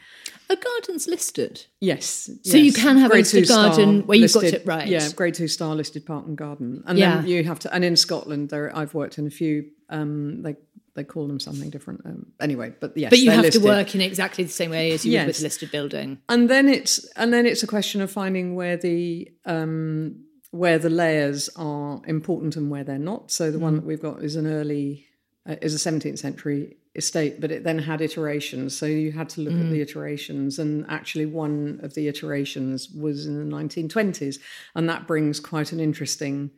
A 0.50 0.56
garden's 0.56 1.08
listed. 1.08 1.66
Yes. 1.80 2.30
So 2.44 2.58
you 2.58 2.74
can 2.74 2.98
have 2.98 3.12
a 3.12 3.14
Grade 3.14 3.22
listed 3.26 3.42
two 3.42 3.46
star 3.46 3.68
garden 3.70 4.02
where 4.08 4.18
you've 4.18 4.34
got 4.34 4.44
it 4.44 4.66
right. 4.66 4.88
Yeah, 4.88 5.10
grade 5.12 5.36
two 5.36 5.48
star 5.48 5.76
listed 5.76 6.06
park 6.06 6.26
and 6.26 6.38
garden, 6.38 6.84
and 6.88 6.98
Yeah. 6.98 7.18
then 7.18 7.28
you 7.28 7.44
have 7.44 7.60
to. 7.60 7.74
And 7.74 7.86
in 7.86 7.96
Scotland, 7.96 8.50
there 8.50 8.76
I've 8.76 8.94
worked 8.94 9.18
in 9.18 9.28
a 9.28 9.32
few. 9.32 9.66
Um, 9.90 10.42
they 10.42 10.56
they 10.96 11.04
call 11.04 11.28
them 11.28 11.40
something 11.40 11.70
different. 11.72 12.02
Um, 12.06 12.28
anyway, 12.40 12.74
but 12.80 12.96
yes, 12.96 13.10
But 13.10 13.20
you 13.20 13.32
have 13.32 13.42
listed. 13.46 13.62
to 13.64 13.68
work 13.68 13.96
in 13.96 14.02
exactly 14.02 14.44
the 14.44 14.52
same 14.52 14.70
way 14.72 14.92
as 14.92 15.04
you 15.06 15.18
would 15.18 15.28
with 15.28 15.40
a 15.40 15.44
listed 15.44 15.72
building. 15.72 16.20
And 16.30 16.50
then 16.50 16.68
it's 16.70 17.04
and 17.16 17.32
then 17.34 17.46
it's 17.46 17.64
a 17.64 17.68
question 17.68 18.02
of 18.02 18.12
finding 18.12 18.56
where 18.56 18.78
the 18.78 19.32
um, 19.46 20.24
where 20.54 20.78
the 20.78 20.90
layers 20.90 21.50
are 21.56 22.00
important 22.06 22.56
and 22.56 22.70
where 22.70 22.84
they're 22.84 23.00
not. 23.00 23.32
So 23.32 23.50
the 23.50 23.58
Mm. 23.58 23.62
one 23.68 23.76
that 23.78 23.86
we've 23.86 24.00
got 24.10 24.24
is 24.24 24.36
an 24.36 24.46
early 24.46 25.08
uh, 25.46 25.56
is 25.62 25.74
a 25.76 25.80
17th 25.80 26.20
century 26.20 26.78
estate, 26.96 27.42
but 27.42 27.52
it 27.52 27.64
then 27.66 27.80
had 27.80 28.00
iterations. 28.02 28.78
So 28.78 28.86
you 28.86 29.12
had 29.12 29.28
to 29.30 29.42
look 29.42 29.56
at 29.56 29.70
the 29.72 29.80
Mm. 29.80 29.82
iterations, 29.82 30.58
and 30.60 30.86
actually 30.88 31.26
one 31.26 31.80
of 31.82 31.96
the 31.96 32.08
iterations 32.08 32.90
was 32.92 33.26
in 33.26 33.36
the 33.40 33.44
1920s, 33.56 34.40
and 34.76 34.88
that 34.88 35.06
brings 35.08 35.40
quite 35.42 35.74
an 35.74 35.80
interesting. 35.82 36.52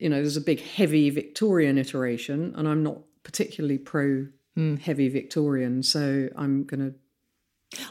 You 0.00 0.08
know, 0.10 0.16
there's 0.20 0.36
a 0.36 0.40
big 0.52 0.60
heavy 0.60 1.08
Victorian 1.08 1.78
iteration, 1.78 2.52
and 2.56 2.66
I'm 2.68 2.82
not 2.82 2.98
particularly 3.22 3.78
pro 3.78 4.26
Mm. 4.56 4.80
heavy 4.80 5.08
Victorian, 5.08 5.82
so 5.82 6.28
I'm 6.36 6.64
going 6.64 6.80
to 6.80 6.94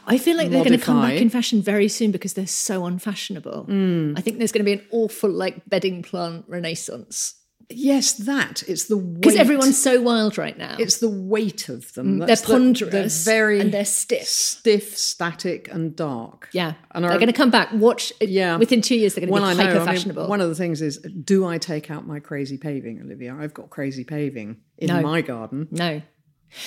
I 0.06 0.18
feel 0.18 0.36
like 0.36 0.50
they're 0.50 0.64
going 0.64 0.78
to 0.78 0.84
come 0.84 1.00
back 1.02 1.20
in 1.20 1.30
fashion 1.30 1.62
very 1.62 1.88
soon 1.88 2.10
because 2.10 2.34
they're 2.34 2.46
so 2.46 2.84
unfashionable. 2.86 3.66
Mm. 3.68 4.18
I 4.18 4.20
think 4.20 4.38
there's 4.38 4.52
going 4.52 4.64
to 4.64 4.70
be 4.76 4.80
an 4.80 4.86
awful 4.90 5.30
like 5.30 5.68
bedding 5.68 6.02
plant 6.02 6.44
renaissance 6.48 7.34
Yes, 7.70 8.12
that. 8.18 8.62
It's 8.68 8.84
the 8.88 8.98
weight. 8.98 9.22
because 9.22 9.36
everyone's 9.36 9.80
so 9.82 9.98
wild 10.02 10.36
right 10.36 10.56
now. 10.58 10.76
It's 10.78 10.98
the 10.98 11.08
weight 11.08 11.70
of 11.70 11.94
them. 11.94 12.18
they're 12.18 12.26
That's 12.28 12.42
the- 12.42 12.52
ponderous 12.52 13.24
they're 13.24 13.34
very 13.34 13.58
and 13.58 13.72
they're 13.72 13.86
stiff. 13.86 14.24
stiff, 14.26 14.98
static, 14.98 15.72
and 15.72 15.96
dark. 15.96 16.50
Yeah, 16.52 16.74
And 16.90 17.02
they're 17.02 17.12
going 17.14 17.26
to 17.28 17.32
come 17.32 17.50
back. 17.50 17.72
Watch. 17.72 18.12
Yeah. 18.20 18.58
within 18.58 18.82
two 18.82 18.96
years 18.96 19.14
they're 19.14 19.26
going 19.26 19.32
to 19.42 19.48
be 19.56 19.62
hyper 19.62 19.76
I 19.76 19.78
mean, 19.78 19.86
fashionable. 19.86 20.28
one 20.28 20.42
of 20.42 20.50
the 20.50 20.54
things 20.54 20.82
is, 20.82 20.98
do 20.98 21.46
I 21.46 21.56
take 21.56 21.90
out 21.90 22.06
my 22.06 22.20
crazy 22.20 22.58
paving, 22.58 23.00
Olivia? 23.00 23.34
I've 23.34 23.54
got 23.54 23.70
crazy 23.70 24.04
paving 24.04 24.58
in 24.76 24.88
No. 24.88 25.00
my 25.00 25.22
garden. 25.22 25.66
no, 25.70 26.02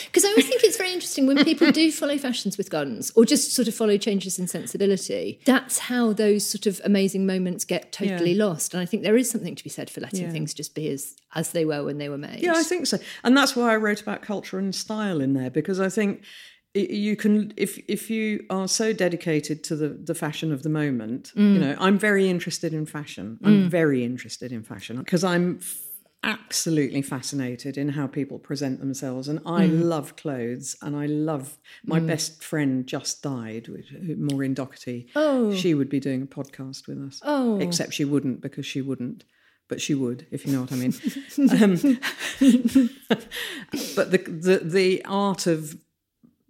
because 0.06 0.26
I 0.26 0.30
always 0.30 0.48
think 0.48 0.64
it's 0.64 0.78
very 0.78 0.92
interesting 0.94 1.28
when 1.28 1.44
people 1.44 1.72
do 1.72 1.92
follow 1.92 2.18
fashions 2.18 2.58
with 2.58 2.70
guns 2.70 3.12
or 3.16 3.26
just 3.26 3.54
sort 3.54 3.68
of 3.68 3.76
follow 3.76 3.98
changes 3.98 4.40
in 4.40 4.48
sensibility. 4.48 5.40
That's 5.46 5.80
how 5.80 6.14
those 6.14 6.46
sort 6.48 6.66
of 6.66 6.82
amazing 6.84 7.26
moments 7.26 7.66
get 7.66 7.92
totally 7.92 8.36
lost. 8.36 8.74
And 8.74 8.82
I 8.82 8.86
think 8.86 9.04
there 9.04 9.18
is 9.18 9.30
something 9.30 9.56
to 9.56 9.64
be 9.64 9.70
said 9.70 9.90
for 9.90 10.02
letting 10.02 10.22
Yeah. 10.24 10.32
things 10.32 10.54
just 10.54 10.76
be 10.76 10.90
as 10.90 11.16
as 11.36 11.52
they 11.52 11.66
were 11.66 11.84
when 11.84 11.98
they 11.98 12.10
were 12.10 12.18
made. 12.18 12.42
Yeah, 12.42 12.54
I 12.56 12.64
think 12.64 12.88
so, 12.88 12.98
and 13.24 13.36
that's 13.36 13.56
why 13.56 13.72
I 13.74 13.76
wrote 13.78 14.02
about 14.02 14.22
culture 14.22 14.58
and 14.58 14.74
style 14.74 15.22
in 15.22 15.34
there 15.34 15.50
because 15.52 15.80
I 15.80 15.90
think 15.90 16.24
you 16.74 17.16
can 17.16 17.54
if 17.58 17.78
if 17.88 18.10
you 18.10 18.46
are 18.50 18.68
so 18.68 18.94
dedicated 18.94 19.64
to 19.66 19.76
the 19.76 19.90
the 19.90 20.14
fashion 20.16 20.52
of 20.52 20.64
the 20.64 20.70
moment. 20.70 21.32
Mm. 21.36 21.54
You 21.54 21.60
know, 21.60 21.76
I'm 21.80 21.98
very 21.98 22.30
interested 22.30 22.74
in 22.74 22.86
fashion. 22.86 23.40
I'm 23.44 23.70
very 23.70 24.04
interested 24.04 24.52
in 24.52 24.64
fashion 24.64 24.98
because 24.98 25.24
I'm. 25.24 25.60
Absolutely 26.24 27.02
fascinated 27.02 27.78
in 27.78 27.90
how 27.90 28.08
people 28.08 28.40
present 28.40 28.80
themselves, 28.80 29.28
and 29.28 29.40
I 29.46 29.68
Mm. 29.68 29.84
love 29.84 30.16
clothes. 30.16 30.76
And 30.82 30.96
I 30.96 31.06
love 31.06 31.58
my 31.86 32.00
best 32.00 32.44
friend 32.44 32.86
just 32.88 33.22
died, 33.22 33.68
which- 33.68 33.94
Maureen 34.18 34.54
Doherty. 34.54 35.08
Oh. 35.16 35.54
she 35.54 35.74
would 35.74 35.90
be 35.90 36.00
doing 36.00 36.24
a 36.24 36.26
podcast 36.26 36.88
with 36.88 36.98
us. 37.02 37.22
Oh. 37.24 37.60
except 37.60 37.94
she 37.94 38.04
wouldn't 38.04 38.42
because 38.42 38.66
she 38.66 38.82
wouldn't, 38.82 39.24
but 39.68 39.80
she 39.80 39.94
would 39.94 40.26
if 40.32 40.46
you 40.46 40.52
know 40.54 40.62
what 40.62 40.72
I 40.72 40.76
mean. 40.76 40.94
um, 41.52 42.00
but 43.96 44.12
the, 44.12 44.18
the 44.18 44.62
the 44.64 45.06
art 45.06 45.48
of 45.48 45.78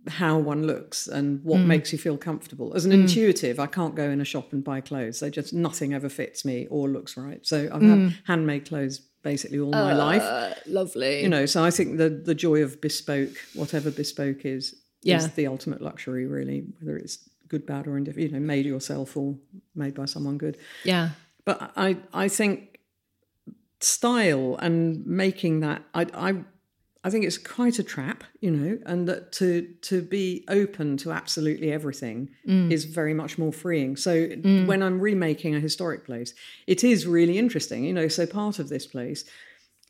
how 0.07 0.37
one 0.39 0.65
looks 0.65 1.07
and 1.07 1.43
what 1.43 1.57
makes 1.59 1.91
you 1.91 1.97
feel 1.99 2.15
comfortable 2.17 2.73
as 2.73 2.85
an 2.85 2.93
intuitive 2.93 3.59
i 3.59 3.67
can't 3.67 3.93
go 3.93 4.09
in 4.09 4.21
a 4.21 4.23
shop 4.23 4.53
and 4.53 4.63
buy 4.63 4.79
clothes 4.79 5.19
they 5.19 5.29
just 5.29 5.53
nothing 5.53 5.93
ever 5.93 6.07
fits 6.07 6.45
me 6.45 6.65
or 6.69 6.87
looks 6.87 7.17
right 7.17 7.45
so 7.45 7.69
i've 7.73 7.81
had 7.81 8.13
handmade 8.23 8.65
clothes 8.65 9.01
basically 9.23 9.59
all 9.59 9.71
my 9.71 9.93
life 9.93 10.21
Uh, 10.23 10.53
lovely. 10.67 11.21
you 11.21 11.29
know 11.29 11.45
so 11.45 11.63
i 11.63 11.71
think 11.71 11.97
the 11.97 12.09
the 12.09 12.35
joy 12.35 12.61
of 12.63 12.79
bespoke 12.81 13.35
whatever 13.53 13.91
bespoke 13.91 14.45
is 14.45 14.75
Yeah. 15.03 15.17
is 15.17 15.31
the 15.33 15.47
ultimate 15.47 15.81
luxury 15.81 16.25
really 16.25 16.65
whether 16.79 16.97
it's 16.97 17.17
good 17.47 17.65
bad 17.65 17.87
or 17.87 17.97
indifferent 17.97 18.27
you 18.31 18.33
know 18.39 18.45
made 18.45 18.65
yourself 18.65 19.15
or 19.17 19.35
made 19.75 19.93
by 19.95 20.05
someone 20.05 20.37
good 20.37 20.57
yeah. 20.83 21.09
but 21.45 21.71
I 21.75 21.97
I 22.13 22.27
think 22.29 22.79
style 23.79 24.55
and 24.59 25.05
making 25.05 25.59
that 25.61 25.83
I 25.93 26.03
I 26.29 26.43
I 27.07 27.09
think 27.09 27.23
it's 27.25 27.37
quite 27.37 27.79
a 27.79 27.83
trap, 27.83 28.23
you 28.41 28.51
know, 28.51 28.77
and 28.85 29.07
that 29.09 29.31
to 29.39 29.49
to 29.89 30.01
be 30.01 30.43
open 30.61 30.97
to 30.97 31.11
absolutely 31.21 31.69
everything 31.71 32.19
Mm. 32.45 32.69
is 32.75 32.83
very 32.99 33.13
much 33.21 33.37
more 33.37 33.53
freeing. 33.63 33.95
So 33.95 34.13
when 34.69 34.81
I'm 34.85 34.99
remaking 34.99 35.55
a 35.55 35.59
historic 35.67 36.01
place, 36.05 36.33
it 36.73 36.83
is 36.83 37.07
really 37.17 37.37
interesting, 37.37 37.79
you 37.87 37.93
know. 37.93 38.07
So 38.17 38.25
part 38.25 38.59
of 38.59 38.67
this 38.69 38.85
place 38.95 39.23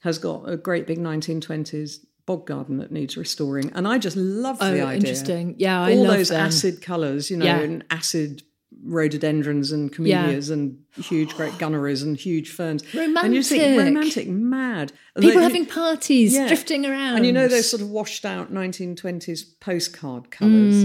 has 0.02 0.20
got 0.20 0.40
a 0.48 0.58
great 0.68 0.86
big 0.92 1.00
1920s 1.00 2.06
bog 2.28 2.46
garden 2.46 2.78
that 2.78 2.92
needs 2.92 3.16
restoring, 3.18 3.72
and 3.74 3.88
I 3.88 3.98
just 3.98 4.18
love 4.18 4.58
Oh, 4.60 4.72
the 4.72 4.82
idea. 4.82 4.98
interesting. 4.98 5.56
Yeah, 5.58 5.82
I 5.82 5.94
All 5.94 6.04
love 6.04 6.18
those 6.18 6.30
them. 6.30 6.42
acid 6.48 6.82
colours, 6.82 7.32
you 7.32 7.38
know, 7.38 7.46
Yeah. 7.46 7.62
and 7.62 7.84
acid 7.90 8.44
rhododendrons 8.84 9.72
and 9.72 9.92
camellias 9.92 10.50
and 10.50 10.78
huge 10.96 11.36
great 11.36 11.58
gunneras 11.58 12.04
and 12.04 12.18
huge 12.18 12.50
ferns. 12.50 12.84
And 12.94 13.34
you 13.34 13.44
think 13.44 13.78
Romantic. 13.78 13.96
romantic, 13.96 14.28
mad. 14.30 14.92
People 15.20 15.38
they- 15.38 15.44
having 15.44 15.66
parties, 15.66 16.34
Yeah. 16.34 16.48
drifting 16.48 16.86
around. 16.86 17.18
and 17.18 17.26
you 17.26 17.32
know 17.32 17.48
those 17.48 17.70
sort 17.70 17.82
of 17.82 17.90
washed 17.90 18.26
out 18.26 18.52
1920s 18.52 19.44
postcard 19.60 20.32
colours. 20.32 20.76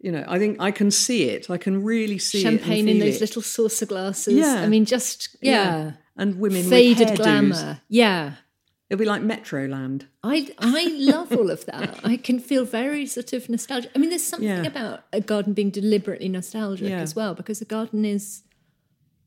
You 0.00 0.12
know, 0.12 0.24
I 0.26 0.38
think 0.38 0.56
I 0.60 0.70
can 0.70 0.90
see 0.90 1.24
it. 1.24 1.50
I 1.50 1.56
can 1.58 1.82
really 1.82 2.18
see 2.18 2.38
Mm. 2.38 2.42
champagne 2.42 2.88
it. 2.88 2.92
in 2.92 2.98
those 3.00 3.16
it. 3.16 3.20
little 3.20 3.42
saucer 3.42 3.86
glasses. 3.86 4.34
Yeah. 4.34 4.62
I 4.62 4.68
mean, 4.68 4.84
just 4.84 5.36
yeah, 5.40 5.92
And 6.16 6.38
women 6.38 6.62
faded 6.64 7.16
glamour. 7.16 7.80
Yeah. 7.88 8.32
It'll 8.92 8.98
be 9.00 9.06
like 9.06 9.22
Metroland. 9.22 10.02
I 10.22 10.50
I 10.58 10.86
love 10.98 11.32
all 11.32 11.50
of 11.50 11.64
that. 11.64 11.98
I 12.04 12.18
can 12.18 12.38
feel 12.38 12.66
very 12.66 13.06
sort 13.06 13.32
of 13.32 13.48
nostalgic. 13.48 13.90
I 13.96 13.98
mean, 13.98 14.10
there's 14.10 14.22
something 14.22 14.46
Yeah. 14.46 14.64
about 14.66 15.04
a 15.14 15.22
garden 15.22 15.54
being 15.54 15.70
deliberately 15.70 16.28
nostalgic 16.28 16.90
Yeah. 16.90 17.00
as 17.00 17.16
well, 17.16 17.32
because 17.34 17.62
a 17.62 17.64
garden 17.64 18.04
is, 18.04 18.42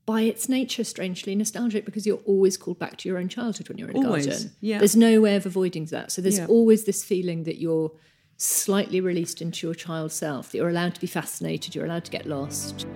by 0.06 0.20
its 0.20 0.48
nature, 0.48 0.84
strangely 0.84 1.34
nostalgic 1.34 1.84
because 1.84 2.06
you're 2.06 2.22
always 2.26 2.56
called 2.56 2.78
back 2.78 2.96
to 2.98 3.08
your 3.08 3.18
own 3.18 3.28
childhood 3.28 3.68
when 3.68 3.76
you're 3.76 3.90
in 3.90 3.96
a 3.96 4.06
Always, 4.06 4.26
garden. 4.28 4.52
yeah. 4.60 4.78
There's 4.78 4.94
no 4.94 5.20
way 5.20 5.34
of 5.34 5.46
avoiding 5.46 5.86
that. 5.86 6.12
So 6.12 6.22
there's 6.22 6.38
Yeah. 6.38 6.46
always 6.46 6.84
this 6.84 7.02
feeling 7.02 7.42
that 7.42 7.58
you're 7.60 7.90
slightly 8.36 9.00
released 9.00 9.42
into 9.42 9.66
your 9.66 9.74
child 9.74 10.12
self, 10.12 10.52
that 10.52 10.58
you're 10.58 10.68
allowed 10.68 10.94
to 10.94 11.00
be 11.00 11.08
fascinated, 11.08 11.74
you're 11.74 11.86
allowed 11.86 12.04
to 12.04 12.12
get 12.12 12.24
lost. 12.24 12.86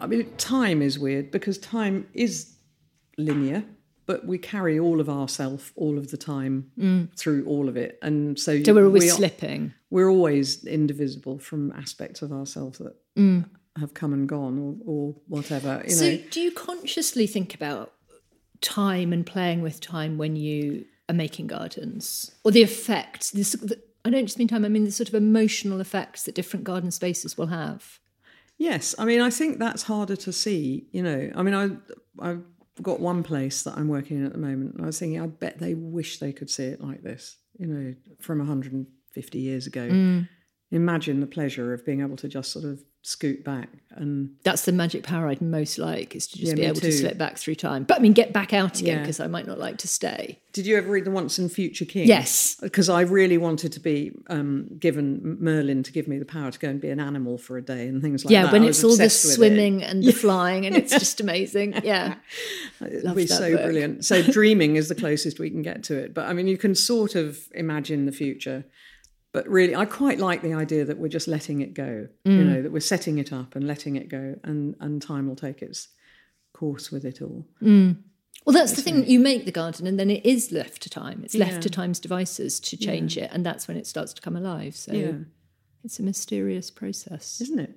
I 0.00 0.06
mean, 0.06 0.30
time 0.36 0.82
is 0.82 0.98
weird 0.98 1.30
because 1.30 1.58
time 1.58 2.06
is 2.14 2.54
linear, 3.16 3.64
but 4.06 4.24
we 4.26 4.38
carry 4.38 4.78
all 4.78 5.00
of 5.00 5.08
ourself 5.08 5.72
all 5.76 5.98
of 5.98 6.10
the 6.10 6.16
time 6.16 7.10
through 7.16 7.44
all 7.46 7.68
of 7.68 7.76
it, 7.76 7.98
and 8.02 8.38
so, 8.38 8.56
Mm. 8.56 8.64
So 8.66 8.74
we're 8.74 8.86
always 8.86 9.02
we 9.04 9.10
are- 9.10 9.14
slipping. 9.14 9.74
We're 9.90 10.10
always 10.10 10.64
indivisible 10.64 11.38
from 11.38 11.72
aspects 11.72 12.22
of 12.22 12.32
ourselves 12.32 12.78
that 12.78 12.94
Mm. 13.16 13.46
have 13.76 13.94
come 13.94 14.12
and 14.12 14.28
gone, 14.28 14.58
or, 14.58 14.76
or 14.84 15.14
whatever. 15.28 15.82
You 15.84 15.90
So, 15.94 16.08
know, 16.10 16.18
do 16.30 16.40
you 16.40 16.50
consciously 16.52 17.26
think 17.26 17.54
about 17.54 17.92
time 18.60 19.12
and 19.12 19.24
playing 19.24 19.62
with 19.62 19.80
time 19.80 20.18
when 20.18 20.36
you 20.36 20.84
are 21.08 21.14
making 21.14 21.46
gardens, 21.48 22.30
or 22.44 22.50
the 22.52 22.62
effects? 22.62 23.30
This, 23.30 23.52
the, 23.52 23.80
I 24.04 24.10
don't 24.10 24.26
just 24.26 24.38
mean 24.38 24.48
time; 24.48 24.64
I 24.64 24.68
mean 24.68 24.84
the 24.84 24.90
sort 24.92 25.08
of 25.08 25.14
emotional 25.14 25.80
effects 25.80 26.22
that 26.24 26.34
different 26.34 26.64
garden 26.64 26.90
spaces 26.90 27.36
will 27.38 27.46
have. 27.48 27.98
Yes, 28.58 28.94
I 28.98 29.04
mean, 29.04 29.20
I 29.20 29.30
think 29.30 29.58
that's 29.58 29.84
harder 29.84 30.16
to 30.16 30.32
see. 30.32 30.88
You 30.92 31.02
know, 31.02 31.30
I 31.34 31.42
mean, 31.42 31.54
I 31.54 31.70
I've 32.20 32.42
got 32.82 33.00
one 33.00 33.22
place 33.22 33.62
that 33.62 33.76
I'm 33.76 33.88
working 33.88 34.18
in 34.18 34.26
at 34.26 34.32
the 34.32 34.38
moment, 34.38 34.74
and 34.74 34.82
I 34.82 34.86
was 34.86 34.98
thinking, 34.98 35.20
I 35.20 35.26
bet 35.26 35.58
they 35.58 35.74
wish 35.74 36.18
they 36.18 36.32
could 36.32 36.50
see 36.50 36.64
it 36.64 36.80
like 36.80 37.02
this. 37.02 37.36
You 37.58 37.66
know, 37.66 37.94
from 38.20 38.38
150 38.38 39.38
years 39.38 39.66
ago. 39.66 39.88
Mm. 39.88 40.28
Imagine 40.70 41.20
the 41.20 41.26
pleasure 41.26 41.72
of 41.72 41.84
being 41.86 42.02
able 42.02 42.16
to 42.16 42.28
just 42.28 42.52
sort 42.52 42.66
of 42.66 42.82
scoot 43.02 43.42
back 43.44 43.68
and 43.92 44.30
That's 44.44 44.64
the 44.64 44.72
magic 44.72 45.02
power 45.02 45.28
I'd 45.28 45.40
most 45.40 45.78
like 45.78 46.14
is 46.14 46.26
to 46.28 46.38
just 46.38 46.50
Yeah, 46.50 46.54
be 46.54 46.64
able 46.64 46.80
to 46.80 46.92
slip 46.92 47.16
back 47.16 47.38
through 47.38 47.54
time. 47.54 47.84
But 47.84 47.98
I 47.98 48.00
mean, 48.00 48.12
get 48.12 48.32
back 48.32 48.52
out 48.52 48.78
again 48.80 48.96
Yeah. 48.96 49.02
because 49.02 49.18
I 49.18 49.26
might 49.28 49.46
not 49.46 49.58
like 49.58 49.78
to 49.78 49.88
stay. 49.88 50.38
Did 50.52 50.66
you 50.66 50.76
ever 50.76 50.88
read 50.90 51.04
The 51.04 51.10
Once 51.10 51.38
and 51.38 51.50
Future 51.50 51.84
King? 51.84 52.06
Yes. 52.06 52.56
Because 52.60 52.88
I 52.88 53.02
really 53.02 53.38
wanted 53.38 53.72
to 53.72 53.80
be 53.80 54.12
um, 54.28 54.68
given 54.78 55.38
Merlin 55.40 55.82
to 55.84 55.92
give 55.92 56.06
me 56.06 56.18
the 56.18 56.24
power 56.24 56.50
to 56.50 56.58
go 56.58 56.68
and 56.68 56.80
be 56.80 56.90
an 56.90 57.00
animal 57.00 57.38
for 57.38 57.56
a 57.56 57.62
day 57.62 57.86
and 57.88 58.02
things 58.02 58.24
like 58.24 58.28
that. 58.28 58.34
Yeah, 58.34 58.42
that. 58.44 58.52
when 58.52 58.64
it's 58.64 58.82
all 58.84 58.90
the 58.96 59.04
with 59.04 59.06
it. 59.06 59.10
swimming 59.10 59.82
and 59.82 60.02
the 60.02 60.12
flying, 60.12 60.66
and 60.66 60.76
it's 60.76 60.92
just 60.92 61.20
amazing. 61.26 61.74
Yeah. 61.84 62.16
It'd 62.80 63.14
be 63.14 63.26
so 63.26 63.52
book. 63.52 63.62
brilliant. 63.62 64.04
So 64.04 64.22
dreaming 64.22 64.76
is 64.76 64.88
the 64.88 64.94
closest 64.94 65.38
we 65.38 65.50
can 65.50 65.62
get 65.62 65.82
to 65.84 65.96
it. 65.96 66.14
But 66.14 66.26
I 66.26 66.32
mean, 66.32 66.46
you 66.46 66.58
can 66.58 66.74
sort 66.74 67.14
of 67.14 67.38
imagine 67.54 68.06
the 68.06 68.12
future. 68.12 68.64
But 69.32 69.46
really, 69.48 69.74
I 69.76 69.84
quite 69.84 70.18
like 70.18 70.40
the 70.42 70.54
idea 70.54 70.84
that 70.86 70.98
we're 70.98 71.08
just 71.08 71.28
letting 71.28 71.60
it 71.60 71.74
go. 71.74 72.08
You 72.24 72.32
Mm. 72.32 72.46
know, 72.46 72.62
that 72.62 72.72
we're 72.72 72.80
setting 72.80 73.18
it 73.18 73.32
up 73.32 73.54
and 73.56 73.66
letting 73.66 73.96
it 73.96 74.08
go, 74.08 74.36
and 74.42 74.74
and 74.80 75.02
time 75.02 75.28
will 75.28 75.36
take 75.36 75.60
its 75.62 75.88
course 76.54 76.90
with 76.90 77.04
it 77.04 77.20
all. 77.22 77.46
Well, 77.60 78.54
that's 78.54 78.72
the 78.72 78.82
thing. 78.82 79.06
You 79.06 79.18
make 79.20 79.44
the 79.44 79.52
garden, 79.52 79.86
and 79.86 79.98
then 79.98 80.10
it 80.10 80.24
is 80.24 80.50
left 80.52 80.80
to 80.82 80.90
time. 80.90 81.20
It's 81.24 81.34
left 81.34 81.52
Yeah. 81.54 81.60
to 81.60 81.70
time's 81.70 82.00
devices 82.00 82.58
to 82.60 82.76
change 82.76 83.18
it, 83.18 83.30
and 83.32 83.44
that's 83.44 83.68
when 83.68 83.76
it 83.76 83.86
starts 83.86 84.14
to 84.14 84.22
come 84.22 84.36
alive. 84.36 84.74
So 84.74 84.92
Yeah, 84.94 85.12
it's 85.84 85.98
a 85.98 86.02
mysterious 86.02 86.70
process. 86.70 87.40
isn't 87.42 87.58
it? 87.58 87.74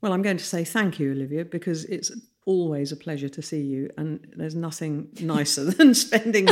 Well, 0.00 0.12
I'm 0.14 0.22
going 0.22 0.38
to 0.38 0.44
say 0.44 0.64
thank 0.64 0.98
you, 0.98 1.12
Olivia, 1.12 1.44
because 1.44 1.84
it's 1.84 2.10
always 2.46 2.92
a 2.92 2.96
pleasure 2.96 3.28
to 3.28 3.42
see 3.42 3.60
you, 3.60 3.90
and 3.96 4.20
there's 4.36 4.54
nothing 4.54 5.08
nicer 5.20 5.64
than 5.70 5.94
spending 5.94 6.48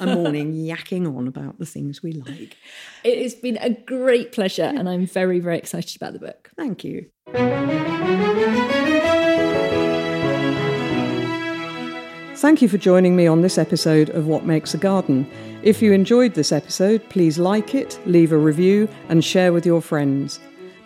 a 0.00 0.06
morning 0.06 0.52
yakking 0.52 1.16
on 1.16 1.26
about 1.26 1.58
the 1.58 1.66
things 1.66 2.02
we 2.02 2.12
like. 2.12 2.56
It 3.04 3.22
has 3.22 3.34
been 3.34 3.58
a 3.58 3.70
great 3.70 4.32
pleasure, 4.32 4.64
and 4.64 4.88
I'm 4.88 5.06
very, 5.06 5.40
very 5.40 5.58
excited 5.58 5.96
about 5.96 6.12
the 6.12 6.18
book. 6.18 6.50
Thank 6.56 6.84
you. 6.84 7.06
Thank 12.36 12.62
you 12.62 12.68
for 12.68 12.78
joining 12.78 13.16
me 13.16 13.26
on 13.26 13.42
this 13.42 13.58
episode 13.58 14.08
of 14.10 14.26
What 14.26 14.46
Makes 14.46 14.72
a 14.72 14.78
Garden. 14.78 15.30
If 15.62 15.82
you 15.82 15.92
enjoyed 15.92 16.32
this 16.32 16.52
episode, 16.52 17.06
please 17.10 17.38
like 17.38 17.74
it, 17.74 18.00
leave 18.06 18.32
a 18.32 18.38
review, 18.38 18.88
and 19.10 19.22
share 19.22 19.52
with 19.52 19.66
your 19.66 19.82
friends. 19.82 20.40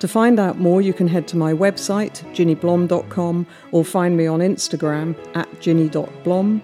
To 0.05 0.09
find 0.09 0.39
out 0.39 0.59
more, 0.59 0.83
you 0.83 0.93
can 0.93 1.09
head 1.09 1.27
to 1.29 1.37
my 1.39 1.55
website, 1.55 2.23
jinnyblom.com, 2.35 3.47
or 3.73 3.85
find 3.87 4.15
me 4.15 4.27
on 4.27 4.41
Instagram 4.41 5.17
at 5.35 5.49
jinny.blom. 5.63 6.61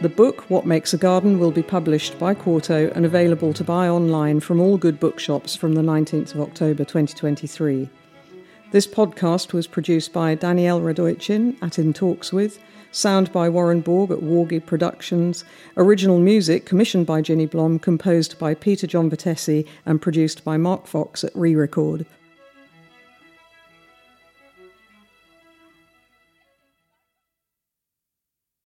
The 0.00 0.08
book, 0.08 0.48
What 0.48 0.64
Makes 0.64 0.94
a 0.94 0.96
Garden, 0.96 1.40
will 1.40 1.50
be 1.50 1.64
published 1.64 2.20
by 2.20 2.34
Quarto 2.34 2.92
and 2.94 3.04
available 3.04 3.52
to 3.54 3.64
buy 3.64 3.88
online 3.88 4.38
from 4.38 4.60
all 4.60 4.78
good 4.78 5.00
bookshops 5.00 5.56
from 5.56 5.74
the 5.74 5.80
19th 5.80 6.36
of 6.36 6.42
October 6.42 6.84
2023. 6.84 7.90
This 8.70 8.86
podcast 8.86 9.52
was 9.52 9.66
produced 9.66 10.12
by 10.12 10.36
Danielle 10.36 10.80
Radojcin 10.80 11.60
at 11.60 11.80
In 11.80 11.92
Talks 11.92 12.32
With, 12.32 12.60
sound 12.92 13.32
by 13.32 13.48
Warren 13.48 13.80
Borg 13.80 14.12
at 14.12 14.22
Worgie 14.22 14.64
Productions, 14.64 15.44
original 15.76 16.20
music 16.20 16.64
commissioned 16.64 17.06
by 17.06 17.22
Jinny 17.22 17.46
Blom, 17.46 17.80
composed 17.80 18.38
by 18.38 18.54
Peter 18.54 18.86
John 18.86 19.10
Vettese, 19.10 19.66
and 19.84 20.00
produced 20.00 20.44
by 20.44 20.56
Marc 20.56 20.86
Fox 20.86 21.24
at 21.24 21.34
Re 21.34 21.56
Record. 21.56 22.06